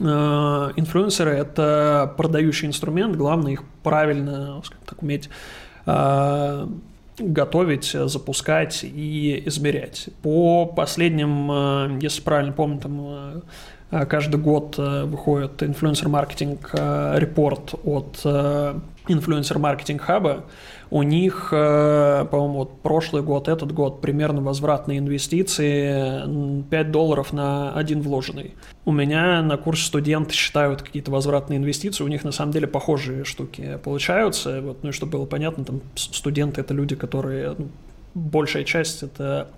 инфлюенсеры– 0.00 1.30
это 1.32 2.12
продающий 2.16 2.68
инструмент, 2.68 3.16
главное 3.16 3.52
их 3.52 3.62
правильно 3.82 4.62
так, 4.86 5.02
уметь 5.02 5.28
э, 5.86 6.66
готовить, 7.18 7.96
запускать 8.06 8.80
и 8.82 9.42
измерять. 9.46 10.08
По 10.22 10.66
последним, 10.66 11.50
э, 11.50 11.98
если 12.00 12.22
правильно 12.22 12.52
помню, 12.52 12.80
там 12.80 13.42
каждый 14.08 14.40
год 14.40 14.76
выходит 14.76 15.62
инфлюенсер-маркетинг 15.62 16.70
репорт 16.72 17.74
от 17.84 18.24
инфлюенсер-маркетинг 19.06 20.00
хаба, 20.00 20.44
у 20.94 21.02
них, 21.02 21.48
э, 21.50 22.24
по-моему, 22.30 22.58
вот 22.58 22.80
прошлый 22.80 23.24
год, 23.24 23.48
этот 23.48 23.72
год 23.72 24.00
примерно 24.00 24.40
возвратные 24.40 25.00
инвестиции 25.00 26.62
5 26.70 26.90
долларов 26.92 27.32
на 27.32 27.72
один 27.72 28.00
вложенный. 28.00 28.54
У 28.84 28.92
меня 28.92 29.42
на 29.42 29.56
курсе 29.56 29.86
студенты 29.86 30.34
считают 30.34 30.82
какие-то 30.82 31.10
возвратные 31.10 31.56
инвестиции, 31.56 32.04
у 32.04 32.06
них 32.06 32.22
на 32.22 32.30
самом 32.30 32.52
деле 32.52 32.68
похожие 32.68 33.24
штуки 33.24 33.80
получаются. 33.82 34.60
Вот, 34.60 34.84
ну 34.84 34.90
и 34.90 34.92
чтобы 34.92 35.18
было 35.18 35.26
понятно, 35.26 35.64
там 35.64 35.80
студенты 35.96 36.60
это 36.60 36.72
люди, 36.72 36.94
которые 36.94 37.56
ну, 37.58 37.70
большая 38.14 38.62
часть 38.62 39.02
это 39.02 39.48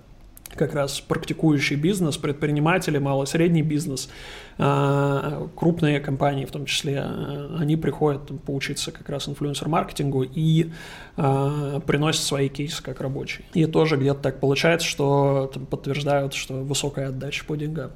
как 0.55 0.73
раз 0.73 0.99
практикующий 0.99 1.75
бизнес, 1.75 2.17
предприниматели, 2.17 2.97
малый-средний 2.97 3.61
бизнес, 3.61 4.09
а, 4.57 5.47
крупные 5.55 5.99
компании 5.99 6.45
в 6.45 6.51
том 6.51 6.65
числе, 6.65 7.01
а, 7.03 7.57
они 7.59 7.75
приходят 7.75 8.21
поучиться 8.43 8.91
как 8.91 9.07
раз 9.09 9.27
инфлюенсер-маркетингу 9.27 10.23
и 10.23 10.71
а, 11.15 11.79
приносят 11.81 12.23
свои 12.23 12.49
кейсы 12.49 12.81
как 12.81 13.01
рабочие. 13.01 13.45
И 13.53 13.65
тоже 13.65 13.97
где-то 13.97 14.19
так 14.21 14.39
получается, 14.39 14.87
что 14.87 15.51
подтверждают, 15.69 16.33
что 16.33 16.55
высокая 16.55 17.09
отдача 17.09 17.45
по 17.45 17.55
деньгам. 17.55 17.91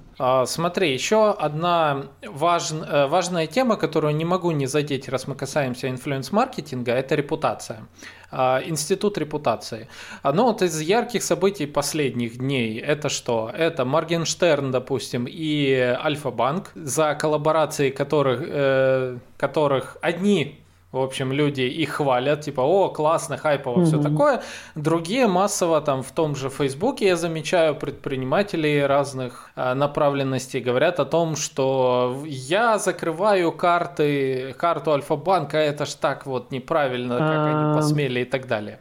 Смотри, 0.45 0.93
еще 0.93 1.31
одна 1.31 2.03
важ, 2.27 2.71
э, 2.71 3.07
важная 3.07 3.47
тема, 3.47 3.75
которую 3.75 4.15
не 4.15 4.25
могу 4.25 4.51
не 4.51 4.67
задеть, 4.67 5.09
раз 5.09 5.25
мы 5.27 5.33
касаемся 5.33 5.89
инфлюенс-маркетинга, 5.89 6.91
это 6.91 7.15
репутация. 7.15 7.87
Институт 8.31 9.17
репутации. 9.17 9.87
Ну 10.23 10.43
вот 10.43 10.61
из 10.61 10.79
ярких 10.79 11.23
событий 11.23 11.65
последних 11.65 12.37
дней 12.37 12.79
это 12.79 13.09
что? 13.09 13.51
Это 13.53 13.85
Моргенштерн, 13.85 14.71
допустим, 14.71 15.25
и 15.27 15.95
Альфа-банк, 16.03 16.71
за 16.75 17.15
коллаборации 17.15 17.89
которых, 17.89 18.41
э, 18.43 19.17
которых 19.37 19.97
одни 20.01 20.60
в 20.91 20.99
общем, 20.99 21.31
люди 21.31 21.61
их 21.61 21.89
хвалят, 21.89 22.41
типа, 22.41 22.61
о, 22.61 22.89
классно, 22.89 23.37
хайпово, 23.37 23.79
mm-hmm. 23.79 23.85
все 23.85 24.01
такое. 24.01 24.43
Другие 24.75 25.27
массово 25.27 25.81
там 25.81 26.03
в 26.03 26.11
том 26.11 26.35
же 26.35 26.49
Фейсбуке 26.49 27.07
я 27.07 27.15
замечаю 27.15 27.75
предпринимателей 27.75 28.85
разных 28.85 29.51
э, 29.55 29.73
направленностей 29.73 30.59
говорят 30.59 30.99
о 30.99 31.05
том, 31.05 31.35
что 31.35 32.23
я 32.25 32.77
закрываю 32.77 33.51
карты, 33.51 34.55
карту 34.57 34.91
Альфа-банка, 34.91 35.57
это 35.57 35.85
ж 35.85 35.93
так 35.95 36.25
вот 36.25 36.51
неправильно, 36.51 37.17
как 37.17 37.55
они 37.55 37.75
посмели 37.75 38.21
и 38.21 38.25
так 38.25 38.47
далее. 38.47 38.79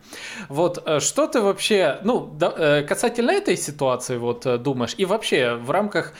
Вот, 0.48 0.82
э, 0.86 1.00
что 1.00 1.26
ты 1.26 1.40
вообще, 1.40 1.98
ну, 2.02 2.30
да, 2.38 2.52
э, 2.56 2.82
касательно 2.82 3.30
этой 3.30 3.56
ситуации 3.56 4.18
вот 4.18 4.46
э, 4.46 4.58
думаешь, 4.58 4.94
и 4.98 5.04
вообще 5.04 5.54
в 5.54 5.70
рамках 5.70 6.12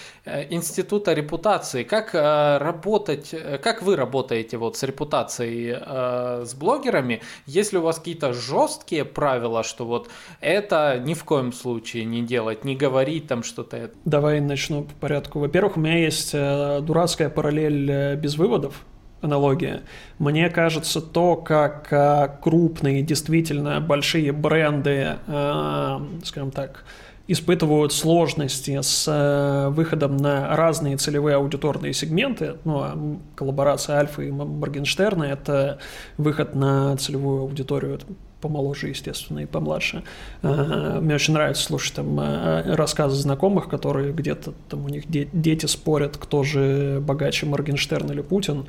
института 0.51 1.15
репутации, 1.15 1.83
как 1.83 2.15
работать, 2.15 3.35
как 3.63 3.83
вы 3.83 3.97
работаете 3.97 4.57
вот 4.57 4.77
с 4.77 4.83
репутацией 4.83 5.80
э, 5.81 6.45
с 6.47 6.55
блогерами, 6.55 7.23
если 7.47 7.79
у 7.79 7.83
вас 7.83 7.99
какие-то 7.99 8.33
жесткие 8.33 9.05
правила, 9.05 9.63
что 9.63 9.85
вот 9.87 10.09
это 10.41 11.01
ни 11.05 11.15
в 11.15 11.25
коем 11.25 11.53
случае 11.53 12.05
не 12.05 12.23
делать, 12.23 12.65
не 12.65 12.77
говорить 12.77 13.27
там 13.27 13.43
что-то. 13.43 13.91
Давай 14.05 14.41
начну 14.41 14.85
по 14.85 14.95
порядку. 14.95 15.41
Во-первых, 15.41 15.77
у 15.77 15.81
меня 15.81 15.99
есть 15.99 16.31
э, 16.33 16.81
дурацкая 16.83 17.31
параллель 17.31 17.91
э, 17.91 18.17
без 18.17 18.37
выводов, 18.37 18.85
аналогия. 19.21 19.83
Мне 20.19 20.49
кажется, 20.51 21.01
то, 21.01 21.37
как 21.37 21.93
э, 21.93 22.29
крупные, 22.43 23.03
действительно 23.03 23.81
большие 23.81 24.33
бренды, 24.33 25.19
э, 25.27 25.99
скажем 26.25 26.51
так, 26.51 26.85
испытывают 27.33 27.93
сложности 27.93 28.81
с 28.83 29.07
э, 29.07 29.69
выходом 29.69 30.17
на 30.17 30.57
разные 30.57 30.97
целевые 30.97 31.37
аудиторные 31.37 31.93
сегменты. 31.93 32.57
Ну, 32.65 32.79
а 32.81 32.99
коллаборация 33.37 33.99
Альфа 33.99 34.23
и 34.23 34.33
Моргенштерна– 34.33 35.25
это 35.25 35.79
выход 36.19 36.57
на 36.57 36.97
целевую 36.97 37.43
аудиторию 37.43 38.01
помоложе, 38.41 38.89
естественно, 38.89 39.41
и 39.41 39.47
помладше. 39.47 40.03
Э, 40.43 40.99
мне 41.01 41.15
очень 41.15 41.35
нравится 41.35 41.63
слушать 41.63 41.95
там 41.95 42.19
э, 42.19 42.75
рассказы 42.75 43.15
знакомых, 43.15 43.69
которые 43.69 44.13
где-то 44.13 44.53
там 44.69 44.85
у 44.85 44.89
них 44.89 45.05
дети 45.07 45.67
спорят, 45.67 46.17
кто 46.17 46.43
же 46.43 47.01
богаче, 47.01 47.47
Моргенштерн 47.47 48.11
или 48.11 48.23
Путин. 48.23 48.67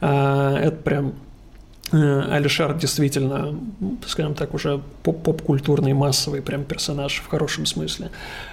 Это 0.00 0.78
прям 0.84 1.14
Э, 1.94 2.22
Алишер 2.32 2.74
действительно, 2.74 3.54
скажем 4.06 4.34
так, 4.34 4.52
уже 4.52 4.80
поп-культурный 5.04 5.92
массовый 5.92 6.42
прям 6.42 6.64
персонаж 6.64 7.22
в 7.24 7.28
хорошем 7.28 7.66
смысле. 7.66 8.10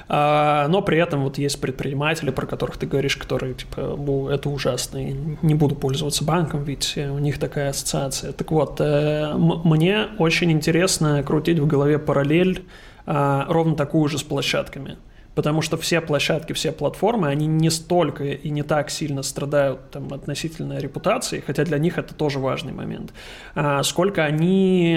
А, 0.07 0.67
но 0.67 0.81
при 0.83 0.99
этом 0.99 1.23
вот 1.23 1.39
есть 1.39 1.59
предприниматели, 1.59 2.29
про 2.29 2.45
которых 2.45 2.77
ты 2.77 2.85
говоришь, 2.85 3.17
которые 3.17 3.55
типа, 3.55 4.29
это 4.31 4.49
ужасно, 4.49 5.09
и 5.09 5.15
не 5.41 5.55
буду 5.55 5.73
пользоваться 5.73 6.23
банком, 6.23 6.63
ведь 6.63 6.95
у 6.97 7.17
них 7.17 7.39
такая 7.39 7.69
ассоциация. 7.71 8.31
Так 8.31 8.51
вот, 8.51 8.79
э, 8.79 9.33
мне 9.35 10.07
очень 10.19 10.51
интересно 10.51 11.23
крутить 11.23 11.57
в 11.57 11.65
голове 11.65 11.97
параллель 11.97 12.63
а, 13.07 13.47
ровно 13.49 13.75
такую 13.75 14.07
же 14.07 14.19
с 14.19 14.23
площадками. 14.23 14.97
Потому 15.35 15.61
что 15.61 15.77
все 15.77 16.01
площадки, 16.01 16.53
все 16.53 16.71
платформы, 16.71 17.27
они 17.27 17.47
не 17.47 17.69
столько 17.69 18.23
и 18.25 18.49
не 18.49 18.63
так 18.63 18.89
сильно 18.89 19.23
страдают 19.23 19.91
там, 19.91 20.13
относительно 20.13 20.77
репутации, 20.77 21.43
хотя 21.45 21.63
для 21.63 21.77
них 21.77 21.97
это 21.97 22.13
тоже 22.13 22.39
важный 22.39 22.73
момент, 22.73 23.13
а 23.55 23.81
сколько 23.83 24.23
они 24.23 24.93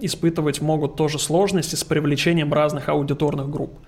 испытывать 0.00 0.60
могут 0.60 0.96
тоже 0.96 1.18
сложности 1.18 1.74
с 1.74 1.84
привлечением 1.84 2.52
разных 2.52 2.88
аудиторных 2.88 3.50
групп. 3.50 3.78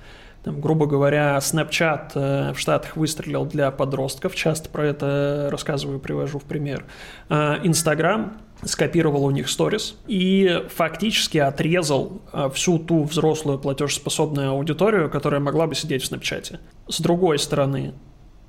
Там, 0.42 0.60
грубо 0.60 0.86
говоря, 0.86 1.38
Snapchat 1.38 2.10
э, 2.14 2.52
в 2.52 2.58
Штатах 2.58 2.96
выстрелил 2.96 3.46
для 3.46 3.70
подростков, 3.70 4.34
часто 4.34 4.68
про 4.68 4.86
это 4.86 5.48
рассказываю, 5.52 6.00
привожу 6.00 6.40
в 6.40 6.42
пример. 6.42 6.84
Instagram 7.30 8.38
скопировал 8.64 9.24
у 9.24 9.30
них 9.30 9.48
сторис 9.48 9.96
и 10.06 10.64
фактически 10.74 11.38
отрезал 11.38 12.22
э, 12.32 12.50
всю 12.54 12.78
ту 12.78 13.04
взрослую 13.04 13.58
платежеспособную 13.58 14.50
аудиторию, 14.50 15.10
которая 15.10 15.40
могла 15.40 15.66
бы 15.66 15.74
сидеть 15.74 16.02
в 16.02 16.06
Снапчате. 16.06 16.60
С 16.88 17.00
другой 17.00 17.38
стороны, 17.38 17.94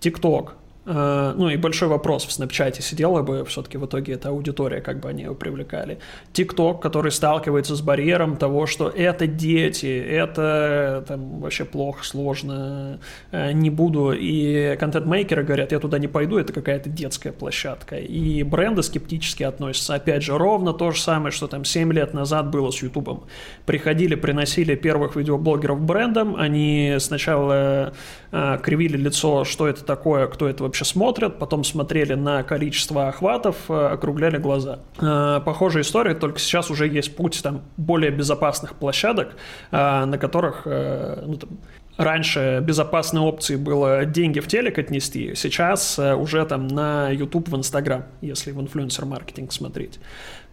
TikTok 0.01 0.51
ну 0.86 1.50
и 1.50 1.58
большой 1.58 1.88
вопрос 1.88 2.26
в 2.26 2.32
Снапчате, 2.32 2.82
сидела 2.82 3.22
бы 3.22 3.46
все-таки 3.46 3.78
в 3.78 3.86
итоге 3.86 4.14
эта 4.14 4.30
аудитория, 4.30 4.82
как 4.82 5.00
бы 5.00 5.10
они 5.10 5.24
ее 5.24 5.36
привлекали. 5.36 6.00
ТикТок, 6.34 6.82
который 6.82 7.12
сталкивается 7.12 7.76
с 7.76 7.82
барьером 7.82 8.38
того, 8.38 8.66
что 8.66 8.90
это 8.90 9.28
дети, 9.28 9.86
это 9.86 11.04
там 11.08 11.40
вообще 11.40 11.66
плохо, 11.66 12.04
сложно, 12.04 13.00
э, 13.32 13.52
не 13.52 13.70
буду. 13.70 14.12
И 14.12 14.76
контент-мейкеры 14.78 15.44
говорят, 15.44 15.72
я 15.72 15.80
туда 15.80 16.00
не 16.00 16.08
пойду, 16.08 16.38
это 16.38 16.54
какая-то 16.54 16.90
детская 16.90 17.32
площадка. 17.32 17.98
И 17.98 18.44
бренды 18.44 18.84
скептически 18.84 19.44
относятся. 19.44 19.96
Опять 19.96 20.24
же, 20.24 20.38
ровно 20.38 20.74
то 20.74 20.92
же 20.92 21.00
самое, 21.00 21.32
что 21.32 21.48
там 21.48 21.66
7 21.66 21.92
лет 21.94 22.14
назад 22.14 22.50
было 22.50 22.72
с 22.72 22.82
Ютубом. 22.82 23.24
Приходили, 23.66 24.16
приносили 24.16 24.76
первых 24.76 25.16
видеоблогеров 25.16 25.82
брендам, 25.82 26.36
они 26.36 26.98
сначала 27.00 27.94
э, 28.32 28.58
кривили 28.62 28.98
лицо, 28.98 29.46
что 29.46 29.68
это 29.68 29.84
такое, 29.84 30.28
кто 30.28 30.48
это 30.48 30.64
вообще 30.74 30.86
смотрят, 30.86 31.38
потом 31.38 31.64
смотрели 31.64 32.16
на 32.16 32.42
количество 32.42 33.08
охватов, 33.08 33.56
э, 33.70 33.74
округляли 33.74 34.38
глаза. 34.38 34.80
Э, 35.00 35.40
похожая 35.46 35.84
история, 35.84 36.16
только 36.16 36.40
сейчас 36.40 36.72
уже 36.72 36.88
есть 36.88 37.16
путь 37.16 37.42
там 37.44 37.62
более 37.78 38.10
безопасных 38.10 38.74
площадок, 38.74 39.36
э, 39.72 40.06
на 40.06 40.18
которых 40.18 40.66
ну, 40.66 41.36
там, 41.36 41.50
Раньше 41.96 42.60
безопасной 42.64 43.22
опцией 43.22 43.60
было 43.60 44.04
деньги 44.06 44.40
в 44.40 44.48
телек 44.48 44.80
отнести, 44.80 45.36
сейчас 45.36 46.00
уже 46.00 46.44
там 46.46 46.68
на 46.68 47.12
YouTube, 47.12 47.50
в 47.50 47.56
Instagram, 47.56 48.06
если 48.20 48.52
в 48.52 48.60
инфлюенсер-маркетинг 48.60 49.54
смотреть. 49.54 50.00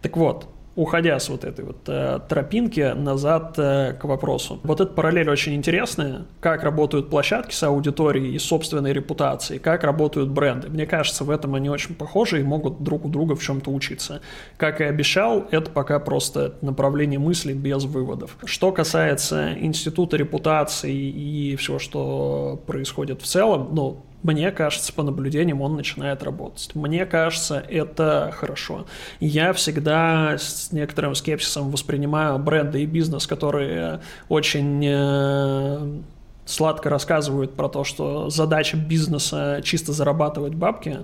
Так 0.03 0.17
вот, 0.17 0.47
уходя 0.75 1.19
с 1.19 1.29
вот 1.29 1.43
этой 1.43 1.65
вот 1.65 1.77
э, 1.87 2.19
тропинки 2.29 2.93
назад 2.93 3.55
э, 3.57 3.93
к 3.99 4.05
вопросу. 4.05 4.59
Вот 4.63 4.79
эта 4.79 4.91
параллель 4.93 5.29
очень 5.29 5.53
интересная, 5.53 6.25
как 6.39 6.63
работают 6.63 7.09
площадки 7.09 7.53
с 7.53 7.63
аудиторией 7.63 8.35
и 8.35 8.39
собственной 8.39 8.93
репутацией, 8.93 9.59
как 9.59 9.83
работают 9.83 10.29
бренды. 10.29 10.69
Мне 10.69 10.85
кажется, 10.85 11.23
в 11.23 11.29
этом 11.29 11.55
они 11.55 11.69
очень 11.69 11.95
похожи 11.95 12.39
и 12.39 12.43
могут 12.43 12.81
друг 12.83 13.05
у 13.05 13.09
друга 13.09 13.35
в 13.35 13.43
чем-то 13.43 13.69
учиться. 13.69 14.21
Как 14.57 14.79
и 14.79 14.85
обещал, 14.85 15.45
это 15.51 15.69
пока 15.71 15.99
просто 15.99 16.55
направление 16.61 17.19
мысли 17.19 17.53
без 17.53 17.83
выводов. 17.83 18.37
Что 18.45 18.71
касается 18.71 19.53
института 19.59 20.15
репутации 20.15 20.95
и 20.95 21.55
всего, 21.57 21.79
что 21.79 22.61
происходит 22.65 23.21
в 23.21 23.25
целом, 23.25 23.69
ну, 23.73 24.05
мне 24.23 24.51
кажется, 24.51 24.93
по 24.93 25.03
наблюдениям 25.03 25.61
он 25.61 25.75
начинает 25.75 26.23
работать. 26.23 26.73
Мне 26.75 27.05
кажется, 27.05 27.63
это 27.67 28.31
хорошо. 28.35 28.85
Я 29.19 29.53
всегда 29.53 30.37
с 30.37 30.71
некоторым 30.71 31.15
скепсисом 31.15 31.71
воспринимаю 31.71 32.37
бренды 32.37 32.83
и 32.83 32.85
бизнес, 32.85 33.25
которые 33.25 34.01
очень 34.29 34.83
э, 34.85 36.01
сладко 36.45 36.89
рассказывают 36.89 37.55
про 37.55 37.69
то, 37.69 37.83
что 37.83 38.29
задача 38.29 38.77
бизнеса 38.77 39.61
чисто 39.63 39.93
зарабатывать 39.93 40.53
бабки. 40.53 40.99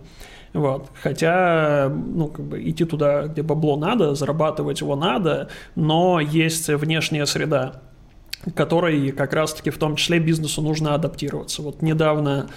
Вот. 0.54 0.90
Хотя, 1.02 1.90
ну, 1.90 2.28
как 2.28 2.46
бы 2.46 2.70
идти 2.70 2.86
туда, 2.86 3.28
где 3.28 3.42
бабло 3.42 3.78
надо, 3.78 4.16
зарабатывать 4.16 4.82
его 4.82 4.96
надо, 4.96 5.50
но 5.76 6.20
есть 6.20 6.70
внешняя 6.70 7.26
среда, 7.26 7.82
которой 8.56 9.12
как 9.12 9.34
раз-таки 9.34 9.70
в 9.70 9.78
том 9.78 9.96
числе 9.96 10.20
бизнесу 10.20 10.62
нужно 10.62 10.94
адаптироваться. 10.94 11.62
Вот 11.62 11.82
недавно 11.82 12.50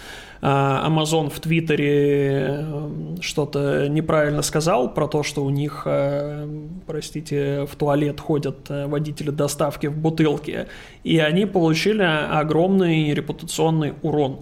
а, 0.42 0.88
Amazon 0.88 1.28
в 1.28 1.38
Твиттере 1.38 2.62
э, 2.62 3.16
что-то 3.20 3.88
неправильно 3.88 4.40
сказал 4.40 4.92
про 4.92 5.06
то, 5.06 5.22
что 5.22 5.44
у 5.44 5.50
них, 5.50 5.82
э, 5.84 6.48
простите, 6.86 7.66
в 7.70 7.76
туалет 7.76 8.20
ходят 8.20 8.70
э, 8.70 8.86
водители 8.86 9.30
доставки 9.30 9.86
в 9.86 9.98
бутылке, 9.98 10.68
и 11.04 11.18
они 11.18 11.44
получили 11.44 12.02
огромный 12.02 13.12
репутационный 13.12 13.92
урон. 14.00 14.40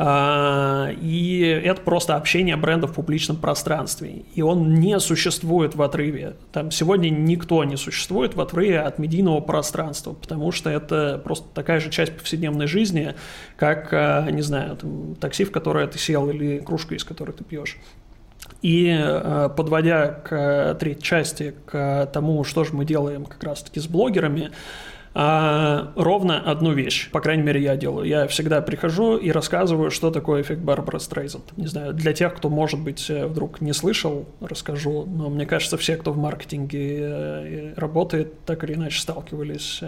А, 0.00 0.90
и 1.02 1.40
это 1.40 1.80
просто 1.80 2.14
общение 2.14 2.54
бренда 2.54 2.86
в 2.86 2.94
публичном 2.94 3.36
пространстве. 3.36 4.22
И 4.32 4.42
он 4.42 4.74
не 4.74 5.00
существует 5.00 5.74
в 5.74 5.82
отрыве. 5.82 6.36
Там 6.52 6.70
сегодня 6.70 7.10
никто 7.10 7.64
не 7.64 7.76
существует 7.76 8.36
в 8.36 8.40
отрыве 8.40 8.78
от 8.78 9.00
медийного 9.00 9.40
пространства, 9.40 10.12
потому 10.12 10.52
что 10.52 10.70
это 10.70 11.20
просто 11.24 11.48
такая 11.52 11.80
же 11.80 11.90
часть 11.90 12.16
повседневной 12.16 12.68
жизни, 12.68 13.16
как, 13.56 13.88
а, 13.92 14.30
не 14.30 14.42
знаю, 14.42 14.76
там, 14.76 15.16
такси, 15.16 15.42
в 15.42 15.50
которое 15.50 15.88
ты 15.88 15.98
сел, 15.98 16.30
или 16.30 16.60
кружка, 16.60 16.94
из 16.94 17.02
которой 17.02 17.32
ты 17.32 17.42
пьешь. 17.42 17.76
И 18.62 18.96
а, 18.96 19.48
подводя 19.48 20.06
к 20.06 20.76
третьей 20.78 21.02
части, 21.02 21.54
к 21.66 22.06
тому, 22.12 22.44
что 22.44 22.62
же 22.62 22.72
мы 22.72 22.84
делаем 22.84 23.24
как 23.24 23.42
раз-таки 23.42 23.80
с 23.80 23.88
блогерами, 23.88 24.52
а, 25.20 25.90
ровно 25.96 26.38
одну 26.38 26.72
вещь. 26.72 27.10
По 27.10 27.20
крайней 27.20 27.42
мере, 27.42 27.60
я 27.60 27.74
делаю. 27.74 28.06
Я 28.06 28.28
всегда 28.28 28.60
прихожу 28.60 29.16
и 29.16 29.32
рассказываю, 29.32 29.90
что 29.90 30.12
такое 30.12 30.42
эффект 30.42 30.60
Барбара 30.60 31.00
Стрейзанд. 31.00 31.56
Не 31.56 31.66
знаю, 31.66 31.92
для 31.92 32.12
тех, 32.12 32.36
кто, 32.36 32.48
может 32.48 32.78
быть, 32.78 33.10
э, 33.10 33.26
вдруг 33.26 33.60
не 33.60 33.72
слышал, 33.72 34.26
расскажу. 34.40 35.06
Но 35.06 35.28
мне 35.28 35.44
кажется, 35.44 35.76
все, 35.76 35.96
кто 35.96 36.12
в 36.12 36.18
маркетинге 36.18 36.98
э, 37.00 37.74
работает, 37.74 38.44
так 38.44 38.62
или 38.62 38.74
иначе 38.74 39.00
сталкивались. 39.00 39.80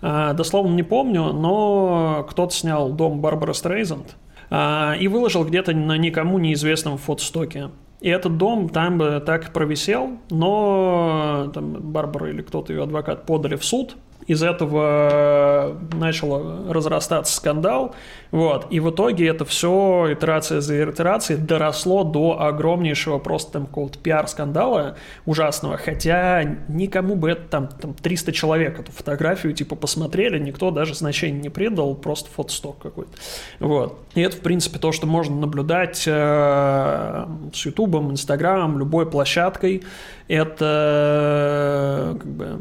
А, 0.00 0.32
дословно 0.32 0.74
не 0.74 0.82
помню, 0.82 1.34
но 1.34 2.26
кто-то 2.30 2.54
снял 2.54 2.90
дом 2.90 3.20
Барбара 3.20 3.52
Стрейзанд 3.52 4.16
и 4.50 5.08
выложил 5.08 5.44
где-то 5.44 5.72
на 5.72 5.98
никому 5.98 6.38
неизвестном 6.38 6.96
фотостоке. 6.96 7.70
И 8.00 8.08
этот 8.08 8.38
дом 8.38 8.68
там 8.68 8.98
бы 8.98 9.22
так 9.24 9.52
провисел, 9.52 10.18
но 10.30 11.50
там 11.52 11.72
Барбара 11.80 12.30
или 12.30 12.40
кто-то 12.42 12.72
ее 12.72 12.84
адвокат 12.84 13.26
подали 13.26 13.56
в 13.56 13.64
суд 13.64 13.96
из 14.26 14.42
этого 14.42 15.76
начал 15.92 16.72
разрастаться 16.72 17.34
скандал, 17.34 17.94
вот, 18.30 18.66
и 18.70 18.80
в 18.80 18.90
итоге 18.90 19.28
это 19.28 19.44
все, 19.44 20.12
итерация 20.12 20.60
за 20.60 20.90
итерацией, 20.90 21.38
доросло 21.38 22.04
до 22.04 22.40
огромнейшего 22.40 23.18
просто 23.18 23.52
там 23.52 23.66
какого-то 23.66 23.98
пиар-скандала 23.98 24.96
ужасного, 25.24 25.76
хотя 25.76 26.42
никому 26.68 27.14
бы 27.14 27.30
это 27.30 27.42
там, 27.48 27.68
там 27.68 27.94
300 27.94 28.32
человек 28.32 28.80
эту 28.80 28.92
фотографию 28.92 29.52
типа 29.52 29.76
посмотрели, 29.76 30.38
никто 30.38 30.70
даже 30.70 30.94
значения 30.94 31.40
не 31.40 31.50
придал, 31.50 31.94
просто 31.94 32.30
фотосток 32.30 32.78
какой-то, 32.78 33.12
вот. 33.60 34.00
И 34.14 34.20
это, 34.20 34.36
в 34.36 34.40
принципе, 34.40 34.78
то, 34.78 34.92
что 34.92 35.06
можно 35.06 35.36
наблюдать 35.36 36.04
э, 36.06 37.26
с 37.52 37.66
Ютубом, 37.66 38.10
Инстаграмом, 38.10 38.78
любой 38.78 39.10
площадкой, 39.10 39.82
это, 40.28 42.16
как 42.18 42.30
бы, 42.30 42.58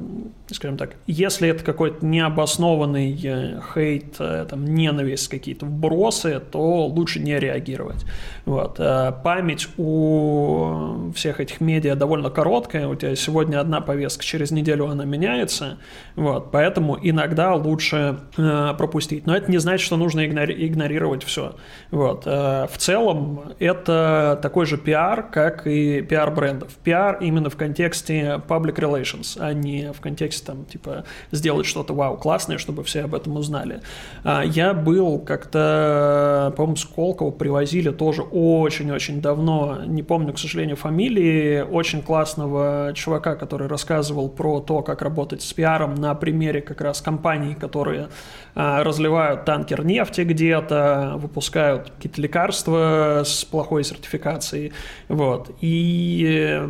скажем 0.53 0.77
так, 0.77 0.95
если 1.07 1.49
это 1.49 1.63
какой-то 1.63 2.05
необоснованный 2.05 3.19
э, 3.23 3.59
хейт, 3.73 4.15
э, 4.19 4.45
там, 4.49 4.65
ненависть, 4.65 5.27
какие-то 5.27 5.65
вбросы, 5.65 6.39
то 6.39 6.85
лучше 6.87 7.19
не 7.19 7.39
реагировать. 7.39 8.05
Вот. 8.45 8.75
Э, 8.79 9.11
память 9.23 9.67
у 9.77 11.11
всех 11.15 11.39
этих 11.39 11.61
медиа 11.61 11.95
довольно 11.95 12.29
короткая, 12.29 12.87
у 12.87 12.95
тебя 12.95 13.15
сегодня 13.15 13.59
одна 13.59 13.81
повестка, 13.81 14.23
через 14.23 14.51
неделю 14.51 14.87
она 14.87 15.05
меняется, 15.05 15.77
вот. 16.15 16.51
поэтому 16.51 16.97
иногда 17.01 17.55
лучше 17.55 18.19
пропустить. 18.35 19.25
Но 19.25 19.35
это 19.35 19.49
не 19.51 19.57
значит, 19.57 19.85
что 19.85 19.97
нужно 19.97 20.25
игнорировать 20.25 21.23
все. 21.23 21.55
Вот. 21.91 22.25
В 22.25 22.71
целом 22.77 23.53
это 23.59 24.39
такой 24.41 24.65
же 24.65 24.77
пиар, 24.77 25.23
как 25.31 25.67
и 25.67 26.01
пиар 26.01 26.31
брендов. 26.31 26.73
Пиар 26.83 27.17
именно 27.21 27.49
в 27.49 27.55
контексте 27.55 28.41
public 28.47 28.75
relations, 28.75 29.37
а 29.39 29.53
не 29.53 29.91
в 29.93 30.01
контексте 30.01 30.42
там 30.43 30.65
типа 30.65 31.05
сделать 31.31 31.65
что-то 31.65 31.93
вау 31.93 32.17
классное, 32.17 32.57
чтобы 32.57 32.83
все 32.83 33.03
об 33.03 33.15
этом 33.15 33.35
узнали. 33.37 33.81
А, 34.23 34.43
я 34.43 34.73
был 34.73 35.19
как-то, 35.19 36.53
по-моему, 36.55 36.75
Сколково 36.75 37.31
привозили 37.31 37.89
тоже 37.89 38.21
очень-очень 38.23 39.21
давно, 39.21 39.83
не 39.85 40.03
помню, 40.03 40.33
к 40.33 40.39
сожалению, 40.39 40.75
фамилии, 40.75 41.61
очень 41.61 42.01
классного 42.01 42.91
чувака, 42.95 43.35
который 43.35 43.67
рассказывал 43.67 44.29
про 44.29 44.59
то, 44.59 44.81
как 44.81 45.01
работать 45.01 45.41
с 45.41 45.53
пиаром 45.53 45.95
на 45.95 46.13
примере 46.15 46.61
как 46.61 46.81
раз 46.81 47.01
компаний, 47.01 47.55
которые 47.55 48.09
а, 48.55 48.83
разливают 48.83 49.45
танкер 49.45 49.85
нефти 49.85 50.21
где-то, 50.21 51.13
выпускают 51.17 51.91
какие-то 51.91 52.21
лекарства 52.21 53.23
с 53.25 53.45
плохой 53.45 53.83
сертификацией, 53.83 54.73
вот. 55.07 55.51
И 55.61 56.61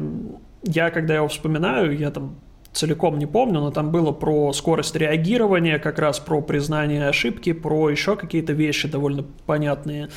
я, 0.64 0.92
когда 0.92 1.16
его 1.16 1.28
вспоминаю, 1.28 1.98
я 1.98 2.12
там 2.12 2.36
целиком 2.74 3.18
не 3.18 3.26
помню, 3.26 3.60
но 3.60 3.72
там 3.72 3.92
было 3.92 4.12
про 4.12 4.52
скорость 4.54 4.96
реагирования, 4.96 5.80
как 5.80 6.00
раз 6.00 6.20
про 6.20 6.42
признание 6.42 7.08
ошибки, 7.08 7.54
про 7.54 7.90
еще 7.90 8.16
какие-то 8.16 8.54
вещи 8.54 8.88
довольно 8.88 9.24
понятные. 9.46 10.10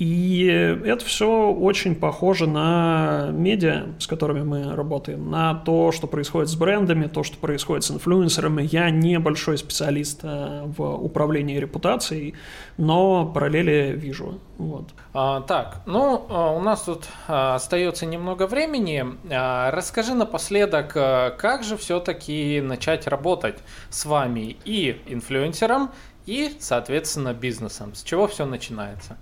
И 0.00 0.46
это 0.46 1.04
все 1.04 1.52
очень 1.52 1.94
похоже 1.94 2.46
на 2.46 3.28
медиа, 3.32 3.88
с 3.98 4.06
которыми 4.06 4.40
мы 4.40 4.74
работаем, 4.74 5.30
на 5.30 5.54
то, 5.54 5.92
что 5.92 6.06
происходит 6.06 6.48
с 6.48 6.54
брендами, 6.54 7.06
то, 7.06 7.22
что 7.22 7.36
происходит 7.36 7.84
с 7.84 7.90
инфлюенсерами. 7.90 8.66
Я 8.72 8.88
не 8.88 9.18
большой 9.18 9.58
специалист 9.58 10.20
э, 10.22 10.62
в 10.64 10.82
управлении 10.82 11.58
репутацией, 11.58 12.34
но 12.78 13.26
параллели 13.26 13.92
вижу. 13.94 14.40
Вот. 14.56 14.88
А, 15.12 15.42
так, 15.42 15.82
ну, 15.84 16.24
а, 16.30 16.52
у 16.52 16.62
нас 16.62 16.80
тут 16.80 17.04
а, 17.28 17.56
остается 17.56 18.06
немного 18.06 18.46
времени. 18.46 19.04
А, 19.30 19.70
расскажи 19.70 20.14
напоследок, 20.14 20.94
как 20.94 21.62
же 21.62 21.76
все-таки 21.76 22.62
начать 22.62 23.06
работать 23.06 23.58
с 23.90 24.06
вами 24.06 24.56
и 24.64 24.98
инфлюенсером, 25.08 25.90
и, 26.24 26.56
соответственно, 26.58 27.34
бизнесом? 27.34 27.94
С 27.94 28.02
чего 28.02 28.26
все 28.26 28.46
начинается? 28.46 29.18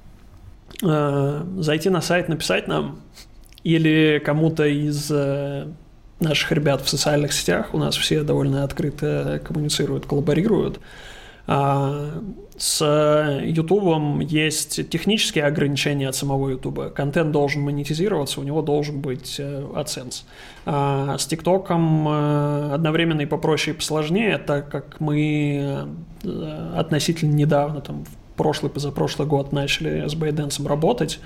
Э, 0.82 1.44
зайти 1.56 1.90
на 1.90 2.00
сайт, 2.00 2.28
написать 2.28 2.68
нам 2.68 3.00
или 3.64 4.22
кому-то 4.24 4.64
из 4.64 5.10
э, 5.10 5.66
наших 6.20 6.52
ребят 6.52 6.82
в 6.82 6.88
социальных 6.88 7.32
сетях. 7.32 7.74
У 7.74 7.78
нас 7.78 7.96
все 7.96 8.22
довольно 8.22 8.62
открыто 8.62 9.40
коммуницируют, 9.44 10.06
коллаборируют. 10.06 10.78
А, 11.50 12.22
с 12.56 12.84
Ютубом 13.42 14.20
есть 14.20 14.88
технические 14.90 15.46
ограничения 15.46 16.08
от 16.08 16.14
самого 16.14 16.50
Ютуба. 16.50 16.90
Контент 16.90 17.32
должен 17.32 17.62
монетизироваться, 17.62 18.40
у 18.40 18.44
него 18.44 18.62
должен 18.62 19.00
быть 19.00 19.40
AdSense. 19.40 20.22
Э, 20.64 20.70
а 20.70 21.16
с 21.18 21.26
ТикТоком 21.26 22.06
одновременно 22.06 23.22
и 23.22 23.26
попроще, 23.26 23.74
и 23.74 23.78
посложнее, 23.78 24.38
так 24.38 24.70
как 24.70 25.00
мы 25.00 25.88
относительно 26.76 27.32
недавно, 27.34 27.80
там, 27.80 28.04
в 28.04 28.17
прошлый, 28.39 28.70
позапрошлый 28.70 29.28
год 29.28 29.53
начали 29.53 30.09
с 30.09 30.14
Бейденсом 30.14 30.66
работать, 30.66 31.20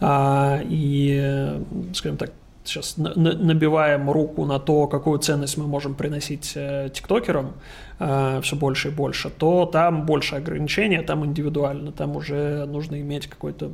а, 0.00 0.60
и, 0.62 1.60
скажем 1.94 2.16
так, 2.16 2.30
сейчас 2.64 2.96
набиваем 2.96 4.10
руку 4.10 4.44
на 4.44 4.58
то, 4.58 4.86
какую 4.86 5.18
ценность 5.18 5.56
мы 5.56 5.66
можем 5.66 5.94
приносить 5.94 6.52
э, 6.54 6.90
тиктокерам 6.92 7.54
э, 7.98 8.40
все 8.42 8.56
больше 8.56 8.88
и 8.88 8.90
больше, 8.90 9.30
то 9.30 9.66
там 9.66 10.06
больше 10.06 10.36
ограничения, 10.36 11.02
там 11.02 11.24
индивидуально, 11.24 11.90
там 11.90 12.16
уже 12.16 12.66
нужно 12.66 13.00
иметь 13.00 13.26
какой-то 13.26 13.72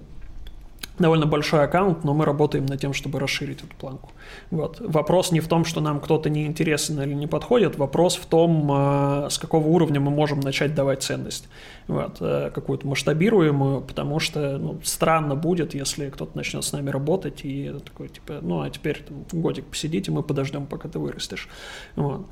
довольно 0.99 1.26
большой 1.26 1.64
аккаунт, 1.64 2.05
но 2.05 2.14
мы 2.14 2.24
работаем 2.24 2.66
над 2.66 2.80
тем, 2.80 2.92
чтобы 2.92 3.20
расширить 3.20 3.59
эту 3.59 3.74
планку. 3.76 4.11
Вот. 4.51 4.80
Вопрос 4.80 5.32
не 5.32 5.40
в 5.40 5.49
том, 5.49 5.64
что 5.64 5.80
нам 5.80 6.01
кто-то 6.01 6.30
не 6.30 6.47
интересен 6.47 7.01
или 7.03 7.14
не 7.14 7.26
подходит, 7.26 7.76
вопрос 7.76 8.16
в 8.16 8.26
том, 8.26 8.70
э, 8.72 9.30
с 9.30 9.38
какого 9.38 9.66
уровня 9.68 10.01
мы 10.01 10.11
можем 10.11 10.40
начать 10.40 10.74
давать 10.74 11.03
ценность, 11.03 11.49
вот, 11.86 12.16
э, 12.20 12.51
какую-то 12.55 12.86
масштабируемую, 12.86 13.82
потому 13.82 14.18
что 14.20 14.59
ну, 14.59 14.80
странно 14.82 15.34
будет, 15.34 15.74
если 15.74 16.09
кто-то 16.09 16.36
начнет 16.36 16.64
с 16.64 16.72
нами 16.72 16.90
работать 16.90 17.40
и 17.44 17.74
такой, 17.84 18.09
типа, 18.09 18.38
ну, 18.40 18.62
а 18.62 18.70
теперь 18.70 19.03
там, 19.03 19.40
годик 19.40 19.66
посидите, 19.66 20.11
мы 20.11 20.22
подождем, 20.22 20.66
пока 20.66 20.88
ты 20.88 20.99
вырастешь. 20.99 21.49
Вот. 21.97 22.26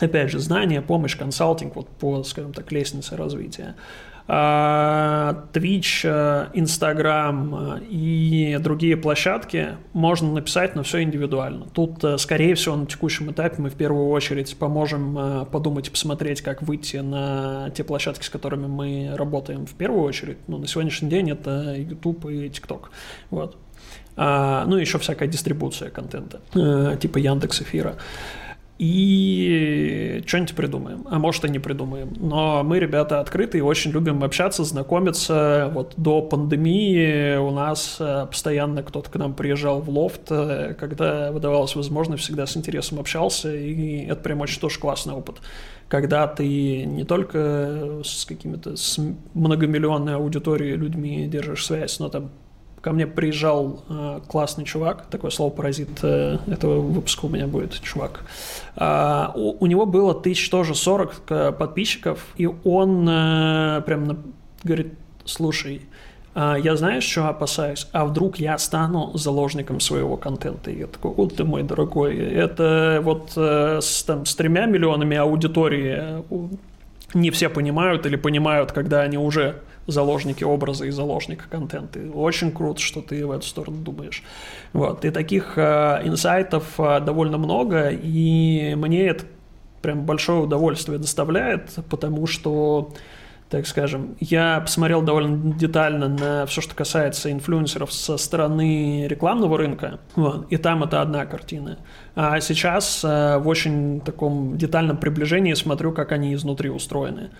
Опять 0.00 0.30
же, 0.30 0.38
знания, 0.38 0.80
помощь, 0.80 1.16
консалтинг 1.16 1.76
вот 1.76 1.88
по, 1.88 2.22
скажем 2.24 2.54
так, 2.54 2.72
лестнице 2.72 3.16
развития. 3.16 3.76
А, 4.32 5.44
Twitch, 5.52 6.04
Instagram 6.54 7.78
э, 7.78 7.80
и 7.90 8.58
другие 8.60 8.96
площадки 8.96 9.70
можно 9.92 10.32
написать, 10.32 10.76
но 10.76 10.84
все 10.84 11.02
индивидуально. 11.02 11.66
Тут, 11.72 12.04
э, 12.04 12.16
скорее 12.16 12.54
всего, 12.54 12.76
на 12.76 12.86
текущем 12.86 13.32
этапе 13.32 13.60
мы 13.60 13.70
в 13.70 13.74
первую 13.74 14.08
очередь 14.10 14.56
поможем 14.56 15.18
э, 15.18 15.46
подумать 15.46 15.88
и 15.88 15.90
посмотреть, 15.90 16.42
как 16.42 16.62
выйти 16.62 16.98
на 16.98 17.70
те 17.70 17.82
площадки, 17.82 18.22
с 18.24 18.28
которыми 18.28 18.68
мы 18.68 19.16
работаем 19.16 19.66
в 19.66 19.74
первую 19.74 20.04
очередь. 20.04 20.38
Ну, 20.46 20.58
на 20.58 20.68
сегодняшний 20.68 21.10
день 21.10 21.32
это 21.32 21.74
YouTube 21.74 22.26
и 22.26 22.46
TikTok. 22.46 22.82
Вот. 23.30 23.56
А, 24.14 24.64
ну, 24.64 24.76
еще 24.76 25.00
всякая 25.00 25.28
дистрибуция 25.28 25.90
контента, 25.90 26.38
типа 26.98 27.18
Яндекс 27.18 27.62
Эфира 27.62 27.96
и 28.80 30.22
что-нибудь 30.24 30.54
придумаем. 30.54 31.06
А 31.10 31.18
может 31.18 31.44
и 31.44 31.50
не 31.50 31.58
придумаем. 31.58 32.14
Но 32.18 32.64
мы, 32.64 32.78
ребята, 32.78 33.20
открыты 33.20 33.58
и 33.58 33.60
очень 33.60 33.90
любим 33.90 34.24
общаться, 34.24 34.64
знакомиться. 34.64 35.70
Вот 35.74 35.92
до 35.98 36.22
пандемии 36.22 37.36
у 37.36 37.50
нас 37.50 37.98
э, 38.00 38.26
постоянно 38.26 38.82
кто-то 38.82 39.10
к 39.10 39.16
нам 39.16 39.34
приезжал 39.34 39.82
в 39.82 39.90
лофт, 39.90 40.22
э, 40.30 40.74
когда 40.80 41.30
выдавалась 41.30 41.76
возможность, 41.76 42.22
всегда 42.22 42.46
с 42.46 42.56
интересом 42.56 42.98
общался, 43.00 43.54
и 43.54 44.06
это 44.06 44.22
прям 44.22 44.40
очень 44.40 44.62
тоже 44.62 44.80
классный 44.80 45.12
опыт. 45.12 45.36
Когда 45.88 46.26
ты 46.26 46.84
не 46.86 47.04
только 47.04 48.00
с 48.02 48.24
какими-то 48.24 48.76
с 48.76 48.98
многомиллионной 49.34 50.14
аудиторией 50.14 50.76
людьми 50.76 51.28
держишь 51.28 51.66
связь, 51.66 51.98
но 51.98 52.08
там 52.08 52.30
ко 52.80 52.92
мне 52.92 53.06
приезжал 53.06 53.82
э, 53.88 54.20
классный 54.26 54.64
чувак, 54.64 55.06
такое 55.10 55.30
слово 55.30 55.50
паразит 55.50 55.90
э, 56.02 56.38
этого 56.46 56.80
выпуска 56.80 57.26
у 57.26 57.28
меня 57.28 57.46
будет, 57.46 57.80
чувак. 57.80 58.24
Э, 58.76 59.28
у, 59.34 59.56
у 59.60 59.66
него 59.66 59.86
было 59.86 60.14
тысяч 60.14 60.48
тоже 60.48 60.74
40 60.74 61.22
э, 61.28 61.52
подписчиков, 61.52 62.26
и 62.36 62.48
он 62.64 63.06
э, 63.08 63.82
прям 63.84 64.04
на, 64.04 64.16
говорит, 64.64 64.94
слушай, 65.24 65.82
э, 66.34 66.54
я 66.62 66.76
знаешь, 66.76 67.04
что 67.04 67.28
опасаюсь? 67.28 67.86
А 67.92 68.06
вдруг 68.06 68.38
я 68.38 68.56
стану 68.56 69.10
заложником 69.14 69.80
своего 69.80 70.16
контента? 70.16 70.70
И 70.70 70.78
я 70.78 70.86
такой, 70.86 71.12
вот 71.12 71.36
ты 71.36 71.44
мой 71.44 71.62
дорогой, 71.62 72.16
это 72.16 73.00
вот 73.02 73.32
э, 73.36 73.80
с, 73.82 74.02
там, 74.04 74.24
с 74.24 74.34
тремя 74.34 74.64
миллионами 74.64 75.18
аудитории 75.18 75.96
э, 75.98 76.22
не 77.14 77.30
все 77.30 77.48
понимают 77.48 78.06
или 78.06 78.16
понимают, 78.16 78.72
когда 78.72 79.00
они 79.00 79.18
уже 79.18 79.60
заложники 79.86 80.44
образа 80.44 80.86
и 80.86 80.90
заложника 80.90 81.44
контента. 81.48 82.00
Очень 82.12 82.52
круто, 82.52 82.80
что 82.80 83.02
ты 83.02 83.26
в 83.26 83.30
эту 83.30 83.46
сторону 83.46 83.78
думаешь. 83.78 84.22
Вот. 84.72 85.04
И 85.04 85.10
таких 85.10 85.54
э, 85.56 86.02
инсайтов 86.04 86.78
э, 86.78 87.00
довольно 87.00 87.38
много, 87.38 87.90
и 87.90 88.74
мне 88.76 89.06
это 89.06 89.24
прям 89.82 90.04
большое 90.04 90.42
удовольствие 90.42 90.98
доставляет, 90.98 91.78
потому 91.88 92.26
что 92.26 92.92
так 93.48 93.66
скажем. 93.66 94.16
Я 94.20 94.60
посмотрел 94.60 95.02
довольно 95.02 95.52
детально 95.54 96.08
на 96.08 96.46
все, 96.46 96.60
что 96.60 96.76
касается 96.76 97.32
инфлюенсеров 97.32 97.92
со 97.92 98.16
стороны 98.16 99.08
рекламного 99.08 99.58
рынка, 99.58 99.98
вот, 100.14 100.46
и 100.50 100.56
там 100.56 100.84
это 100.84 101.02
одна 101.02 101.26
картина. 101.26 101.78
А 102.14 102.40
сейчас 102.40 103.04
э, 103.04 103.38
в 103.38 103.48
очень 103.48 104.00
таком 104.00 104.58
детальном 104.58 104.96
приближении 104.96 105.54
смотрю, 105.54 105.92
как 105.92 106.12
они 106.12 106.34
изнутри 106.34 106.70
устроены 106.70 107.30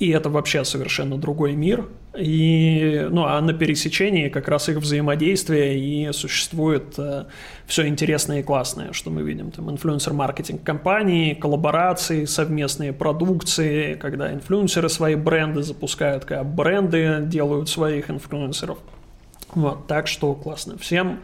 и 0.00 0.08
это 0.08 0.30
вообще 0.30 0.64
совершенно 0.64 1.18
другой 1.18 1.52
мир. 1.52 1.86
И, 2.18 3.06
ну, 3.10 3.26
а 3.26 3.40
на 3.40 3.52
пересечении 3.52 4.30
как 4.30 4.48
раз 4.48 4.70
их 4.70 4.78
взаимодействие 4.78 5.78
и 5.78 6.10
существует 6.12 6.94
э, 6.98 7.26
все 7.66 7.86
интересное 7.86 8.40
и 8.40 8.42
классное, 8.42 8.94
что 8.94 9.10
мы 9.10 9.22
видим. 9.22 9.50
Там 9.50 9.70
инфлюенсер-маркетинг 9.70 10.62
компании, 10.64 11.34
коллаборации, 11.34 12.24
совместные 12.24 12.94
продукции, 12.94 13.94
когда 13.94 14.32
инфлюенсеры 14.32 14.88
свои 14.88 15.16
бренды 15.16 15.62
запускают, 15.62 16.24
когда 16.24 16.44
бренды 16.44 17.20
делают 17.26 17.68
своих 17.68 18.10
инфлюенсеров. 18.10 18.78
Вот, 19.54 19.86
так 19.86 20.06
что 20.06 20.32
классно. 20.34 20.78
Всем 20.78 21.20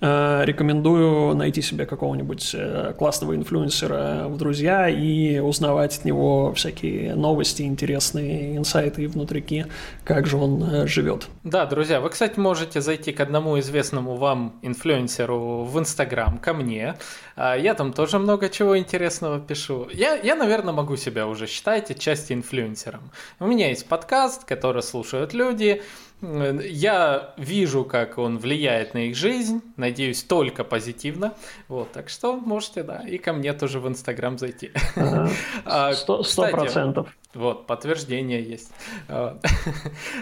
рекомендую 0.00 1.34
найти 1.34 1.60
себе 1.60 1.84
какого-нибудь 1.84 2.50
э, 2.54 2.94
классного 2.96 3.34
инфлюенсера 3.34 4.26
в 4.28 4.36
друзья 4.36 4.88
и 4.88 5.38
узнавать 5.40 5.98
от 5.98 6.04
него 6.04 6.52
всякие 6.54 7.16
новости, 7.16 7.62
интересные 7.62 8.56
инсайты 8.56 9.02
и 9.02 9.06
внутрики, 9.08 9.66
как 10.04 10.26
же 10.26 10.36
он 10.36 10.62
э, 10.62 10.86
живет. 10.86 11.28
Да, 11.42 11.66
друзья, 11.66 12.00
вы, 12.00 12.10
кстати, 12.10 12.38
можете 12.38 12.80
зайти 12.80 13.12
к 13.12 13.20
одному 13.20 13.58
известному 13.58 14.14
вам 14.14 14.60
инфлюенсеру 14.62 15.64
в 15.64 15.78
Инстаграм, 15.78 16.38
ко 16.38 16.54
мне. 16.54 16.94
А, 17.34 17.56
я 17.56 17.74
там 17.74 17.92
тоже 17.92 18.18
много 18.18 18.48
чего 18.48 18.78
интересного 18.78 19.40
пишу. 19.40 19.88
Я, 19.92 20.14
я, 20.14 20.36
наверное, 20.36 20.72
могу 20.72 20.96
себя 20.96 21.26
уже 21.26 21.46
считать 21.46 21.90
отчасти 21.90 22.32
инфлюенсером. 22.32 23.10
У 23.40 23.46
меня 23.46 23.68
есть 23.68 23.86
подкаст, 23.86 24.44
который 24.44 24.82
слушают 24.82 25.34
люди, 25.34 25.82
я 26.20 27.34
вижу, 27.36 27.84
как 27.84 28.18
он 28.18 28.38
влияет 28.38 28.94
на 28.94 29.08
их 29.08 29.16
жизнь, 29.16 29.62
надеюсь, 29.76 30.22
только 30.24 30.64
позитивно. 30.64 31.34
Вот, 31.68 31.92
так 31.92 32.08
что 32.08 32.36
можете, 32.36 32.82
да, 32.82 33.02
и 33.06 33.18
ко 33.18 33.32
мне 33.32 33.52
тоже 33.52 33.78
в 33.80 33.86
Инстаграм 33.86 34.38
зайти. 34.38 34.72
А, 35.64 35.92
сто 35.92 36.22
процентов. 36.50 37.08
Вот, 37.34 37.66
подтверждение 37.66 38.42
есть. 38.42 38.70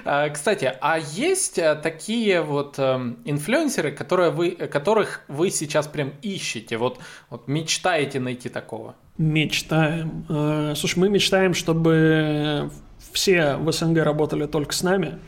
А, 0.04 0.28
кстати, 0.28 0.72
а 0.80 0.98
есть 0.98 1.58
э, 1.58 1.74
такие 1.74 2.42
вот 2.42 2.78
эм, 2.78 3.18
инфлюенсеры, 3.24 3.90
которые 3.92 4.30
вы, 4.30 4.50
которых 4.50 5.22
вы 5.28 5.50
сейчас 5.50 5.86
прям 5.86 6.12
ищете? 6.22 6.76
Вот, 6.76 6.98
вот 7.30 7.48
мечтаете 7.48 8.20
найти 8.20 8.48
такого? 8.48 8.94
Мечтаем. 9.18 10.26
Э, 10.28 10.74
слушай, 10.76 10.98
мы 10.98 11.08
мечтаем, 11.08 11.54
чтобы 11.54 12.70
все 13.12 13.56
в 13.56 13.72
СНГ 13.72 13.98
работали 13.98 14.46
только 14.46 14.72
с 14.74 14.82
нами. 14.82 15.18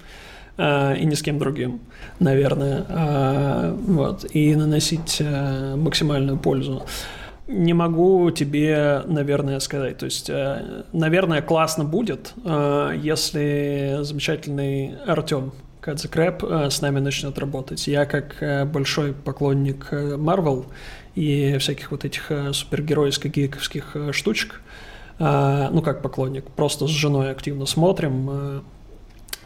А, 0.61 0.93
и 0.95 1.07
ни 1.07 1.15
с 1.15 1.23
кем 1.23 1.39
другим, 1.39 1.81
наверное, 2.19 2.85
а, 2.89 3.77
вот, 3.87 4.27
и 4.35 4.57
наносить 4.57 5.23
а, 5.25 5.77
максимальную 5.77 6.37
пользу. 6.37 6.83
не 7.47 7.75
могу 7.75 8.31
тебе, 8.33 9.03
наверное, 9.07 9.61
сказать. 9.61 9.99
То 9.99 10.05
есть, 10.05 10.29
э, 10.29 10.83
наверное, 10.93 11.41
классно 11.41 11.85
будет, 11.85 12.35
э, 12.45 12.93
если 13.01 14.01
замечательный 14.03 14.97
Артем 15.07 15.53
Кадзекрэп 15.81 16.45
с 16.69 16.83
нами 16.83 16.99
начнет 16.99 17.39
работать. 17.39 17.87
Я 17.87 18.05
как 18.05 18.69
большой 18.71 19.15
поклонник 19.15 19.91
Marvel 19.93 20.67
и 21.15 21.57
всяких 21.59 21.91
вот 21.93 22.05
этих 22.05 22.31
супергеройских 22.53 23.31
гиковских 23.33 23.97
штучек, 24.11 24.61
ну 25.19 25.83
как 25.83 26.03
поклонник, 26.03 26.45
просто 26.51 26.87
с 26.87 26.91
женой 26.91 27.31
активно 27.31 27.65
смотрим, 27.65 28.63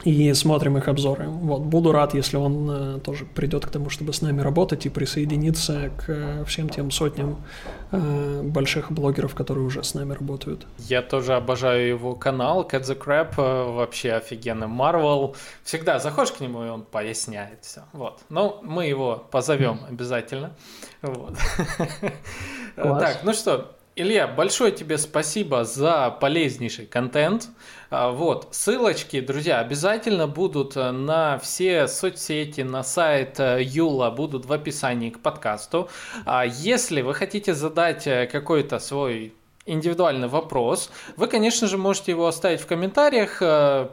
и 0.05 0.32
смотрим 0.34 0.78
их 0.78 0.88
обзоры. 0.88 1.28
Вот, 1.28 1.62
буду 1.62 1.92
рад, 1.92 2.14
если 2.14 2.36
он 2.36 2.70
э, 2.70 3.00
тоже 3.00 3.24
придет 3.24 3.66
к 3.66 3.70
тому, 3.70 3.88
чтобы 3.88 4.12
с 4.12 4.20
нами 4.20 4.40
работать 4.40 4.86
и 4.86 4.88
присоединиться 4.88 5.90
к 5.96 6.05
э, 6.09 6.44
всем 6.44 6.68
тем 6.68 6.90
сотням 6.90 7.44
э, 7.92 8.42
больших 8.42 8.90
блогеров, 8.90 9.34
которые 9.34 9.64
уже 9.64 9.84
с 9.84 9.94
нами 9.94 10.12
работают. 10.12 10.66
Я 10.78 11.03
тоже 11.03 11.34
обожаю 11.34 11.86
его 11.86 12.14
канал, 12.14 12.68
Cat 12.68 12.82
the 12.82 12.98
Crab, 12.98 13.34
э, 13.36 13.72
вообще 13.72 14.12
офигенный 14.12 14.66
Marvel. 14.66 15.36
Всегда 15.62 15.98
заходишь 15.98 16.32
к 16.32 16.40
нему, 16.40 16.64
и 16.64 16.68
он 16.68 16.82
поясняет 16.82 17.59
все. 17.62 17.82
Вот. 17.92 18.20
Но 18.28 18.61
мы 18.62 18.86
его 18.86 19.24
позовем 19.30 19.80
обязательно. 19.88 20.53
Вот. 21.03 21.36
Так, 22.74 23.20
ну 23.22 23.34
что, 23.34 23.76
Илья, 23.94 24.26
большое 24.26 24.72
тебе 24.72 24.96
спасибо 24.96 25.64
за 25.64 26.11
полезнейший 26.11 26.86
контент. 26.86 27.50
А, 27.95 28.11
вот, 28.11 28.49
ссылочки, 28.53 29.20
друзья, 29.20 29.59
обязательно 29.59 30.26
будут 30.26 30.78
э, 30.78 30.93
на 30.93 31.38
все 31.38 31.86
соцсети, 31.88 32.62
на 32.62 32.82
сайт 32.82 33.38
э, 33.38 33.59
Юла, 33.62 34.11
будут 34.11 34.47
в 34.47 34.53
описании 34.55 35.11
к 35.11 35.20
подкасту. 35.20 35.90
А 36.24 36.47
если 36.47 37.03
вы 37.03 37.12
хотите 37.12 37.53
задать 37.53 38.07
э, 38.07 38.26
какой-то 38.32 38.78
свой 38.78 39.34
индивидуальный 39.66 40.28
вопрос, 40.28 40.90
вы, 41.18 41.26
конечно 41.26 41.68
же, 41.68 41.76
можете 41.76 42.12
его 42.12 42.26
оставить 42.26 42.62
в 42.62 42.66
комментариях, 42.66 43.40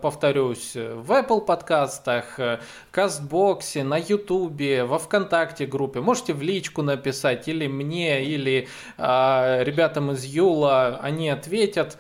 повторюсь, 0.02 0.76
в 0.76 1.12
Apple 1.12 1.42
подкастах, 1.42 2.40
Кастбоксе, 2.92 3.84
на 3.84 3.98
Ютубе, 3.98 4.86
во 4.86 4.98
Вконтакте 4.98 5.66
группе. 5.66 6.00
Можете 6.00 6.34
в 6.34 6.42
личку 6.42 6.84
написать 6.84 7.50
или 7.50 7.68
мне, 7.68 8.24
или 8.24 8.70
э, 8.98 9.64
ребятам 9.66 10.12
из 10.12 10.24
Юла, 10.24 11.02
они 11.04 11.30
ответят. 11.30 11.98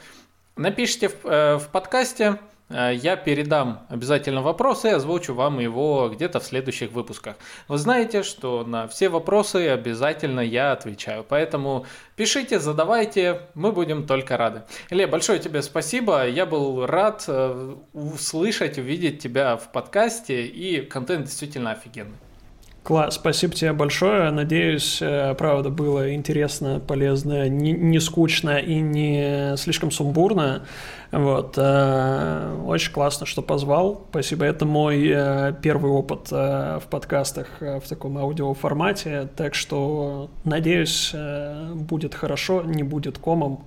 Напишите 0.59 1.07
в, 1.07 1.25
э, 1.25 1.55
в 1.55 1.69
подкасте, 1.69 2.37
э, 2.69 2.91
я 2.93 3.15
передам 3.15 3.87
обязательно 3.87 4.41
вопрос 4.41 4.83
и 4.83 4.89
озвучу 4.89 5.33
вам 5.33 5.59
его 5.59 6.09
где-то 6.13 6.41
в 6.41 6.43
следующих 6.43 6.91
выпусках. 6.91 7.37
Вы 7.69 7.77
знаете, 7.77 8.23
что 8.23 8.65
на 8.65 8.85
все 8.89 9.07
вопросы 9.07 9.69
обязательно 9.69 10.41
я 10.41 10.73
отвечаю, 10.73 11.23
поэтому 11.23 11.85
пишите, 12.17 12.59
задавайте, 12.59 13.43
мы 13.53 13.71
будем 13.71 14.05
только 14.05 14.35
рады. 14.35 14.63
Илья, 14.89 15.07
большое 15.07 15.39
тебе 15.39 15.61
спасибо, 15.61 16.27
я 16.27 16.45
был 16.45 16.85
рад 16.85 17.23
э, 17.29 17.75
услышать, 17.93 18.77
увидеть 18.77 19.23
тебя 19.23 19.55
в 19.55 19.71
подкасте, 19.71 20.45
и 20.45 20.81
контент 20.81 21.27
действительно 21.27 21.71
офигенный. 21.71 22.17
Класс, 22.83 23.15
спасибо 23.15 23.53
тебе 23.53 23.73
большое. 23.73 24.31
Надеюсь, 24.31 24.99
э, 25.01 25.35
правда, 25.35 25.69
было 25.69 26.15
интересно, 26.15 26.79
полезно, 26.79 27.49
не, 27.49 27.73
не 27.73 27.99
скучно 27.99 28.57
и 28.57 28.79
не 28.79 29.55
слишком 29.57 29.91
сумбурно. 29.91 30.63
Вот. 31.11 31.55
Э, 31.57 32.55
очень 32.65 32.91
классно, 32.91 33.25
что 33.25 33.41
позвал. 33.41 34.07
Спасибо. 34.09 34.45
Это 34.45 34.65
мой 34.65 35.07
э, 35.07 35.53
первый 35.61 35.91
опыт 35.91 36.31
в 36.31 36.83
подкастах 36.89 37.47
в 37.59 37.81
таком 37.87 38.17
аудиоформате. 38.17 39.29
Так 39.35 39.55
что, 39.55 40.29
надеюсь, 40.45 41.13
будет 41.75 42.15
хорошо, 42.15 42.63
не 42.63 42.83
будет 42.83 43.17
комом. 43.17 43.65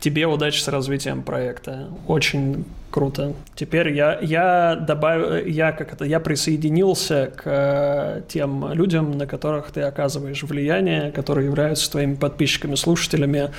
Тебе 0.00 0.26
удачи 0.26 0.60
с 0.60 0.68
развитием 0.68 1.22
проекта. 1.22 1.88
Очень 2.06 2.64
круто. 2.94 3.34
Теперь 3.56 3.92
я, 3.92 4.18
я 4.20 4.76
добавил, 4.76 5.44
я 5.46 5.72
как 5.72 5.92
это, 5.92 6.04
я 6.04 6.20
присоединился 6.20 7.32
к 7.34 7.42
э, 7.44 8.22
тем 8.28 8.72
людям, 8.72 9.18
на 9.18 9.26
которых 9.26 9.72
ты 9.72 9.82
оказываешь 9.82 10.42
влияние, 10.44 11.10
которые 11.10 11.46
являются 11.46 11.90
твоими 11.90 12.14
подписчиками, 12.14 12.76
слушателями. 12.76 13.50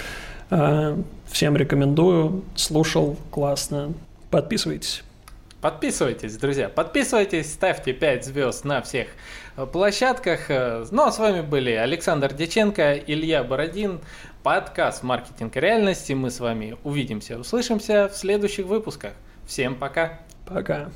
Э, 0.50 0.96
всем 1.28 1.58
рекомендую. 1.58 2.46
Слушал, 2.56 3.18
классно. 3.30 3.94
Подписывайтесь. 4.32 5.04
Подписывайтесь, 5.60 6.38
друзья, 6.38 6.70
подписывайтесь, 6.70 7.52
ставьте 7.52 7.92
5 7.92 8.26
звезд 8.26 8.66
на 8.66 8.82
всех 8.84 9.08
э, 9.58 9.66
площадках. 9.66 10.48
Ну 10.92 11.04
а 11.04 11.12
с 11.12 11.20
вами 11.20 11.42
были 11.42 11.72
Александр 11.72 12.34
Деченко, 12.34 12.94
Илья 12.94 13.44
Бородин 13.44 14.00
подкаст 14.46 15.02
«Маркетинг 15.02 15.58
и 15.58 15.60
реальности». 15.60 16.14
Мы 16.14 16.30
с 16.30 16.40
вами 16.40 16.78
увидимся, 16.84 17.40
услышимся 17.40 18.10
в 18.10 18.16
следующих 18.16 18.68
выпусках. 18.68 19.14
Всем 19.48 19.74
пока. 19.74 20.20
Пока. 20.46 20.92